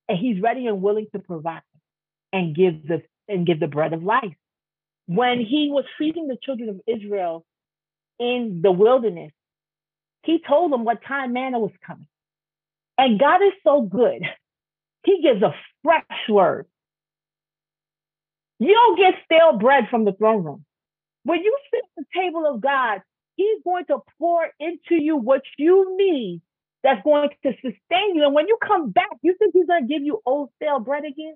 And 0.09 0.17
He's 0.17 0.41
ready 0.41 0.67
and 0.67 0.81
willing 0.81 1.07
to 1.13 1.19
provide 1.19 1.61
and 2.31 2.55
give 2.55 2.87
the 2.87 3.03
and 3.27 3.45
give 3.45 3.59
the 3.59 3.67
bread 3.67 3.93
of 3.93 4.03
life. 4.03 4.35
When 5.05 5.39
he 5.39 5.69
was 5.71 5.85
feeding 5.97 6.27
the 6.27 6.37
children 6.41 6.69
of 6.69 6.81
Israel 6.87 7.45
in 8.19 8.61
the 8.61 8.71
wilderness, 8.71 9.31
he 10.23 10.39
told 10.39 10.71
them 10.71 10.83
what 10.85 11.03
time 11.03 11.33
manna 11.33 11.59
was 11.59 11.71
coming. 11.85 12.07
And 12.97 13.19
God 13.19 13.41
is 13.41 13.53
so 13.63 13.81
good. 13.81 14.23
He 15.03 15.21
gives 15.21 15.41
a 15.41 15.53
fresh 15.83 16.05
word. 16.29 16.65
You 18.59 18.73
don't 18.73 18.97
get 18.97 19.15
stale 19.25 19.57
bread 19.57 19.89
from 19.89 20.05
the 20.05 20.13
throne 20.13 20.43
room. 20.43 20.65
When 21.23 21.41
you 21.41 21.57
sit 21.73 21.81
at 21.83 22.03
the 22.03 22.21
table 22.21 22.45
of 22.45 22.61
God, 22.61 23.01
He's 23.35 23.63
going 23.63 23.85
to 23.85 23.99
pour 24.19 24.47
into 24.59 25.01
you 25.01 25.17
what 25.17 25.41
you 25.57 25.95
need 25.97 26.41
that's 26.83 27.01
going 27.03 27.29
to 27.43 27.51
sustain 27.53 28.15
you. 28.15 28.25
And 28.25 28.33
when 28.33 28.47
you 28.47 28.57
come 28.65 28.91
back, 28.91 29.09
you 29.21 29.35
think 29.39 29.53
He's 29.53 29.65
going 29.65 29.87
to 29.87 29.93
give 29.93 30.03
you 30.03 30.21
old 30.25 30.49
stale 30.57 30.79
bread 30.79 31.03
again? 31.05 31.35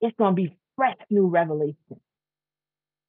It's 0.00 0.16
going 0.16 0.36
to 0.36 0.42
be 0.42 0.56
fresh 0.76 0.96
new 1.10 1.26
revelation 1.26 2.00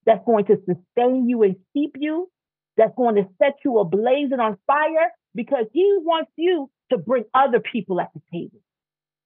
that's 0.06 0.26
going 0.26 0.46
to 0.46 0.58
sustain 0.66 1.30
you 1.30 1.44
and 1.44 1.58
keep 1.74 1.96
you, 2.00 2.30
that's 2.78 2.96
going 2.96 3.16
to 3.16 3.28
set 3.38 3.58
you 3.64 3.78
ablaze 3.78 4.32
and 4.32 4.42
on 4.42 4.58
fire 4.66 5.12
because 5.36 5.66
He 5.74 5.98
wants 6.02 6.32
you 6.36 6.72
to 6.92 6.98
bring 6.98 7.26
other 7.34 7.60
people 7.60 8.02
at 8.02 8.10
the 8.16 8.22
table. 8.32 8.60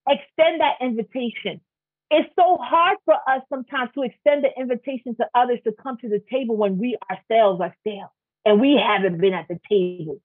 Extend 0.08 0.60
that 0.60 0.76
invitation. 0.82 1.62
It's 2.10 2.30
so 2.38 2.58
hard 2.62 2.98
for 3.06 3.14
us 3.14 3.42
sometimes 3.50 3.92
to 3.96 4.04
extend 4.04 4.44
the 4.44 4.50
invitation 4.60 5.16
to 5.16 5.26
others 5.34 5.60
to 5.64 5.72
come 5.72 5.98
to 6.02 6.10
the 6.10 6.22
table 6.32 6.58
when 6.58 6.78
we 6.78 6.98
ourselves 7.10 7.62
are 7.62 7.74
stale 7.80 8.12
and 8.46 8.60
we 8.60 8.80
haven't 8.82 9.20
been 9.20 9.34
at 9.34 9.48
the 9.48 9.60
table. 9.70 10.20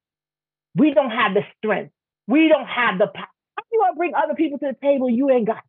We 0.74 0.94
don't 0.94 1.10
have 1.10 1.34
the 1.34 1.42
strength. 1.58 1.92
We 2.26 2.48
don't 2.48 2.66
have 2.66 2.98
the 2.98 3.06
power. 3.06 3.26
How 3.56 3.62
do 3.62 3.68
you 3.72 3.80
want 3.80 3.94
to 3.94 3.98
bring 3.98 4.14
other 4.14 4.34
people 4.34 4.58
to 4.58 4.66
the 4.66 4.76
table 4.80 5.08
you 5.10 5.30
ain't 5.30 5.46
got? 5.46 5.62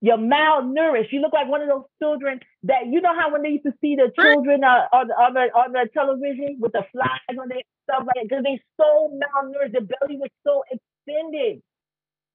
You're 0.00 0.18
malnourished. 0.18 1.12
You 1.12 1.20
look 1.20 1.32
like 1.32 1.48
one 1.48 1.62
of 1.62 1.68
those 1.68 1.84
children 1.98 2.40
that 2.64 2.86
you 2.86 3.00
know 3.00 3.14
how 3.14 3.32
when 3.32 3.42
they 3.42 3.50
used 3.50 3.64
to 3.64 3.72
see 3.80 3.96
the 3.96 4.12
children 4.14 4.62
uh, 4.62 4.84
on, 4.92 5.08
the, 5.08 5.14
on 5.14 5.32
the 5.32 5.40
on 5.56 5.72
the 5.72 5.88
television 5.94 6.58
with 6.60 6.72
the 6.72 6.84
flies 6.92 7.38
on 7.40 7.48
their 7.48 7.62
stuff 7.88 8.04
like 8.04 8.28
because 8.28 8.44
they 8.44 8.60
so 8.76 9.16
malnourished, 9.16 9.72
the 9.72 9.80
belly 9.80 10.18
was 10.18 10.30
so 10.46 10.62
extended. 10.70 11.62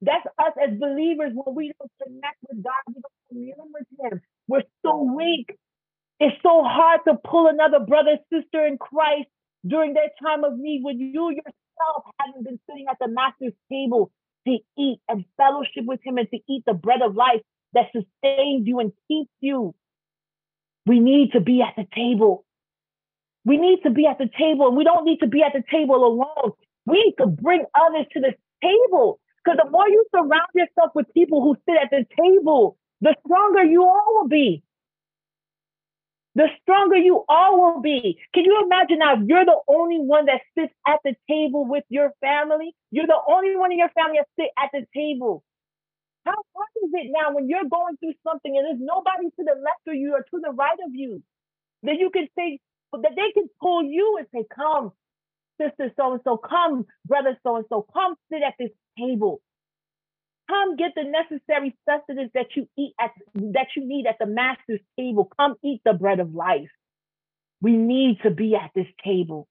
That's 0.02 0.26
us 0.40 0.54
as 0.64 0.80
believers 0.80 1.32
when 1.36 1.56
we 1.56 1.72
don't 1.78 1.92
connect 2.02 2.38
with 2.48 2.64
God, 2.64 2.74
we 2.88 2.96
don't 2.96 3.30
commune 3.30 3.72
with 3.72 3.88
Him. 4.00 4.22
We're 4.48 4.64
so 4.84 5.04
weak. 5.04 5.56
It's 6.20 6.42
so 6.42 6.64
hard 6.64 7.02
to 7.08 7.16
pull 7.24 7.48
another 7.48 7.80
brother, 7.80 8.18
sister 8.34 8.66
in 8.66 8.78
Christ 8.78 9.30
during 9.66 9.94
their 9.94 10.10
time 10.22 10.44
of 10.44 10.58
need 10.58 10.84
when 10.84 11.00
you 11.00 11.32
yourself 11.32 12.04
haven't 12.20 12.44
been 12.44 12.60
sitting 12.70 12.86
at 12.90 12.98
the 13.00 13.08
master's 13.08 13.54
table 13.72 14.12
to 14.48 14.58
eat 14.78 15.00
and 15.08 15.26
fellowship 15.38 15.86
with 15.86 16.00
him 16.04 16.18
and 16.18 16.30
to 16.32 16.40
eat 16.48 16.64
the 16.66 16.74
bread 16.74 17.02
of 17.02 17.16
life 17.16 17.42
that 17.74 17.86
sustains 17.92 18.68
you 18.68 18.80
and 18.80 18.92
keeps 19.08 19.32
you. 19.42 19.76
We 20.86 21.00
need 21.00 21.34
to 21.34 21.42
be 21.42 21.62
at 21.62 21.76
the 21.76 21.86
table. 21.94 22.46
We 23.46 23.58
need 23.58 23.84
to 23.84 23.90
be 23.90 24.06
at 24.06 24.18
the 24.18 24.30
table, 24.38 24.68
and 24.68 24.78
we 24.78 24.84
don't 24.84 25.06
need 25.06 25.20
to 25.20 25.28
be 25.28 25.44
at 25.44 25.54
the 25.54 25.64
table 25.72 25.96
alone. 25.96 26.54
We 26.86 27.04
need 27.04 27.16
to 27.24 27.28
bring 27.28 27.66
others 27.76 28.06
to 28.14 28.20
the 28.20 28.34
table. 28.62 29.20
Because 29.44 29.60
the 29.64 29.70
more 29.70 29.88
you 29.88 30.06
surround 30.14 30.50
yourself 30.54 30.92
with 30.96 31.14
people 31.14 31.42
who 31.42 31.56
sit 31.66 31.82
at 31.82 31.90
the 31.92 32.06
table, 32.18 32.78
the 33.02 33.16
stronger 33.26 33.64
you 33.64 33.84
all 33.84 34.20
will 34.20 34.28
be. 34.28 34.64
The 36.40 36.48
stronger 36.62 36.96
you 36.96 37.26
all 37.28 37.60
will 37.60 37.82
be. 37.82 38.18
Can 38.34 38.46
you 38.46 38.64
imagine 38.64 39.00
now 39.00 39.16
if 39.16 39.28
you're 39.28 39.44
the 39.44 39.60
only 39.68 39.98
one 40.00 40.28
that 40.28 40.40
sits 40.58 40.74
at 40.88 41.00
the 41.04 41.14
table 41.30 41.68
with 41.68 41.84
your 41.90 42.14
family? 42.22 42.74
You're 42.92 43.08
the 43.08 43.20
only 43.28 43.58
one 43.58 43.74
in 43.74 43.80
your 43.80 43.90
family 43.90 44.20
that 44.20 44.28
sit 44.40 44.50
at 44.58 44.70
the 44.72 44.88
table. 44.96 45.44
How 46.26 46.32
hard 46.56 46.70
is 46.78 46.92
it 46.94 47.12
now 47.12 47.36
when 47.36 47.50
you're 47.50 47.68
going 47.70 47.98
through 47.98 48.14
something 48.26 48.56
and 48.56 48.66
there's 48.66 48.80
nobody 48.80 49.26
to 49.36 49.44
the 49.44 49.60
left 49.60 49.84
of 49.90 49.96
you 49.96 50.14
or 50.14 50.22
to 50.22 50.40
the 50.42 50.52
right 50.52 50.80
of 50.88 50.96
you? 50.96 51.22
That 51.84 52.00
you 52.00 52.10
can 52.10 52.30
say, 52.38 52.62
that 52.94 53.12
they 53.18 53.32
can 53.34 53.50
pull 53.62 53.84
you 53.84 54.16
and 54.18 54.28
say, 54.34 54.46
Come, 54.56 54.94
sister 55.60 55.92
so 55.98 56.14
and 56.14 56.22
so, 56.24 56.38
come, 56.38 56.86
brother 57.06 57.38
so 57.44 57.58
and 57.58 57.66
so, 57.68 57.86
come 57.92 58.16
sit 58.32 58.44
at 58.44 58.54
this 58.58 58.72
table. 58.98 59.42
Come 60.50 60.78
get 60.78 60.94
the 60.96 61.04
necessary 61.04 61.78
sustenance 61.88 62.32
that 62.34 62.48
you 62.56 62.68
eat 62.78 62.94
at 63.00 63.12
that 63.36 63.68
you 63.78 63.88
need 63.88 64.08
at 64.08 64.18
the 64.20 64.26
master's 64.26 64.80
table. 64.98 65.32
Come 65.40 65.56
eat 65.64 65.82
the 65.86 65.94
bread 65.94 66.20
of 66.20 66.34
life. 66.34 66.72
We 67.62 67.74
need 67.74 68.20
to 68.24 68.32
be 68.32 68.56
at 68.56 68.72
this 68.74 68.88
table. 69.04 69.48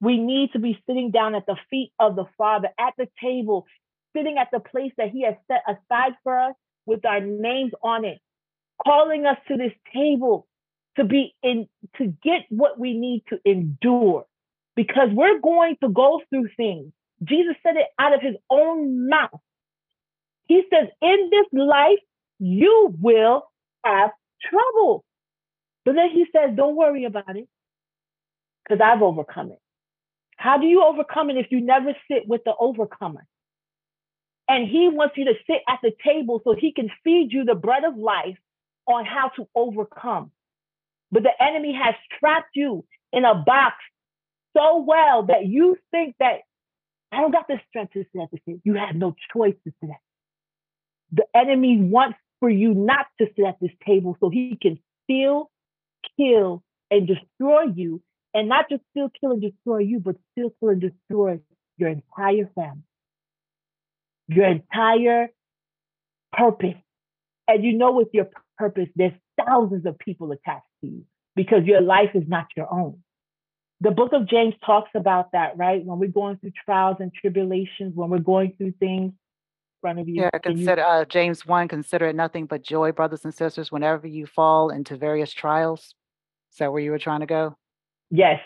We 0.00 0.18
need 0.18 0.52
to 0.52 0.58
be 0.58 0.78
sitting 0.86 1.10
down 1.10 1.34
at 1.34 1.46
the 1.46 1.56
feet 1.70 1.92
of 1.98 2.14
the 2.14 2.26
Father, 2.36 2.68
at 2.78 2.92
the 2.98 3.08
table, 3.22 3.66
sitting 4.14 4.36
at 4.38 4.48
the 4.52 4.60
place 4.60 4.92
that 4.98 5.10
He 5.10 5.24
has 5.24 5.34
set 5.48 5.62
aside 5.66 6.12
for 6.22 6.38
us 6.38 6.54
with 6.84 7.06
our 7.06 7.20
names 7.20 7.72
on 7.82 8.04
it, 8.04 8.18
calling 8.84 9.24
us 9.24 9.38
to 9.48 9.56
this 9.56 9.72
table 9.94 10.46
to 10.96 11.04
be 11.04 11.34
in 11.42 11.68
to 11.96 12.14
get 12.22 12.42
what 12.50 12.78
we 12.78 12.92
need 12.92 13.24
to 13.30 13.38
endure 13.46 14.26
because 14.76 15.08
we're 15.12 15.40
going 15.40 15.76
to 15.82 15.88
go 15.88 16.20
through 16.28 16.48
things. 16.56 16.92
Jesus 17.22 17.54
said 17.62 17.76
it 17.76 17.86
out 17.98 18.14
of 18.14 18.20
his 18.20 18.34
own 18.50 19.08
mouth. 19.08 19.40
He 20.46 20.62
says, 20.72 20.88
In 21.00 21.30
this 21.30 21.46
life, 21.52 21.98
you 22.38 22.94
will 23.00 23.44
have 23.84 24.10
trouble. 24.50 25.04
But 25.84 25.94
then 25.94 26.10
he 26.10 26.26
says, 26.34 26.56
Don't 26.56 26.76
worry 26.76 27.04
about 27.04 27.36
it 27.36 27.48
because 28.64 28.80
I've 28.82 29.02
overcome 29.02 29.52
it. 29.52 29.60
How 30.36 30.58
do 30.58 30.66
you 30.66 30.82
overcome 30.82 31.30
it 31.30 31.36
if 31.36 31.46
you 31.50 31.60
never 31.60 31.94
sit 32.10 32.26
with 32.26 32.42
the 32.44 32.54
overcomer? 32.58 33.26
And 34.48 34.68
he 34.68 34.88
wants 34.88 35.16
you 35.16 35.24
to 35.26 35.34
sit 35.46 35.62
at 35.68 35.78
the 35.82 35.92
table 36.04 36.40
so 36.44 36.54
he 36.54 36.72
can 36.72 36.90
feed 37.02 37.32
you 37.32 37.44
the 37.44 37.54
bread 37.54 37.84
of 37.84 37.96
life 37.96 38.36
on 38.86 39.06
how 39.06 39.30
to 39.36 39.48
overcome. 39.54 40.30
But 41.10 41.22
the 41.22 41.42
enemy 41.42 41.72
has 41.72 41.94
trapped 42.18 42.50
you 42.54 42.84
in 43.12 43.24
a 43.24 43.34
box 43.34 43.76
so 44.56 44.82
well 44.82 45.24
that 45.24 45.46
you 45.46 45.76
think 45.90 46.16
that 46.18 46.40
I 47.12 47.20
don't 47.20 47.32
got 47.32 47.48
the 47.48 47.60
strength 47.68 47.92
to 47.92 48.04
sit 48.12 48.20
at 48.22 48.30
the 48.30 48.38
table. 48.44 48.60
You 48.64 48.74
have 48.74 48.96
no 48.96 49.14
choice 49.32 49.54
to 49.64 49.72
sit 49.80 49.90
at. 49.90 49.96
The 51.14 51.24
enemy 51.34 51.80
wants 51.80 52.18
for 52.40 52.50
you 52.50 52.74
not 52.74 53.06
to 53.20 53.26
sit 53.36 53.44
at 53.44 53.56
this 53.60 53.70
table 53.86 54.16
so 54.20 54.30
he 54.30 54.58
can 54.60 54.78
steal, 55.04 55.50
kill, 56.18 56.62
and 56.90 57.06
destroy 57.06 57.62
you. 57.74 58.02
And 58.34 58.48
not 58.48 58.68
just 58.68 58.82
still 58.90 59.10
kill 59.20 59.30
and 59.30 59.42
destroy 59.42 59.78
you, 59.78 60.00
but 60.00 60.16
still 60.32 60.52
kill 60.58 60.70
and 60.70 60.80
destroy 60.80 61.38
your 61.78 61.88
entire 61.88 62.50
family, 62.54 62.82
your 64.26 64.46
entire 64.46 65.28
purpose. 66.32 66.74
And 67.46 67.64
you 67.64 67.74
know, 67.74 67.92
with 67.92 68.08
your 68.12 68.28
purpose, 68.58 68.88
there's 68.96 69.12
thousands 69.38 69.86
of 69.86 69.98
people 69.98 70.32
attached 70.32 70.66
to 70.80 70.88
you 70.88 71.04
because 71.36 71.64
your 71.64 71.80
life 71.80 72.10
is 72.14 72.24
not 72.26 72.46
your 72.56 72.72
own 72.72 73.04
the 73.84 73.90
book 73.90 74.12
of 74.12 74.28
James 74.28 74.54
talks 74.64 74.90
about 74.94 75.32
that, 75.32 75.56
right? 75.56 75.84
When 75.84 75.98
we're 75.98 76.08
going 76.08 76.38
through 76.38 76.52
trials 76.64 76.96
and 77.00 77.12
tribulations, 77.12 77.94
when 77.94 78.08
we're 78.08 78.18
going 78.18 78.54
through 78.56 78.72
things 78.80 79.12
in 79.12 79.23
front 79.84 79.98
of 79.98 80.08
you. 80.08 80.22
Yeah, 80.22 80.38
consider 80.42 80.80
you... 80.80 80.88
uh, 80.88 81.04
James 81.04 81.44
1, 81.44 81.68
consider 81.68 82.06
it 82.06 82.16
nothing 82.16 82.46
but 82.46 82.62
joy, 82.62 82.90
brothers 82.90 83.22
and 83.24 83.34
sisters, 83.34 83.70
whenever 83.70 84.06
you 84.06 84.24
fall 84.24 84.70
into 84.70 84.96
various 84.96 85.30
trials. 85.30 85.94
Is 86.52 86.58
that 86.58 86.72
where 86.72 86.80
you 86.80 86.90
were 86.90 86.98
trying 86.98 87.20
to 87.20 87.26
go? 87.26 87.54
Yes. 88.10 88.40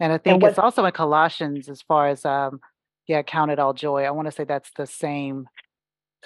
And 0.00 0.10
I 0.10 0.16
think 0.16 0.34
and 0.34 0.42
what... 0.42 0.48
it's 0.50 0.58
also 0.58 0.86
in 0.86 0.92
Colossians 0.92 1.68
as 1.68 1.82
far 1.82 2.08
as 2.08 2.24
um, 2.24 2.60
yeah, 3.06 3.20
count 3.20 3.50
it 3.50 3.58
all 3.58 3.74
joy. 3.74 4.04
I 4.04 4.10
want 4.10 4.26
to 4.26 4.32
say 4.32 4.44
that's 4.44 4.70
the 4.74 4.86
same 4.86 5.48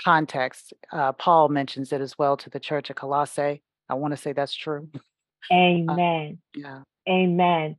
context. 0.04 0.72
Uh, 0.92 1.10
Paul 1.12 1.48
mentions 1.48 1.92
it 1.92 2.00
as 2.00 2.16
well 2.16 2.36
to 2.36 2.50
the 2.50 2.60
church 2.60 2.90
at 2.90 2.96
Colossae. 2.96 3.60
I 3.88 3.94
want 3.94 4.12
to 4.12 4.16
say 4.16 4.32
that's 4.32 4.54
true. 4.54 4.88
Uh, 5.50 5.54
Amen. 5.56 6.38
Uh, 6.56 6.60
yeah. 6.60 6.82
Amen. 7.08 7.74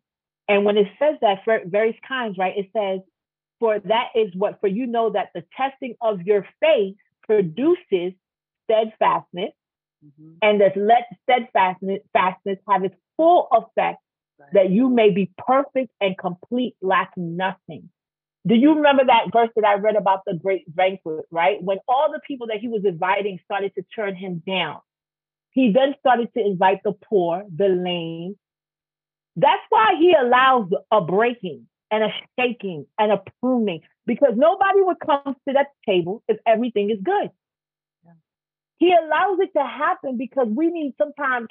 And 0.50 0.66
when 0.66 0.76
it 0.76 0.88
says 1.00 1.16
that 1.22 1.46
for 1.46 1.62
various 1.66 1.96
kinds, 2.06 2.38
right, 2.38 2.54
it 2.58 2.70
says, 2.76 3.00
for 3.64 3.80
that 3.80 4.10
is 4.14 4.30
what, 4.36 4.60
for 4.60 4.68
you 4.68 4.86
know 4.86 5.12
that 5.12 5.30
the 5.34 5.42
testing 5.56 5.96
of 6.02 6.22
your 6.24 6.46
faith 6.60 6.98
produces 7.26 8.12
steadfastness, 8.66 9.54
mm-hmm. 10.06 10.32
and 10.42 10.60
that 10.60 10.76
let 10.76 11.04
steadfastness 11.24 12.02
fastness 12.12 12.58
have 12.68 12.84
its 12.84 12.96
full 13.16 13.48
effect, 13.54 14.02
right. 14.38 14.50
that 14.52 14.70
you 14.70 14.90
may 14.90 15.12
be 15.12 15.32
perfect 15.38 15.94
and 16.02 16.18
complete, 16.18 16.76
lacking 16.82 17.38
nothing. 17.38 17.90
Do 18.46 18.54
you 18.54 18.76
remember 18.76 19.06
that 19.06 19.32
verse 19.32 19.52
that 19.56 19.64
I 19.64 19.76
read 19.76 19.96
about 19.96 20.24
the 20.26 20.34
great 20.34 20.64
banquet, 20.68 21.24
right? 21.32 21.64
When 21.64 21.78
all 21.88 22.12
the 22.12 22.20
people 22.28 22.48
that 22.48 22.58
he 22.58 22.68
was 22.68 22.84
inviting 22.84 23.40
started 23.46 23.74
to 23.76 23.86
turn 23.96 24.14
him 24.14 24.44
down, 24.46 24.82
he 25.52 25.72
then 25.72 25.96
started 26.00 26.34
to 26.34 26.46
invite 26.46 26.82
the 26.84 26.92
poor, 26.92 27.46
the 27.56 27.70
lame, 27.70 28.36
that's 29.38 29.64
why 29.70 29.96
he 29.98 30.14
allows 30.14 30.70
a 30.92 31.00
breaking 31.00 31.66
and 31.92 32.04
a 32.04 32.10
shaking 32.40 32.86
and 32.98 33.12
a 33.12 33.22
pruning 33.40 33.82
because 34.06 34.34
nobody 34.36 34.82
would 34.82 34.98
come 35.00 35.36
to 35.48 35.54
that 35.54 35.68
table 35.86 36.24
if 36.28 36.38
everything 36.46 36.90
is 36.90 36.98
good. 37.04 37.30
Yeah. 38.04 38.12
He 38.78 38.94
allows 38.94 39.40
it 39.40 39.52
to 39.58 39.64
happen 39.66 40.18
because 40.18 40.48
we 40.50 40.68
need 40.68 40.94
sometimes 40.98 41.48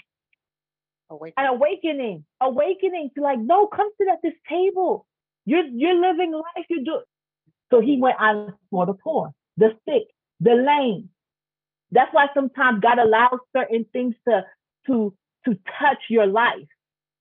awakening. 1.10 1.34
an 1.36 1.46
awakening, 1.46 2.24
awakening 2.40 3.10
to 3.16 3.22
like, 3.22 3.38
no, 3.38 3.66
come 3.66 3.88
sit 3.98 4.08
at 4.08 4.20
this 4.22 4.34
table. 4.48 5.06
You're 5.44 5.64
you're 5.64 6.00
living 6.00 6.32
life. 6.32 6.66
You 6.68 6.84
do. 6.84 7.00
So 7.70 7.80
he 7.80 7.98
went 7.98 8.16
out 8.20 8.54
for 8.70 8.86
the 8.86 8.94
poor, 8.94 9.32
the 9.56 9.70
sick, 9.88 10.08
the 10.40 10.54
lame. 10.54 11.08
That's 11.90 12.12
why 12.12 12.28
sometimes 12.34 12.80
God 12.80 12.98
allows 12.98 13.40
certain 13.56 13.86
things 13.92 14.14
to 14.28 14.44
to 14.86 15.14
to 15.44 15.58
touch 15.78 15.98
your 16.08 16.26
life 16.26 16.68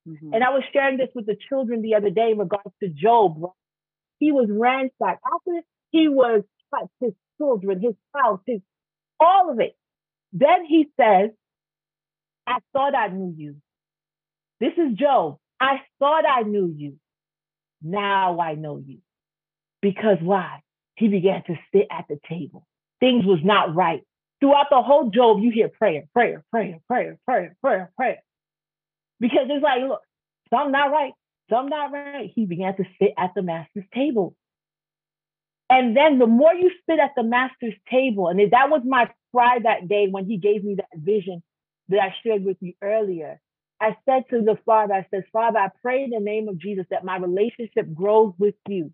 Mm-hmm. 0.07 0.33
And 0.33 0.43
I 0.43 0.49
was 0.49 0.63
sharing 0.73 0.97
this 0.97 1.09
with 1.13 1.25
the 1.25 1.37
children 1.49 1.81
the 1.81 1.95
other 1.95 2.09
day 2.09 2.31
in 2.31 2.37
regards 2.37 2.71
to 2.81 2.89
Job. 2.89 3.41
He 4.19 4.31
was 4.31 4.47
ransacked. 4.49 5.21
After 5.25 5.61
he 5.91 6.07
was 6.07 6.43
his 6.99 7.13
children, 7.37 7.81
his 7.81 7.95
house, 8.15 8.39
his 8.45 8.61
all 9.19 9.51
of 9.51 9.59
it. 9.59 9.75
Then 10.33 10.65
he 10.65 10.87
says, 10.99 11.31
I 12.47 12.59
thought 12.73 12.95
I 12.95 13.09
knew 13.09 13.33
you. 13.37 13.55
This 14.59 14.73
is 14.77 14.97
Job. 14.97 15.37
I 15.59 15.81
thought 15.99 16.23
I 16.25 16.43
knew 16.43 16.73
you. 16.75 16.97
Now 17.81 18.39
I 18.39 18.55
know 18.55 18.81
you. 18.83 18.99
Because 19.81 20.17
why? 20.21 20.61
He 20.95 21.07
began 21.07 21.43
to 21.47 21.55
sit 21.73 21.87
at 21.91 22.05
the 22.07 22.19
table. 22.29 22.65
Things 22.99 23.25
was 23.25 23.39
not 23.43 23.75
right. 23.75 24.01
Throughout 24.39 24.67
the 24.69 24.81
whole 24.81 25.09
Job, 25.09 25.39
you 25.41 25.51
hear 25.51 25.69
prayer, 25.69 26.03
prayer, 26.13 26.43
prayer, 26.51 26.79
prayer, 26.87 27.17
prayer, 27.25 27.55
prayer, 27.61 27.91
prayer. 27.95 28.23
Because 29.21 29.45
it's 29.49 29.63
like, 29.63 29.83
look, 29.87 30.01
something 30.49 30.71
not 30.71 30.91
right, 30.91 31.13
something 31.49 31.69
not 31.69 31.91
right. 31.93 32.31
He 32.33 32.45
began 32.47 32.75
to 32.75 32.83
sit 32.99 33.13
at 33.17 33.31
the 33.35 33.43
master's 33.43 33.85
table. 33.93 34.35
And 35.69 35.95
then 35.95 36.17
the 36.17 36.25
more 36.25 36.53
you 36.53 36.71
sit 36.89 36.99
at 36.99 37.11
the 37.15 37.23
master's 37.23 37.75
table, 37.89 38.27
and 38.27 38.39
that 38.51 38.69
was 38.69 38.81
my 38.83 39.09
cry 39.33 39.59
that 39.63 39.87
day 39.87 40.07
when 40.09 40.25
he 40.25 40.37
gave 40.37 40.63
me 40.63 40.75
that 40.75 40.89
vision 40.95 41.43
that 41.87 41.99
I 41.99 42.15
shared 42.23 42.43
with 42.43 42.57
you 42.61 42.73
earlier. 42.81 43.39
I 43.79 43.95
said 44.05 44.23
to 44.31 44.41
the 44.41 44.57
Father, 44.65 44.95
I 44.95 45.07
said, 45.11 45.23
Father, 45.31 45.59
I 45.59 45.69
pray 45.81 46.03
in 46.03 46.09
the 46.09 46.19
name 46.19 46.49
of 46.49 46.57
Jesus 46.57 46.85
that 46.89 47.05
my 47.05 47.17
relationship 47.17 47.93
grows 47.93 48.33
with 48.37 48.55
you 48.67 48.91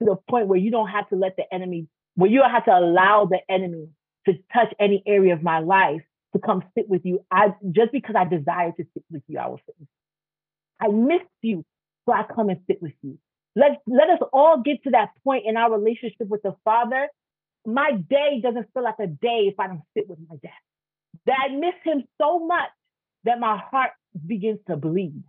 to 0.00 0.04
the 0.04 0.16
point 0.28 0.48
where 0.48 0.58
you 0.58 0.70
don't 0.70 0.88
have 0.88 1.08
to 1.10 1.16
let 1.16 1.36
the 1.36 1.44
enemy, 1.52 1.86
where 2.16 2.30
you 2.30 2.40
don't 2.40 2.50
have 2.50 2.64
to 2.66 2.76
allow 2.76 3.24
the 3.24 3.40
enemy 3.48 3.88
to 4.26 4.34
touch 4.52 4.74
any 4.78 5.02
area 5.06 5.32
of 5.32 5.42
my 5.42 5.60
life 5.60 6.02
to 6.34 6.40
come 6.40 6.62
sit 6.76 6.88
with 6.88 7.02
you. 7.04 7.24
I 7.32 7.54
just 7.72 7.92
because 7.92 8.16
I 8.18 8.24
desire 8.24 8.72
to 8.72 8.84
sit 8.94 9.04
with 9.10 9.22
you, 9.28 9.38
I 9.38 9.48
will 9.48 9.60
sit 9.66 9.74
with 9.80 9.88
you. 9.88 10.88
I 10.88 10.88
miss 10.92 11.26
you, 11.42 11.64
so 12.06 12.12
I 12.14 12.24
come 12.24 12.50
and 12.50 12.60
sit 12.68 12.82
with 12.82 12.94
you. 13.02 13.18
Let 13.56 13.78
let 13.86 14.10
us 14.10 14.20
all 14.32 14.62
get 14.62 14.84
to 14.84 14.90
that 14.92 15.10
point 15.24 15.44
in 15.46 15.56
our 15.56 15.72
relationship 15.78 16.28
with 16.28 16.42
the 16.42 16.56
Father. 16.64 17.08
My 17.66 17.92
day 17.92 18.40
doesn't 18.42 18.68
feel 18.74 18.84
like 18.84 19.00
a 19.00 19.08
day 19.08 19.48
if 19.52 19.60
I 19.60 19.68
don't 19.68 19.82
sit 19.96 20.08
with 20.08 20.18
my 20.28 20.36
dad. 20.42 20.52
that 21.26 21.36
I 21.50 21.54
miss 21.56 21.74
him 21.84 22.04
so 22.20 22.46
much 22.46 22.70
that 23.24 23.40
my 23.40 23.58
heart 23.58 23.92
begins 24.26 24.60
to 24.68 24.76
bleed. 24.76 25.22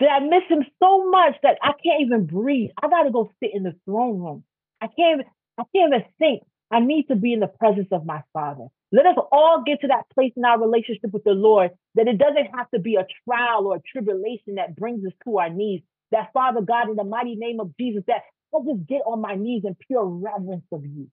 That 0.00 0.10
I 0.10 0.20
miss 0.20 0.44
him 0.48 0.64
so 0.82 1.10
much 1.10 1.36
that 1.42 1.58
I 1.62 1.72
can't 1.84 2.02
even 2.02 2.26
breathe. 2.26 2.70
I 2.82 2.88
gotta 2.88 3.10
go 3.10 3.32
sit 3.42 3.52
in 3.54 3.64
the 3.64 3.76
throne 3.86 4.20
room. 4.20 4.44
I 4.80 4.88
can't 4.88 5.22
I 5.58 5.64
can't 5.74 5.94
even 5.94 6.04
think. 6.18 6.42
I 6.70 6.80
need 6.80 7.08
to 7.08 7.16
be 7.16 7.32
in 7.32 7.40
the 7.40 7.48
presence 7.48 7.88
of 7.92 8.06
my 8.06 8.22
father. 8.32 8.68
Let 8.92 9.06
us 9.06 9.16
all 9.30 9.62
get 9.64 9.80
to 9.82 9.88
that 9.88 10.10
place 10.12 10.32
in 10.36 10.44
our 10.44 10.60
relationship 10.60 11.12
with 11.12 11.24
the 11.24 11.32
Lord 11.32 11.70
that 11.94 12.08
it 12.08 12.18
doesn't 12.18 12.56
have 12.56 12.70
to 12.74 12.80
be 12.80 12.96
a 12.96 13.06
trial 13.24 13.66
or 13.66 13.76
a 13.76 13.80
tribulation 13.80 14.56
that 14.56 14.76
brings 14.76 15.04
us 15.06 15.12
to 15.24 15.38
our 15.38 15.50
knees. 15.50 15.82
That 16.10 16.30
Father 16.32 16.60
God, 16.60 16.90
in 16.90 16.96
the 16.96 17.04
mighty 17.04 17.36
name 17.36 17.60
of 17.60 17.72
Jesus, 17.78 18.02
that 18.08 18.22
I'll 18.52 18.64
just 18.64 18.86
get 18.88 19.02
on 19.06 19.20
my 19.20 19.36
knees 19.36 19.62
in 19.64 19.76
pure 19.86 20.04
reverence 20.04 20.64
of 20.72 20.84
you, 20.84 21.08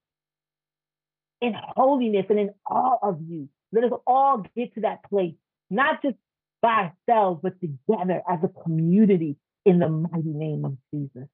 in 1.39 1.53
holiness 1.75 2.25
and 2.29 2.39
in 2.39 2.49
awe 2.65 2.97
of 3.03 3.19
you. 3.27 3.47
Let 3.71 3.83
us 3.83 3.91
all 4.07 4.43
get 4.55 4.73
to 4.75 4.81
that 4.81 5.03
place, 5.07 5.35
not 5.69 6.01
just 6.01 6.15
by 6.61 6.91
ourselves, 7.07 7.41
but 7.43 7.53
together 7.59 8.23
as 8.27 8.39
a 8.43 8.47
community 8.63 9.37
in 9.65 9.77
the 9.77 9.89
mighty 9.89 10.23
name 10.33 10.65
of 10.65 10.77
Jesus. 10.91 11.27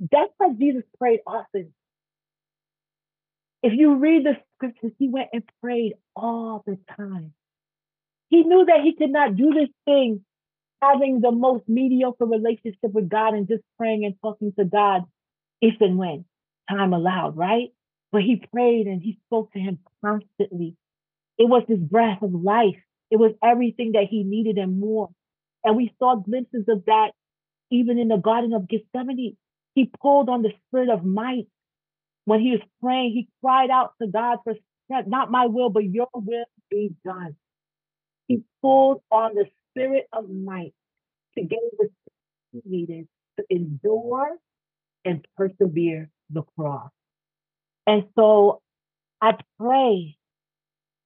That's 0.00 0.32
why 0.38 0.48
Jesus 0.58 0.82
prayed 0.98 1.20
often. 1.26 1.72
If 3.64 3.72
you 3.72 3.94
read 3.94 4.26
the 4.26 4.36
scriptures, 4.54 4.92
he 4.98 5.08
went 5.08 5.30
and 5.32 5.42
prayed 5.62 5.94
all 6.14 6.62
the 6.66 6.76
time. 6.98 7.32
He 8.28 8.42
knew 8.42 8.66
that 8.66 8.82
he 8.82 8.94
could 8.94 9.08
not 9.08 9.36
do 9.36 9.54
this 9.54 9.70
thing 9.86 10.22
having 10.82 11.22
the 11.22 11.32
most 11.32 11.66
mediocre 11.66 12.26
relationship 12.26 12.92
with 12.92 13.08
God 13.08 13.32
and 13.32 13.48
just 13.48 13.62
praying 13.78 14.04
and 14.04 14.16
talking 14.20 14.52
to 14.58 14.66
God 14.66 15.04
if 15.62 15.80
and 15.80 15.96
when 15.96 16.26
time 16.68 16.92
allowed, 16.92 17.38
right? 17.38 17.68
But 18.12 18.20
he 18.20 18.44
prayed 18.52 18.86
and 18.86 19.00
he 19.00 19.18
spoke 19.28 19.50
to 19.54 19.58
him 19.58 19.78
constantly. 20.04 20.76
It 21.38 21.48
was 21.48 21.62
his 21.66 21.78
breath 21.78 22.20
of 22.20 22.34
life. 22.34 22.76
It 23.10 23.16
was 23.16 23.32
everything 23.42 23.92
that 23.92 24.08
he 24.10 24.24
needed 24.24 24.58
and 24.58 24.78
more. 24.78 25.08
And 25.64 25.74
we 25.74 25.94
saw 25.98 26.16
glimpses 26.16 26.66
of 26.68 26.84
that 26.84 27.12
even 27.70 27.98
in 27.98 28.08
the 28.08 28.18
Garden 28.18 28.52
of 28.52 28.68
Gethsemane. 28.68 29.38
He 29.74 29.90
pulled 30.02 30.28
on 30.28 30.42
the 30.42 30.52
spirit 30.68 30.90
of 30.90 31.02
might 31.02 31.46
when 32.24 32.40
he 32.40 32.52
was 32.52 32.60
praying, 32.82 33.12
he 33.12 33.28
cried 33.42 33.70
out 33.70 33.92
to 34.00 34.08
God 34.08 34.38
for 34.44 34.54
not 34.88 35.30
my 35.30 35.46
will, 35.46 35.70
but 35.70 35.84
your 35.84 36.08
will 36.14 36.44
be 36.70 36.94
done. 37.04 37.36
He 38.26 38.42
pulled 38.62 39.02
on 39.10 39.34
the 39.34 39.46
spirit 39.70 40.06
of 40.12 40.30
might 40.30 40.74
to 41.36 41.44
get 41.44 41.58
the 41.78 41.88
he 42.52 42.62
needed 42.64 43.08
to 43.38 43.44
endure 43.50 44.30
and 45.04 45.26
persevere 45.36 46.10
the 46.30 46.42
cross. 46.56 46.90
And 47.86 48.04
so 48.16 48.62
I 49.20 49.36
pray 49.58 50.16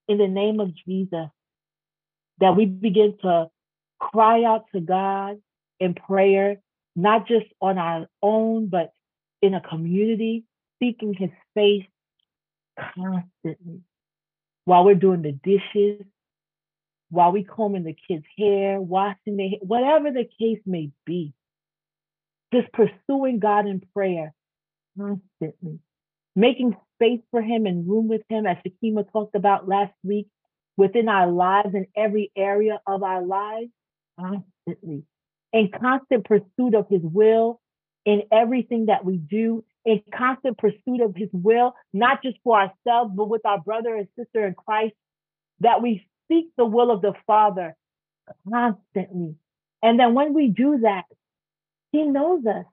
in 0.08 0.18
the 0.18 0.28
name 0.28 0.60
of 0.60 0.74
Jesus 0.74 1.28
that 2.38 2.56
we 2.56 2.66
begin 2.66 3.16
to 3.22 3.48
cry 3.98 4.44
out 4.44 4.66
to 4.74 4.80
God 4.80 5.38
in 5.80 5.94
prayer, 5.94 6.60
not 6.94 7.26
just 7.26 7.46
on 7.60 7.78
our 7.78 8.06
own, 8.22 8.68
but 8.68 8.92
in 9.42 9.54
a 9.54 9.60
community, 9.60 10.44
seeking 10.80 11.14
his 11.14 11.30
face 11.54 11.86
constantly 12.94 13.80
while 14.64 14.84
we're 14.84 14.94
doing 14.94 15.22
the 15.22 15.32
dishes, 15.32 16.04
while 17.10 17.32
we 17.32 17.42
combing 17.42 17.84
the 17.84 17.96
kids' 18.06 18.26
hair, 18.36 18.80
washing 18.80 19.36
their 19.36 19.48
hair, 19.48 19.58
whatever 19.62 20.10
the 20.10 20.28
case 20.38 20.60
may 20.66 20.90
be. 21.06 21.32
Just 22.52 22.72
pursuing 22.72 23.38
God 23.38 23.66
in 23.66 23.82
prayer 23.94 24.34
constantly, 24.98 25.80
making 26.34 26.76
space 26.96 27.20
for 27.30 27.42
him 27.42 27.66
and 27.66 27.88
room 27.88 28.08
with 28.08 28.22
him, 28.28 28.46
as 28.46 28.56
Shakima 28.58 29.10
talked 29.12 29.34
about 29.34 29.68
last 29.68 29.92
week, 30.02 30.28
within 30.76 31.08
our 31.08 31.30
lives 31.30 31.74
in 31.74 31.86
every 31.96 32.30
area 32.36 32.80
of 32.86 33.02
our 33.02 33.22
lives, 33.22 33.70
constantly. 34.18 35.04
In 35.52 35.70
constant 35.70 36.24
pursuit 36.24 36.74
of 36.74 36.88
his 36.88 37.02
will 37.02 37.60
in 38.04 38.22
everything 38.30 38.86
that 38.86 39.04
we 39.04 39.16
do 39.16 39.64
in 39.84 40.02
constant 40.14 40.58
pursuit 40.58 41.00
of 41.02 41.14
his 41.16 41.28
will, 41.32 41.74
not 41.92 42.22
just 42.22 42.36
for 42.44 42.58
ourselves, 42.58 43.12
but 43.14 43.28
with 43.28 43.44
our 43.46 43.60
brother 43.60 43.94
and 43.94 44.08
sister 44.18 44.46
in 44.46 44.54
Christ, 44.54 44.94
that 45.60 45.82
we 45.82 46.06
seek 46.28 46.46
the 46.56 46.64
will 46.64 46.90
of 46.90 47.02
the 47.02 47.14
Father 47.26 47.74
constantly. 48.50 49.36
And 49.82 49.98
then 49.98 50.14
when 50.14 50.34
we 50.34 50.48
do 50.48 50.80
that, 50.82 51.04
he 51.92 52.04
knows 52.04 52.44
us. 52.46 52.66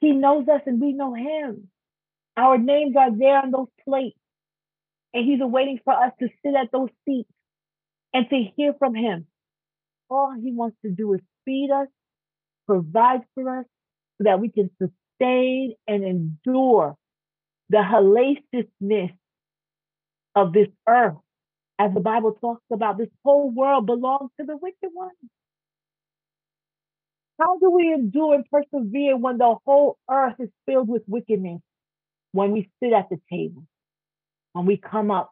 He 0.00 0.12
knows 0.12 0.48
us 0.48 0.62
and 0.66 0.80
we 0.80 0.92
know 0.92 1.14
him. 1.14 1.68
Our 2.36 2.58
names 2.58 2.94
are 2.96 3.16
there 3.16 3.40
on 3.40 3.50
those 3.50 3.68
plates. 3.84 4.18
And 5.12 5.24
he's 5.24 5.40
waiting 5.40 5.80
for 5.84 5.94
us 5.94 6.12
to 6.20 6.28
sit 6.44 6.54
at 6.54 6.70
those 6.70 6.90
seats 7.04 7.30
and 8.12 8.28
to 8.30 8.44
hear 8.56 8.74
from 8.78 8.94
him. 8.94 9.26
All 10.10 10.32
he 10.32 10.52
wants 10.52 10.76
to 10.84 10.90
do 10.90 11.14
is 11.14 11.20
feed 11.44 11.70
us, 11.70 11.88
provide 12.66 13.22
for 13.34 13.60
us, 13.60 13.66
so 14.18 14.24
that 14.24 14.40
we 14.40 14.50
can 14.50 14.70
sustain 15.18 15.74
and 15.86 16.04
endure 16.04 16.96
the 17.70 17.78
hellaciousness 17.82 19.12
of 20.34 20.52
this 20.52 20.68
earth. 20.88 21.16
As 21.78 21.94
the 21.94 22.00
Bible 22.00 22.36
talks 22.40 22.64
about, 22.72 22.98
this 22.98 23.08
whole 23.24 23.50
world 23.50 23.86
belongs 23.86 24.30
to 24.40 24.46
the 24.46 24.56
wicked 24.56 24.90
one. 24.92 25.10
How 27.38 27.56
do 27.58 27.70
we 27.70 27.92
endure 27.92 28.34
and 28.34 28.44
persevere 28.50 29.16
when 29.16 29.38
the 29.38 29.54
whole 29.64 29.96
earth 30.10 30.34
is 30.40 30.48
filled 30.66 30.88
with 30.88 31.02
wickedness? 31.06 31.60
When 32.32 32.50
we 32.50 32.68
sit 32.82 32.92
at 32.92 33.08
the 33.08 33.20
table, 33.30 33.64
when 34.52 34.66
we 34.66 34.76
come 34.76 35.10
up, 35.10 35.30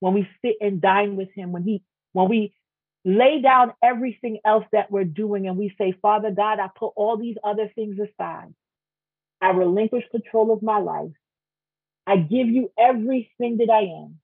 when 0.00 0.14
we 0.14 0.28
sit 0.44 0.56
and 0.60 0.80
dine 0.80 1.16
with 1.16 1.28
him, 1.34 1.50
when 1.52 1.64
he 1.64 1.82
when 2.12 2.28
we 2.28 2.54
lay 3.04 3.40
down 3.42 3.72
everything 3.82 4.38
else 4.44 4.64
that 4.72 4.90
we're 4.90 5.04
doing 5.04 5.48
and 5.48 5.56
we 5.56 5.74
say, 5.76 5.92
Father 6.00 6.30
God, 6.30 6.60
I 6.60 6.68
put 6.74 6.92
all 6.96 7.16
these 7.16 7.36
other 7.44 7.70
things 7.74 7.98
aside. 7.98 8.54
I 9.40 9.50
relinquish 9.50 10.04
control 10.10 10.52
of 10.52 10.62
my 10.62 10.78
life. 10.78 11.12
I 12.06 12.16
give 12.16 12.48
you 12.48 12.70
everything 12.78 13.58
that 13.58 13.70
I 13.70 13.82
am. 14.04 14.18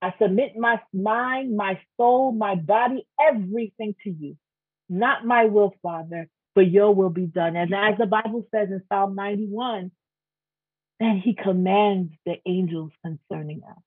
I 0.00 0.14
submit 0.20 0.56
my 0.56 0.80
mind, 0.92 1.56
my 1.56 1.80
soul, 1.96 2.32
my 2.32 2.54
body, 2.54 3.06
everything 3.20 3.94
to 4.04 4.10
you. 4.10 4.36
Not 4.88 5.24
my 5.24 5.46
will, 5.46 5.74
Father, 5.82 6.28
but 6.54 6.70
your 6.70 6.94
will 6.94 7.10
be 7.10 7.26
done. 7.26 7.56
And 7.56 7.74
as 7.74 7.98
the 7.98 8.06
Bible 8.06 8.46
says 8.54 8.68
in 8.70 8.82
Psalm 8.88 9.14
91, 9.14 9.90
then 11.00 11.18
he 11.24 11.34
commands 11.34 12.12
the 12.26 12.36
angels 12.46 12.90
concerning 13.04 13.62
us 13.68 13.82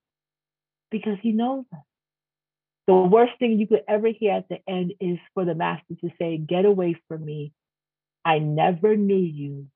because 0.89 1.17
he 1.21 1.31
knows 1.31 1.65
us. 1.73 1.79
The 2.87 2.95
worst 2.95 3.33
thing 3.39 3.59
you 3.59 3.67
could 3.67 3.83
ever 3.87 4.07
hear 4.07 4.33
at 4.33 4.49
the 4.49 4.59
end 4.67 4.93
is 4.99 5.17
for 5.33 5.45
the 5.45 5.55
master 5.55 5.95
to 6.01 6.09
say, 6.19 6.37
Get 6.37 6.65
away 6.65 6.95
from 7.07 7.23
me. 7.23 7.53
I 8.25 8.39
never 8.39 8.95
knew 8.95 9.15
you 9.15 9.67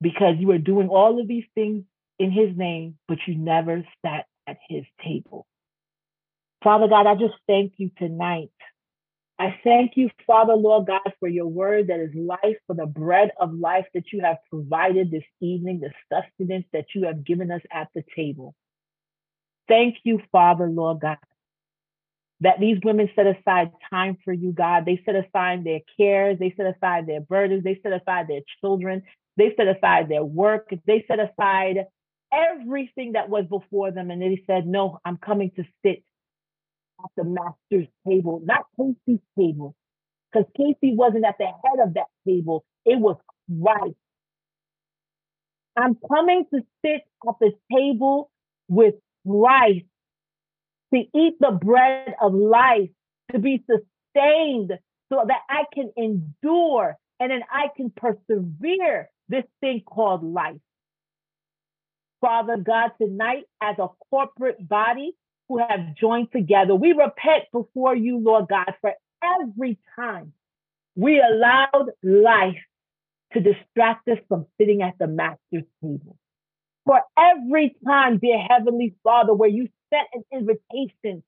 because 0.00 0.36
you 0.38 0.48
were 0.48 0.58
doing 0.58 0.88
all 0.88 1.20
of 1.20 1.28
these 1.28 1.44
things 1.54 1.84
in 2.18 2.30
his 2.30 2.56
name, 2.56 2.98
but 3.08 3.18
you 3.26 3.36
never 3.36 3.84
sat 4.04 4.26
at 4.46 4.58
his 4.68 4.84
table. 5.04 5.46
Father 6.62 6.88
God, 6.88 7.06
I 7.06 7.14
just 7.14 7.34
thank 7.46 7.74
you 7.76 7.90
tonight. 7.98 8.50
I 9.38 9.54
thank 9.62 9.92
you, 9.96 10.10
Father, 10.26 10.54
Lord 10.54 10.86
God, 10.86 11.12
for 11.20 11.28
your 11.28 11.46
word 11.46 11.88
that 11.88 12.00
is 12.00 12.14
life, 12.14 12.56
for 12.66 12.74
the 12.74 12.86
bread 12.86 13.32
of 13.38 13.52
life 13.52 13.84
that 13.92 14.12
you 14.12 14.22
have 14.22 14.38
provided 14.50 15.10
this 15.10 15.24
evening, 15.42 15.80
the 15.80 15.92
sustenance 16.10 16.64
that 16.72 16.86
you 16.94 17.04
have 17.04 17.24
given 17.24 17.50
us 17.50 17.60
at 17.70 17.88
the 17.94 18.02
table. 18.14 18.54
Thank 19.68 19.96
you, 20.04 20.22
Father, 20.32 20.68
Lord 20.68 21.00
God, 21.00 21.18
that 22.40 22.60
these 22.60 22.78
women 22.82 23.10
set 23.14 23.26
aside 23.26 23.72
time 23.90 24.16
for 24.24 24.32
you, 24.32 24.52
God. 24.52 24.86
They 24.86 25.02
set 25.04 25.16
aside 25.16 25.64
their 25.64 25.80
cares, 25.98 26.38
they 26.38 26.54
set 26.56 26.74
aside 26.74 27.06
their 27.06 27.20
burdens, 27.20 27.62
they 27.62 27.78
set 27.82 27.92
aside 27.92 28.28
their 28.28 28.42
children, 28.62 29.02
they 29.36 29.54
set 29.56 29.68
aside 29.68 30.08
their 30.08 30.24
work. 30.24 30.72
They 30.86 31.04
set 31.08 31.18
aside 31.20 31.86
everything 32.32 33.12
that 33.12 33.28
was 33.28 33.44
before 33.46 33.90
them. 33.90 34.10
And 34.10 34.22
they 34.22 34.42
said, 34.46 34.66
No, 34.66 34.98
I'm 35.04 35.18
coming 35.18 35.50
to 35.56 35.64
sit 35.84 36.02
at 37.04 37.10
the 37.16 37.24
master's 37.24 37.88
table, 38.06 38.40
not 38.44 38.64
Casey's 38.78 39.20
table, 39.38 39.74
because 40.32 40.48
Casey 40.56 40.94
wasn't 40.94 41.26
at 41.26 41.36
the 41.38 41.46
head 41.46 41.86
of 41.86 41.94
that 41.94 42.06
table. 42.26 42.64
It 42.84 42.98
was 42.98 43.16
Christ. 43.62 43.96
I'm 45.76 45.96
coming 46.08 46.46
to 46.54 46.60
sit 46.84 47.02
at 47.28 47.34
the 47.40 47.52
table 47.70 48.30
with 48.68 48.94
Christ, 49.28 49.84
to 50.94 51.00
eat 51.14 51.34
the 51.38 51.58
bread 51.60 52.14
of 52.20 52.32
life, 52.32 52.88
to 53.32 53.38
be 53.38 53.62
sustained 53.66 54.72
so 55.12 55.24
that 55.26 55.40
I 55.50 55.64
can 55.74 55.92
endure 55.96 56.96
and 57.20 57.30
then 57.30 57.42
I 57.50 57.68
can 57.76 57.90
persevere 57.90 59.10
this 59.28 59.44
thing 59.60 59.82
called 59.84 60.24
life. 60.24 60.60
Father 62.20 62.56
God, 62.56 62.92
tonight 63.00 63.44
as 63.60 63.76
a 63.78 63.88
corporate 64.10 64.66
body 64.66 65.12
who 65.48 65.58
have 65.58 65.94
joined 65.96 66.32
together, 66.32 66.74
we 66.74 66.92
repent 66.92 67.44
before 67.52 67.94
you, 67.94 68.18
Lord 68.18 68.46
God, 68.48 68.72
for 68.80 68.92
every 69.22 69.78
time 69.94 70.32
we 70.94 71.20
allowed 71.20 71.90
life 72.02 72.56
to 73.32 73.40
distract 73.40 74.08
us 74.08 74.18
from 74.28 74.46
sitting 74.58 74.82
at 74.82 74.98
the 74.98 75.06
master's 75.06 75.64
table. 75.82 76.16
For 76.84 77.00
every 77.18 77.76
time, 77.84 78.18
dear 78.18 78.38
Heavenly 78.38 78.94
Father, 79.02 79.34
where 79.34 79.48
you 79.48 79.68
sent 79.92 80.06
an 80.14 80.24
invitation 80.32 81.22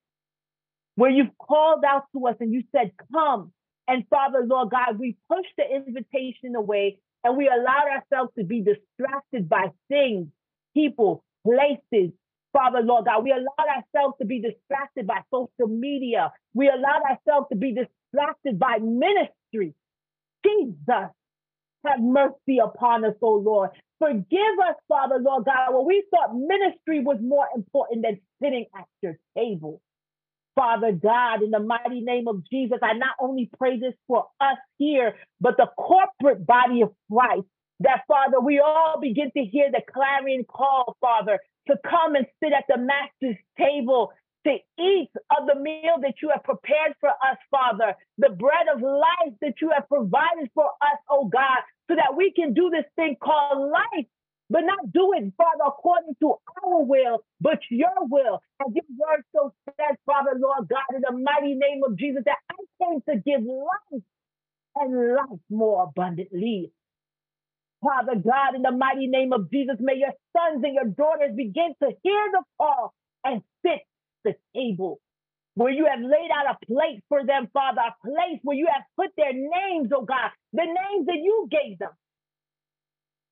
where 0.94 1.10
you've 1.10 1.36
called 1.38 1.84
out 1.84 2.04
to 2.12 2.26
us 2.26 2.36
and 2.40 2.52
you 2.52 2.64
said, 2.72 2.92
Come. 3.12 3.52
And 3.86 4.04
Father, 4.10 4.44
Lord 4.44 4.70
God, 4.70 4.98
we 4.98 5.16
pushed 5.28 5.52
the 5.56 5.64
invitation 5.64 6.54
away 6.54 7.00
and 7.24 7.36
we 7.36 7.48
allowed 7.48 7.88
ourselves 7.88 8.32
to 8.38 8.44
be 8.44 8.62
distracted 8.62 9.48
by 9.48 9.72
things, 9.88 10.28
people, 10.74 11.24
places. 11.44 12.12
Father, 12.52 12.80
Lord 12.80 13.04
God, 13.04 13.24
we 13.24 13.32
allowed 13.32 13.68
ourselves 13.68 14.16
to 14.20 14.26
be 14.26 14.40
distracted 14.40 15.06
by 15.06 15.20
social 15.30 15.68
media. 15.68 16.32
We 16.54 16.68
allowed 16.68 17.02
ourselves 17.02 17.48
to 17.50 17.56
be 17.56 17.74
distracted 17.74 18.58
by 18.58 18.78
ministry. 18.80 19.74
Jesus, 20.44 21.10
have 21.84 22.00
mercy 22.00 22.58
upon 22.62 23.04
us, 23.04 23.14
oh 23.22 23.34
Lord. 23.34 23.70
Forgive 23.98 24.58
us, 24.68 24.76
Father, 24.88 25.16
Lord 25.20 25.44
God, 25.44 25.74
when 25.74 25.86
we 25.86 26.04
thought 26.10 26.34
ministry 26.34 27.00
was 27.00 27.18
more 27.20 27.46
important 27.54 28.02
than 28.02 28.20
sitting 28.42 28.66
at 28.76 28.86
your 29.02 29.18
table. 29.36 29.80
Father 30.58 30.90
God, 30.90 31.44
in 31.44 31.52
the 31.52 31.60
mighty 31.60 32.00
name 32.00 32.26
of 32.26 32.42
Jesus, 32.50 32.78
I 32.82 32.94
not 32.94 33.14
only 33.20 33.48
pray 33.56 33.78
this 33.78 33.94
for 34.08 34.26
us 34.40 34.58
here, 34.76 35.14
but 35.40 35.56
the 35.56 35.68
corporate 35.78 36.44
body 36.44 36.82
of 36.82 36.90
Christ, 37.12 37.46
that 37.78 38.02
Father, 38.08 38.40
we 38.40 38.58
all 38.58 38.98
begin 39.00 39.30
to 39.36 39.44
hear 39.44 39.70
the 39.70 39.82
clarion 39.88 40.42
call, 40.42 40.96
Father, 41.00 41.38
to 41.68 41.76
come 41.88 42.16
and 42.16 42.26
sit 42.42 42.52
at 42.52 42.64
the 42.68 42.76
Master's 42.76 43.40
table, 43.56 44.10
to 44.48 44.56
eat 44.80 45.10
of 45.38 45.46
the 45.46 45.60
meal 45.60 45.94
that 46.02 46.14
you 46.20 46.30
have 46.30 46.42
prepared 46.42 46.94
for 46.98 47.10
us, 47.10 47.38
Father, 47.52 47.94
the 48.18 48.30
bread 48.30 48.66
of 48.74 48.82
life 48.82 49.34
that 49.40 49.54
you 49.62 49.70
have 49.72 49.88
provided 49.88 50.50
for 50.54 50.66
us, 50.82 50.98
oh 51.08 51.26
God, 51.26 51.58
so 51.88 51.94
that 51.94 52.16
we 52.16 52.32
can 52.32 52.52
do 52.52 52.68
this 52.68 52.84
thing 52.96 53.14
called 53.22 53.70
life 53.70 54.06
but 54.50 54.62
not 54.62 54.92
do 54.92 55.12
it, 55.16 55.32
Father, 55.36 55.64
according 55.66 56.16
to 56.20 56.34
our 56.64 56.82
will, 56.84 57.20
but 57.40 57.60
your 57.70 58.06
will. 58.08 58.40
As 58.60 58.74
your 58.74 58.84
word 58.98 59.24
so 59.34 59.52
says, 59.66 59.96
Father, 60.06 60.32
Lord 60.38 60.68
God, 60.68 60.96
in 60.96 61.02
the 61.02 61.12
mighty 61.18 61.54
name 61.54 61.82
of 61.86 61.96
Jesus, 61.98 62.22
that 62.26 62.38
I 62.50 62.56
came 62.84 63.00
to 63.08 63.22
give 63.22 63.42
life 63.44 64.02
and 64.76 65.14
life 65.16 65.40
more 65.50 65.84
abundantly. 65.84 66.72
Father 67.82 68.16
God, 68.16 68.56
in 68.56 68.62
the 68.62 68.72
mighty 68.72 69.06
name 69.06 69.32
of 69.32 69.50
Jesus, 69.50 69.76
may 69.80 69.96
your 69.96 70.12
sons 70.36 70.64
and 70.64 70.74
your 70.74 70.86
daughters 70.86 71.36
begin 71.36 71.74
to 71.82 71.90
hear 72.02 72.26
the 72.32 72.42
call 72.58 72.94
and 73.24 73.42
sit 73.64 73.80
the 74.24 74.34
table 74.54 75.00
where 75.54 75.72
you 75.72 75.86
have 75.86 76.00
laid 76.00 76.30
out 76.34 76.56
a 76.56 76.66
plate 76.66 77.02
for 77.08 77.24
them, 77.26 77.48
Father, 77.52 77.82
a 77.82 78.06
place 78.06 78.40
where 78.42 78.56
you 78.56 78.68
have 78.72 78.84
put 78.96 79.10
their 79.16 79.32
names, 79.32 79.90
oh 79.94 80.02
God, 80.04 80.30
the 80.52 80.64
names 80.64 81.06
that 81.06 81.18
you 81.22 81.48
gave 81.50 81.78
them 81.78 81.90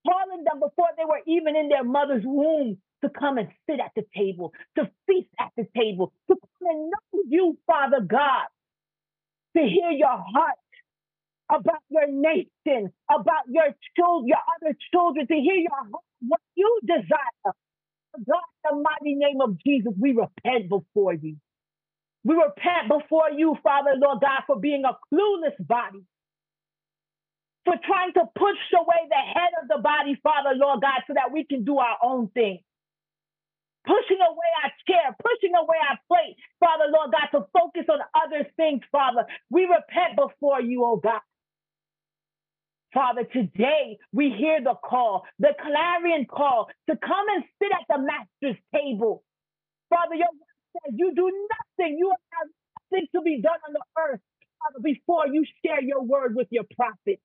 calling 0.07 0.45
them 0.45 0.61
before 0.61 0.89
they 0.97 1.05
were 1.05 1.21
even 1.27 1.57
in 1.57 1.69
their 1.69 1.85
mother's 1.85 2.25
womb 2.25 2.79
to 3.03 3.11
come 3.11 3.39
and 3.39 3.49
sit 3.69 3.81
at 3.81 3.93
the 3.97 4.05
table, 4.17 4.53
to 4.79 4.91
feast 5.07 5.29
at 5.41 5.53
the 5.57 5.67
table, 5.77 6.13
to 6.29 6.37
come 6.37 6.69
and 6.71 6.91
know 6.91 7.23
you, 7.29 7.59
Father 7.67 8.01
God, 8.01 8.47
to 9.57 9.63
hear 9.63 9.91
your 9.91 10.17
heart 10.35 10.59
about 11.51 11.83
your 11.91 12.09
nation, 12.09 12.93
about 13.11 13.47
your 13.49 13.75
children, 13.97 14.29
your 14.29 14.39
other 14.57 14.77
children, 14.93 15.27
to 15.29 15.35
hear 15.35 15.57
your 15.57 15.71
heart, 15.77 16.05
what 16.21 16.41
you 16.57 16.81
desire. 16.87 17.55
God, 18.15 18.43
in 18.73 18.79
the 18.79 18.83
mighty 18.83 19.15
name 19.17 19.41
of 19.43 19.59
Jesus, 19.65 19.93
we 20.01 20.13
repent 20.13 20.71
before 20.71 21.15
you. 21.15 21.37
We 22.25 22.35
repent 22.35 22.89
before 22.89 23.31
you, 23.37 23.57
Father, 23.63 23.93
Lord 23.97 24.21
God, 24.23 24.43
for 24.47 24.59
being 24.61 24.85
a 24.85 24.97
clueless 25.15 25.57
body 25.67 26.05
for 27.67 27.77
trying 27.87 28.15
to 28.15 28.25
push 28.39 28.63
away 28.79 29.03
the 29.11 29.19
head 29.35 29.53
of 29.63 29.69
the 29.69 29.83
body, 29.83 30.19
Father, 30.25 30.57
Lord 30.57 30.83
God, 30.83 31.03
so 31.09 31.15
that 31.15 31.33
we 31.33 31.45
can 31.45 31.65
do 31.67 31.79
our 31.79 31.99
own 32.03 32.31
thing. 32.31 32.61
Pushing 33.87 34.19
away 34.21 34.51
our 34.65 34.73
chair, 34.87 35.17
pushing 35.23 35.55
away 35.57 35.79
our 35.91 35.99
plate, 36.09 36.37
Father, 36.61 36.87
Lord 36.91 37.13
God, 37.13 37.29
to 37.39 37.47
focus 37.53 37.87
on 37.91 38.01
other 38.15 38.49
things, 38.57 38.83
Father. 38.93 39.27
We 39.51 39.65
repent 39.65 40.17
before 40.17 40.63
you, 40.63 40.85
oh 40.85 40.99
God. 40.99 41.23
Father, 42.95 43.25
today 43.25 43.99
we 44.13 44.31
hear 44.39 44.61
the 44.63 44.75
call, 44.85 45.25
the 45.41 45.55
clarion 45.61 46.27
call 46.27 46.69
to 46.91 46.97
come 46.97 47.27
and 47.37 47.45
sit 47.63 47.73
at 47.73 47.87
the 47.89 48.03
master's 48.03 48.63
table. 48.75 49.25
Father, 49.91 50.17
your 50.17 50.29
word 50.33 50.83
says 50.85 50.95
you 50.97 51.13
do 51.15 51.25
nothing, 51.31 51.99
you 51.99 52.11
have 52.11 52.49
nothing 52.93 53.09
to 53.15 53.23
be 53.23 53.41
done 53.43 53.59
on 53.69 53.75
the 53.75 53.83
earth, 53.99 54.21
Father, 54.63 54.81
before 54.83 55.27
you 55.29 55.45
share 55.65 55.83
your 55.83 56.03
word 56.03 56.37
with 56.37 56.49
your 56.51 56.65
prophet. 56.77 57.21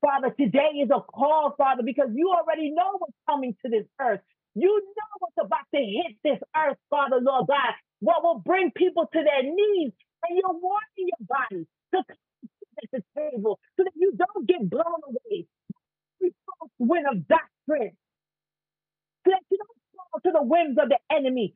Father, 0.00 0.30
today 0.38 0.80
is 0.82 0.90
a 0.94 1.00
call, 1.00 1.54
Father, 1.58 1.82
because 1.84 2.10
you 2.14 2.30
already 2.32 2.70
know 2.72 2.96
what's 2.98 3.14
coming 3.28 3.56
to 3.64 3.70
this 3.70 3.86
earth. 4.00 4.20
You 4.54 4.68
know 4.68 5.10
what's 5.20 5.46
about 5.46 5.66
to 5.74 5.80
hit 5.80 6.16
this 6.24 6.40
earth, 6.56 6.78
Father, 6.90 7.18
Lord 7.22 7.48
God, 7.48 7.74
what 8.00 8.22
will 8.22 8.40
bring 8.40 8.70
people 8.76 9.06
to 9.12 9.20
their 9.24 9.42
knees. 9.42 9.92
And 10.28 10.38
you're 10.38 10.54
warning 10.60 11.06
your 11.08 11.26
body 11.28 11.66
to 11.94 12.04
come 12.04 12.16
at 12.82 12.90
the 12.92 13.02
table 13.16 13.60
so 13.76 13.84
that 13.84 13.92
you 13.96 14.12
don't 14.16 14.46
get 14.48 14.68
blown 14.70 15.00
away 15.08 15.46
false 16.20 16.72
wind 16.78 17.06
of 17.10 17.28
doctrine. 17.28 17.96
So 19.24 19.30
that 19.32 19.42
you 19.50 19.58
don't 19.58 19.78
fall 19.96 20.20
to 20.24 20.32
the 20.32 20.42
whims 20.44 20.78
of 20.82 20.88
the 20.90 20.98
enemy. 21.14 21.54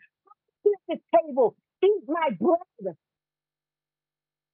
Sit 0.64 0.72
at 0.90 0.98
the 0.98 1.18
table, 1.18 1.56
eat 1.84 2.02
my 2.08 2.30
bread. 2.40 2.96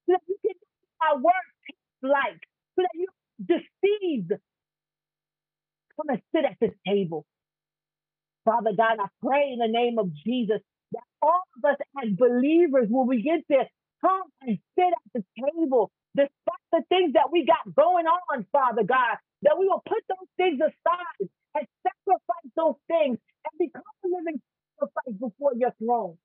So 0.07 0.13
that 0.15 0.23
you 0.29 0.37
can 0.43 0.55
know 0.57 0.91
my 1.01 1.15
word 1.23 1.49
like. 2.03 2.41
So 2.77 2.83
that 2.83 2.95
you 2.97 3.09
deceived. 3.45 4.33
Come 5.97 6.09
and 6.11 6.23
sit 6.35 6.45
at 6.45 6.57
this 6.61 6.73
table. 6.87 7.27
Father 8.45 8.73
God, 8.77 8.99
I 9.01 9.09
pray 9.25 9.53
in 9.53 9.61
the 9.61 9.69
name 9.69 9.99
of 10.01 10.13
Jesus 10.15 10.61
that 10.93 11.05
all 11.23 11.43
of 11.59 11.65
us 11.71 11.79
as 12.05 12.11
believers 12.19 12.89
will 12.91 13.07
begin 13.07 13.45
to 13.53 13.65
come 14.03 14.25
and 14.43 14.59
sit 14.77 14.89
at 14.93 15.13
the 15.15 15.25
table 15.39 15.93
despite 16.17 16.69
the 16.73 16.83
things 16.91 17.15
that 17.15 17.31
we 17.33 17.47
got 17.47 17.75
going 17.77 18.07
on, 18.07 18.47
Father 18.53 18.85
God, 18.85 19.19
that 19.45 19.57
we 19.59 19.69
will 19.69 19.83
put 19.89 20.03
those 20.09 20.29
things 20.39 20.61
aside 20.61 21.31
and 21.57 21.67
sacrifice 21.85 22.53
those 22.57 22.77
things 22.89 23.19
and 23.47 23.55
become 23.61 23.83
a 24.05 24.09
living 24.09 24.43
sacrifice 24.79 25.15
before 25.21 25.55
your 25.57 25.73
throne 25.79 26.19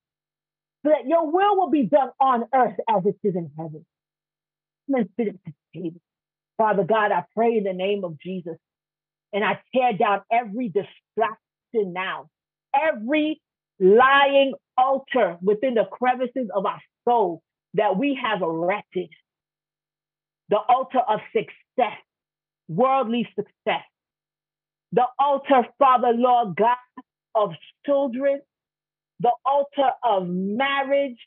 so 0.83 0.89
that 0.91 1.07
your 1.07 1.31
will 1.31 1.57
will 1.57 1.71
be 1.71 1.83
done 1.85 2.11
on 2.21 2.45
earth 2.53 2.77
as 2.89 3.05
it 3.05 3.17
is 3.27 3.35
in 3.35 3.51
heaven. 3.57 3.85
Come 4.87 5.01
and 5.01 5.09
sit 5.17 5.29
at 5.29 5.35
the 5.45 5.53
table. 5.73 6.01
Father 6.57 6.83
God, 6.83 7.11
I 7.11 7.23
pray 7.35 7.57
in 7.57 7.63
the 7.63 7.73
name 7.73 8.03
of 8.03 8.19
Jesus 8.19 8.57
and 9.33 9.43
I 9.43 9.59
tear 9.73 9.93
down 9.93 10.21
every 10.31 10.69
distraction 10.69 11.93
now, 11.93 12.29
every 12.73 13.41
lying 13.79 14.53
altar 14.77 15.37
within 15.41 15.75
the 15.75 15.85
crevices 15.85 16.49
of 16.55 16.65
our 16.65 16.81
soul 17.07 17.41
that 17.73 17.97
we 17.97 18.17
have 18.21 18.41
erected. 18.41 19.09
The 20.49 20.57
altar 20.57 20.99
of 20.99 21.19
success, 21.33 21.97
worldly 22.67 23.27
success. 23.35 23.83
The 24.93 25.05
altar, 25.19 25.67
Father, 25.77 26.13
Lord 26.13 26.55
God, 26.55 26.77
of 27.33 27.51
children. 27.85 28.41
The 29.19 29.31
altar 29.45 29.91
of 30.03 30.27
marriage, 30.27 31.17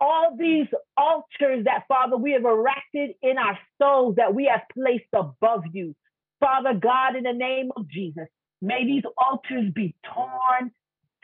all 0.00 0.36
these 0.38 0.66
altars 0.96 1.64
that, 1.64 1.84
Father, 1.88 2.16
we 2.16 2.32
have 2.32 2.44
erected 2.44 3.12
in 3.22 3.38
our 3.38 3.58
souls 3.80 4.16
that 4.16 4.34
we 4.34 4.46
have 4.46 4.62
placed 4.74 5.08
above 5.14 5.64
you. 5.72 5.94
Father 6.40 6.74
God, 6.74 7.16
in 7.16 7.24
the 7.24 7.32
name 7.32 7.70
of 7.76 7.88
Jesus, 7.90 8.26
may 8.62 8.84
these 8.86 9.04
altars 9.18 9.72
be 9.74 9.94
torn 10.14 10.72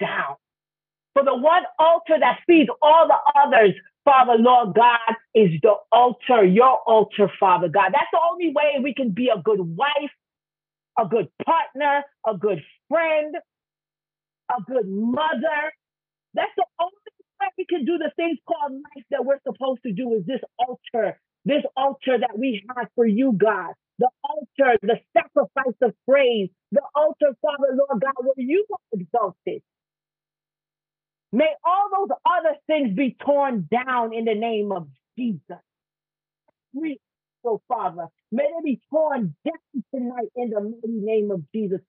down. 0.00 0.36
For 1.14 1.24
the 1.24 1.36
one 1.36 1.64
altar 1.78 2.18
that 2.20 2.40
feeds 2.46 2.70
all 2.82 3.08
the 3.08 3.40
others, 3.40 3.74
Father, 4.04 4.34
Lord 4.38 4.74
God, 4.76 5.16
is 5.34 5.50
the 5.62 5.74
altar, 5.92 6.44
your 6.44 6.78
altar, 6.86 7.30
Father 7.40 7.68
God. 7.68 7.90
That's 7.92 8.10
the 8.12 8.20
only 8.32 8.52
way 8.54 8.80
we 8.82 8.94
can 8.94 9.10
be 9.10 9.28
a 9.28 9.40
good 9.42 9.60
wife, 9.60 10.12
a 10.98 11.06
good 11.06 11.28
partner, 11.46 12.04
a 12.26 12.36
good 12.36 12.62
friend, 12.88 13.34
a 14.50 14.62
good 14.70 14.88
mother. 14.88 15.72
That's 16.34 16.52
the 16.56 16.66
only 16.80 16.92
we 17.59 17.66
can 17.66 17.84
do 17.84 17.99
the 17.99 18.11
things 18.16 18.38
called 18.47 18.72
life 18.72 19.05
that 19.11 19.24
we're 19.24 19.40
supposed 19.47 19.82
to 19.84 19.93
do 19.93 20.14
is 20.14 20.26
this 20.26 20.40
altar, 20.59 21.20
this 21.45 21.62
altar 21.76 22.18
that 22.18 22.38
we 22.38 22.64
have 22.76 22.88
for 22.95 23.07
you, 23.07 23.32
God. 23.32 23.74
The 23.99 24.09
altar, 24.24 24.78
the 24.82 24.99
sacrifice 25.12 25.76
of 25.82 25.95
praise, 26.09 26.49
the 26.72 26.82
altar, 26.95 27.36
Father, 27.40 27.76
Lord 27.76 28.03
God, 28.03 28.14
where 28.24 28.34
you 28.36 28.66
are 28.72 29.01
exalted. 29.01 29.62
May 31.32 31.49
all 31.64 31.88
those 31.90 32.16
other 32.26 32.57
things 32.66 32.95
be 32.97 33.16
torn 33.24 33.68
down 33.70 34.12
in 34.14 34.24
the 34.24 34.34
name 34.34 34.72
of 34.72 34.88
Jesus. 35.16 35.59
We, 36.74 37.01
so 37.43 37.51
oh, 37.51 37.62
Father, 37.68 38.07
may 38.30 38.45
they 38.45 38.72
be 38.72 38.80
torn 38.90 39.34
down 39.45 39.84
tonight 39.95 40.28
in 40.36 40.51
the 40.51 40.61
mighty 40.61 41.01
name 41.01 41.30
of 41.30 41.43
Jesus. 41.55 41.80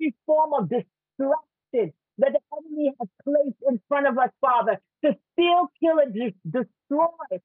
Every 0.00 0.14
form 0.26 0.52
of 0.54 0.68
destruction, 0.68 1.92
that 2.18 2.32
the 2.32 2.40
enemy 2.56 2.92
has 2.98 3.08
placed 3.24 3.58
in 3.68 3.80
front 3.88 4.06
of 4.06 4.18
us, 4.18 4.30
Father, 4.40 4.80
to 5.04 5.16
steal, 5.32 5.68
kill, 5.80 5.98
and 5.98 6.32
destroy 6.44 7.38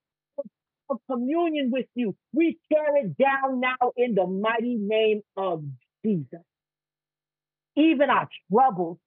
of 0.90 0.98
communion 1.10 1.70
with 1.72 1.86
you. 1.94 2.16
We 2.34 2.58
tear 2.72 2.98
it 2.98 3.16
down 3.18 3.60
now 3.60 3.92
in 3.96 4.16
the 4.16 4.26
mighty 4.26 4.76
name 4.76 5.22
of 5.38 5.64
Jesus. 6.04 6.42
Even 7.76 8.10
our 8.10 8.28
troubles, 8.52 8.98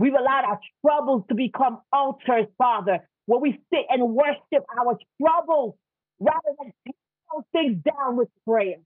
We've 0.00 0.14
allowed 0.14 0.46
our 0.46 0.60
troubles 0.80 1.24
to 1.28 1.34
become 1.34 1.82
altars, 1.92 2.46
Father, 2.56 3.06
where 3.26 3.38
we 3.38 3.60
sit 3.70 3.84
and 3.90 4.14
worship 4.14 4.64
our 4.78 4.98
troubles 5.20 5.74
rather 6.18 6.56
than 6.58 6.72
take 6.86 6.96
those 7.30 7.44
things 7.52 7.82
down 7.84 8.16
with 8.16 8.28
prayer. 8.48 8.76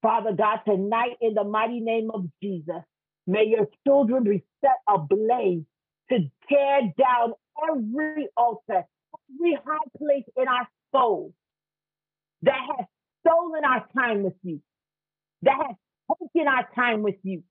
Father 0.00 0.30
God, 0.32 0.60
tonight 0.64 1.16
in 1.20 1.34
the 1.34 1.42
mighty 1.42 1.80
name 1.80 2.12
of 2.14 2.26
Jesus, 2.40 2.84
may 3.26 3.44
your 3.46 3.68
children 3.86 4.24
be 4.24 4.44
set 4.60 4.78
ablaze 4.88 5.64
to 6.10 6.18
tear 6.48 6.80
down 6.98 7.34
every 7.70 8.28
altar, 8.36 8.84
every 9.30 9.58
high 9.64 9.88
place 9.98 10.24
in 10.36 10.48
our 10.48 10.68
soul 10.92 11.32
that 12.42 12.58
has 12.76 12.86
stolen 13.24 13.64
our 13.64 13.86
time 13.96 14.22
with 14.22 14.34
you, 14.42 14.60
that 15.42 15.56
has 15.56 15.76
taken 16.18 16.48
our 16.48 16.68
time 16.74 17.02
with 17.02 17.16
you. 17.22 17.42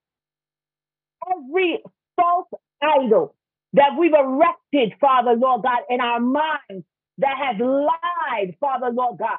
Every 1.32 1.80
false 2.15 2.47
idol 2.82 3.36
that 3.74 3.91
we've 3.97 4.13
erected, 4.13 4.93
Father, 4.99 5.34
Lord 5.34 5.63
God, 5.63 5.80
in 5.89 6.01
our 6.01 6.19
minds 6.19 6.86
that 7.19 7.36
has 7.38 7.55
lied, 7.59 8.55
Father, 8.59 8.89
Lord 8.91 9.19
God. 9.19 9.38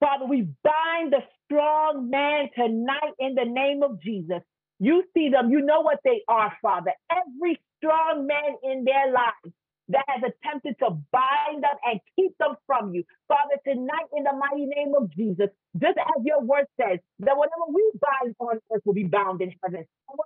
Father, 0.00 0.26
we 0.26 0.42
bind 0.62 1.12
the 1.12 1.22
strong 1.44 2.10
man 2.10 2.50
tonight 2.54 3.14
in 3.18 3.34
the 3.34 3.44
name 3.44 3.82
of 3.82 4.00
Jesus. 4.02 4.42
You 4.84 5.04
see 5.14 5.30
them, 5.30 5.50
you 5.50 5.62
know 5.62 5.80
what 5.82 6.00
they 6.04 6.22
are, 6.28 6.52
Father. 6.62 6.92
Every 7.10 7.58
strong 7.78 8.26
man 8.26 8.56
in 8.64 8.84
their 8.84 9.12
lives 9.12 9.56
that 9.88 10.04
has 10.08 10.22
attempted 10.24 10.76
to 10.80 10.90
bind 11.12 11.64
them 11.64 11.76
and 11.86 12.00
keep 12.16 12.36
them 12.38 12.56
from 12.66 12.94
you. 12.94 13.04
Father, 13.28 13.56
tonight 13.66 14.08
in 14.16 14.24
the 14.24 14.32
mighty 14.34 14.66
name 14.66 14.92
of 15.00 15.10
Jesus, 15.10 15.48
just 15.78 15.98
as 15.98 16.24
your 16.24 16.42
word 16.42 16.66
says, 16.80 17.00
that 17.20 17.36
whatever 17.38 17.72
we 17.72 17.92
bind 18.00 18.36
on 18.40 18.58
earth 18.74 18.82
will 18.84 18.94
be 18.94 19.04
bound 19.04 19.42
in 19.42 19.54
heaven. 19.64 19.86
On 20.10 20.18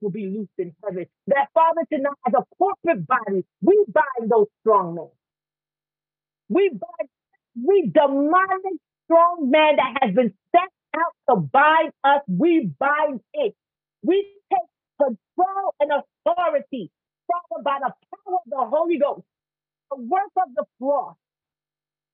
will 0.00 0.10
be 0.10 0.26
loosed 0.26 0.50
in 0.58 0.74
heaven. 0.84 1.06
That 1.28 1.48
Father, 1.54 1.82
tonight 1.92 2.14
as 2.28 2.34
a 2.38 2.44
corporate 2.58 3.06
body, 3.06 3.44
we 3.62 3.84
bind 3.92 4.30
those 4.30 4.46
strong 4.62 4.96
men. 4.96 5.10
We 6.48 6.70
bind 6.70 7.10
we 7.64 7.90
demonic 7.92 8.80
strong 9.06 9.50
man 9.50 9.76
that 9.76 9.94
has 10.02 10.14
been 10.14 10.34
set 10.52 10.70
out 10.96 11.14
to 11.30 11.36
bind 11.36 11.92
us. 12.04 12.22
We 12.28 12.70
bind 12.78 13.20
it. 13.34 13.54
We 14.02 14.26
take 14.50 14.60
control 14.98 15.74
and 15.80 15.90
authority 16.26 16.90
Father, 17.26 17.62
by 17.62 17.78
the 17.80 17.92
power 18.10 18.36
of 18.36 18.42
the 18.48 18.76
Holy 18.76 18.98
Ghost, 18.98 19.24
the 19.90 20.00
work 20.02 20.30
of 20.36 20.54
the 20.54 20.64
cross, 20.80 21.16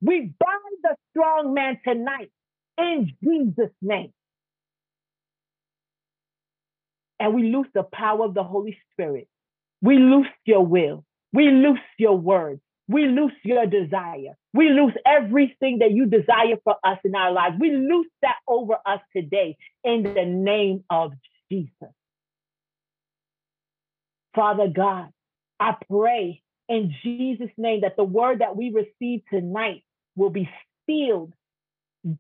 we 0.01 0.21
bind 0.21 0.77
the 0.83 0.97
strong 1.11 1.55
man 1.55 1.79
tonight 1.87 2.31
in 2.79 3.13
Jesus' 3.23 3.73
name. 3.81 4.13
And 7.21 7.35
we 7.35 7.53
loose 7.53 7.69
the 7.75 7.85
power 7.85 8.25
of 8.25 8.35
the 8.35 8.43
Holy 8.43 8.79
Spirit. 8.93 9.29
We 9.81 9.99
loose 9.99 10.27
your 10.45 10.67
will. 10.67 11.05
We 11.33 11.51
loose 11.51 11.79
your 11.99 12.19
words. 12.19 12.61
We 12.89 13.07
lose 13.07 13.33
your 13.45 13.67
desire. 13.67 14.37
We 14.53 14.69
lose 14.71 14.95
everything 15.07 15.79
that 15.79 15.93
you 15.93 16.07
desire 16.07 16.57
for 16.65 16.77
us 16.85 16.99
in 17.05 17.15
our 17.15 17.33
lives. 17.33 17.57
We 17.59 17.71
lose 17.71 18.09
that 18.23 18.37
over 18.47 18.75
us 18.85 19.01
today 19.17 19.57
in 19.85 20.03
the 20.03 20.25
name 20.25 20.85
of 20.91 21.13
Jesus. 21.51 21.95
Father 24.35 24.69
God, 24.75 25.11
I 25.61 25.77
pray 25.89 26.43
in 26.69 26.95
Jesus' 27.03 27.51
name 27.57 27.83
that 27.83 27.97
the 27.97 28.05
word 28.05 28.41
that 28.41 28.57
we 28.57 28.73
receive 28.75 29.23
tonight 29.31 29.85
will 30.17 30.31
be 30.31 30.49
sealed 30.87 31.33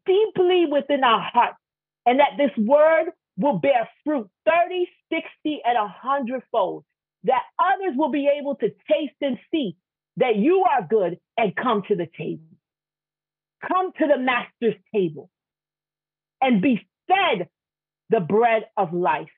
deeply 0.06 0.66
within 0.70 1.02
our 1.04 1.20
hearts 1.20 1.58
and 2.06 2.20
that 2.20 2.36
this 2.38 2.50
word 2.56 3.10
will 3.36 3.58
bear 3.58 3.88
fruit 4.04 4.28
30, 4.46 4.86
60, 5.10 5.60
and 5.64 5.78
100 5.78 6.42
fold, 6.50 6.84
that 7.24 7.42
others 7.58 7.94
will 7.96 8.10
be 8.10 8.30
able 8.38 8.54
to 8.56 8.68
taste 8.68 9.16
and 9.20 9.38
see 9.50 9.76
that 10.16 10.36
you 10.36 10.64
are 10.70 10.86
good 10.88 11.18
and 11.36 11.54
come 11.56 11.82
to 11.88 11.96
the 11.96 12.06
table. 12.18 12.44
Come 13.66 13.92
to 13.98 14.06
the 14.06 14.18
master's 14.18 14.80
table 14.94 15.30
and 16.40 16.60
be 16.60 16.86
fed 17.08 17.48
the 18.10 18.20
bread 18.20 18.64
of 18.76 18.92
life. 18.92 19.28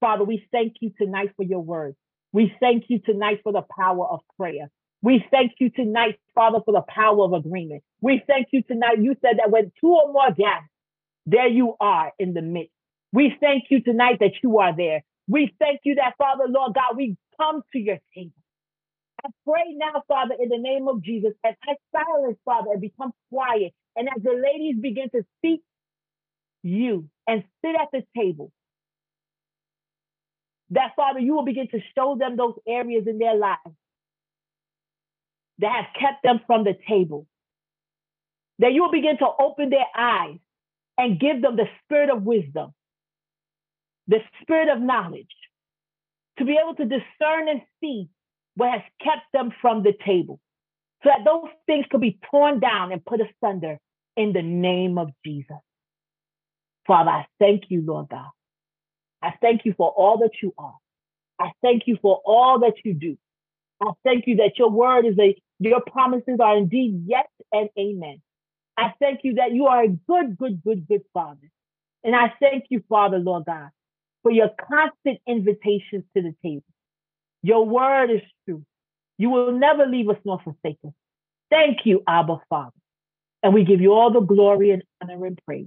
Father, 0.00 0.24
we 0.24 0.46
thank 0.52 0.74
you 0.80 0.90
tonight 0.98 1.30
for 1.36 1.44
your 1.44 1.60
word. 1.60 1.94
We 2.32 2.54
thank 2.60 2.84
you 2.88 2.98
tonight 2.98 3.40
for 3.42 3.52
the 3.52 3.62
power 3.78 4.06
of 4.06 4.20
prayer. 4.38 4.70
We 5.02 5.24
thank 5.30 5.52
you 5.58 5.70
tonight, 5.70 6.18
Father, 6.34 6.58
for 6.64 6.72
the 6.72 6.82
power 6.88 7.24
of 7.24 7.32
agreement. 7.32 7.82
We 8.00 8.22
thank 8.26 8.48
you 8.52 8.62
tonight. 8.62 8.98
You 9.00 9.16
said 9.20 9.38
that 9.38 9.50
when 9.50 9.72
two 9.80 9.88
or 9.88 10.12
more 10.12 10.30
gather, 10.30 10.66
there 11.26 11.48
you 11.48 11.74
are 11.80 12.12
in 12.18 12.34
the 12.34 12.42
midst. 12.42 12.72
We 13.12 13.36
thank 13.40 13.64
you 13.68 13.82
tonight 13.82 14.18
that 14.20 14.32
you 14.42 14.58
are 14.58 14.74
there. 14.74 15.02
We 15.28 15.54
thank 15.58 15.80
you 15.84 15.96
that, 15.96 16.14
Father, 16.18 16.44
Lord 16.48 16.74
God, 16.74 16.96
we 16.96 17.16
come 17.38 17.62
to 17.72 17.78
your 17.78 17.98
table. 18.14 18.32
I 19.24 19.30
pray 19.46 19.74
now, 19.74 20.02
Father, 20.08 20.34
in 20.40 20.48
the 20.48 20.58
name 20.58 20.88
of 20.88 21.02
Jesus, 21.02 21.32
as 21.44 21.54
I 21.64 21.74
silence, 21.92 22.38
Father, 22.44 22.72
and 22.72 22.80
become 22.80 23.12
quiet, 23.30 23.72
and 23.96 24.08
as 24.08 24.22
the 24.22 24.32
ladies 24.32 24.76
begin 24.80 25.10
to 25.10 25.24
seek 25.44 25.62
you 26.62 27.08
and 27.26 27.44
sit 27.64 27.74
at 27.80 27.88
the 27.92 28.04
table, 28.16 28.52
that 30.70 30.92
Father, 30.96 31.20
you 31.20 31.34
will 31.34 31.44
begin 31.44 31.68
to 31.68 31.80
show 31.96 32.16
them 32.18 32.36
those 32.36 32.54
areas 32.66 33.06
in 33.06 33.18
their 33.18 33.36
lives 33.36 33.76
that 35.58 35.72
have 35.72 35.94
kept 36.00 36.22
them 36.22 36.40
from 36.46 36.64
the 36.64 36.74
table. 36.88 37.26
That 38.58 38.72
you 38.72 38.82
will 38.82 38.92
begin 38.92 39.18
to 39.18 39.28
open 39.40 39.70
their 39.70 39.86
eyes 39.96 40.38
and 40.98 41.20
give 41.20 41.42
them 41.42 41.56
the 41.56 41.66
spirit 41.84 42.10
of 42.10 42.22
wisdom, 42.22 42.72
the 44.08 44.18
spirit 44.42 44.68
of 44.68 44.80
knowledge, 44.80 45.34
to 46.38 46.44
be 46.44 46.56
able 46.62 46.74
to 46.76 46.84
discern 46.84 47.48
and 47.48 47.62
see 47.80 48.08
what 48.56 48.70
has 48.70 48.82
kept 49.02 49.32
them 49.32 49.52
from 49.60 49.82
the 49.82 49.92
table, 50.04 50.40
so 51.02 51.10
that 51.10 51.24
those 51.24 51.50
things 51.66 51.86
could 51.90 52.00
be 52.00 52.18
torn 52.30 52.60
down 52.60 52.92
and 52.92 53.04
put 53.04 53.20
asunder 53.20 53.78
in 54.16 54.32
the 54.32 54.42
name 54.42 54.98
of 54.98 55.10
Jesus. 55.24 55.56
Father, 56.86 57.10
I 57.10 57.26
thank 57.38 57.64
you, 57.68 57.82
Lord 57.84 58.08
God, 58.10 58.30
I 59.22 59.34
thank 59.40 59.64
you 59.64 59.74
for 59.76 59.88
all 59.90 60.18
that 60.18 60.32
you 60.42 60.52
are. 60.58 60.74
I 61.40 61.52
thank 61.62 61.84
you 61.86 61.98
for 62.00 62.20
all 62.24 62.60
that 62.60 62.74
you 62.84 62.94
do. 62.94 63.16
I 63.80 63.90
thank 64.04 64.26
you 64.26 64.36
that 64.36 64.58
your 64.58 64.70
word 64.70 65.06
is 65.06 65.18
a, 65.18 65.36
your 65.58 65.80
promises 65.80 66.38
are 66.40 66.56
indeed 66.56 67.04
yes 67.06 67.26
and 67.52 67.68
amen. 67.78 68.20
I 68.76 68.92
thank 69.00 69.20
you 69.22 69.34
that 69.34 69.52
you 69.52 69.66
are 69.66 69.84
a 69.84 69.88
good, 69.88 70.36
good, 70.38 70.62
good, 70.62 70.86
good 70.86 71.02
Father. 71.12 71.50
And 72.04 72.14
I 72.14 72.32
thank 72.40 72.64
you, 72.70 72.82
Father, 72.88 73.18
Lord 73.18 73.44
God, 73.46 73.70
for 74.22 74.32
your 74.32 74.50
constant 74.68 75.18
invitations 75.26 76.04
to 76.16 76.22
the 76.22 76.34
table. 76.42 76.64
Your 77.42 77.66
word 77.66 78.10
is 78.10 78.22
true. 78.44 78.64
You 79.18 79.30
will 79.30 79.52
never 79.52 79.86
leave 79.86 80.08
us 80.08 80.16
nor 80.24 80.40
forsake 80.42 80.78
us. 80.86 80.92
Thank 81.50 81.80
you, 81.84 82.02
Abba, 82.08 82.40
Father. 82.48 82.72
And 83.42 83.52
we 83.52 83.64
give 83.64 83.80
you 83.80 83.92
all 83.92 84.12
the 84.12 84.20
glory 84.20 84.70
and 84.70 84.82
honor 85.02 85.26
and 85.26 85.38
praise. 85.44 85.66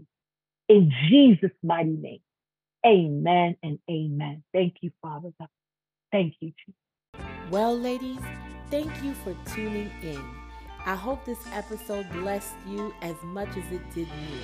In 0.68 0.92
Jesus' 1.10 1.52
mighty 1.62 1.92
name. 1.92 2.22
Amen 2.86 3.56
and 3.64 3.80
amen. 3.90 4.44
Thank 4.54 4.76
you, 4.82 4.92
Father 5.02 5.30
God. 5.40 5.50
Thank 6.12 6.36
you, 6.40 6.54
Jesus. 6.58 7.28
Well, 7.52 7.78
ladies, 7.78 8.20
thank 8.70 8.92
you 9.04 9.14
for 9.14 9.36
tuning 9.54 9.92
in. 10.02 10.24
I 10.86 10.96
hope 10.96 11.26
this 11.26 11.40
episode 11.52 12.10
blessed 12.12 12.54
you 12.68 12.94
as 13.02 13.16
much 13.24 13.50
as 13.50 13.72
it 13.72 13.82
did 13.94 14.08
me. 14.08 14.40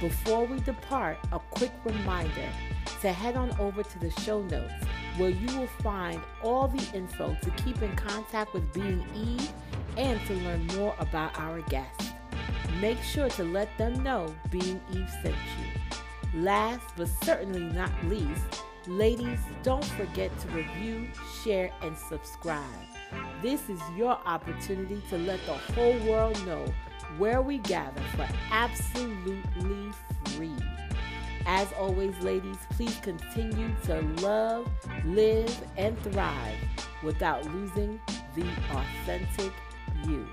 Before 0.00 0.44
we 0.44 0.58
depart, 0.60 1.18
a 1.32 1.38
quick 1.38 1.72
reminder 1.84 2.48
to 3.00 3.12
head 3.12 3.36
on 3.36 3.56
over 3.58 3.82
to 3.82 3.98
the 4.00 4.10
show 4.22 4.42
notes 4.42 4.84
where 5.18 5.30
you 5.30 5.58
will 5.58 5.66
find 5.82 6.20
all 6.42 6.68
the 6.68 6.96
info 6.96 7.36
to 7.42 7.50
keep 7.62 7.82
in 7.82 7.94
contact 7.96 8.54
with 8.54 8.72
Being 8.72 9.04
Eve 9.14 9.52
and 9.96 10.24
to 10.26 10.34
learn 10.34 10.66
more 10.68 10.94
about 10.98 11.38
our 11.38 11.60
guests. 11.62 12.10
Make 12.80 13.02
sure 13.02 13.28
to 13.30 13.44
let 13.44 13.76
them 13.76 14.02
know 14.02 14.34
Being 14.50 14.80
Eve 14.92 15.10
sent 15.22 15.34
you. 15.34 16.40
Last 16.42 16.86
but 16.96 17.08
certainly 17.24 17.60
not 17.60 17.90
least, 18.04 18.62
ladies, 18.86 19.40
don't 19.62 19.84
forget 19.84 20.30
to 20.40 20.48
review, 20.48 21.08
share, 21.42 21.70
and 21.82 21.96
subscribe. 21.96 22.62
This 23.42 23.68
is 23.68 23.80
your 23.96 24.18
opportunity 24.24 25.02
to 25.10 25.18
let 25.18 25.40
the 25.46 25.54
whole 25.54 25.98
world 26.08 26.44
know 26.46 26.64
where 27.16 27.42
we 27.42 27.58
gather 27.58 28.02
for 28.14 28.28
absolutely 28.50 29.92
free. 30.26 30.54
As 31.50 31.72
always, 31.72 32.14
ladies, 32.20 32.58
please 32.68 33.00
continue 33.00 33.74
to 33.84 34.02
love, 34.20 34.70
live, 35.06 35.58
and 35.78 35.98
thrive 36.02 36.58
without 37.02 37.42
losing 37.46 37.98
the 38.34 38.46
authentic 38.70 39.50
you. 40.06 40.28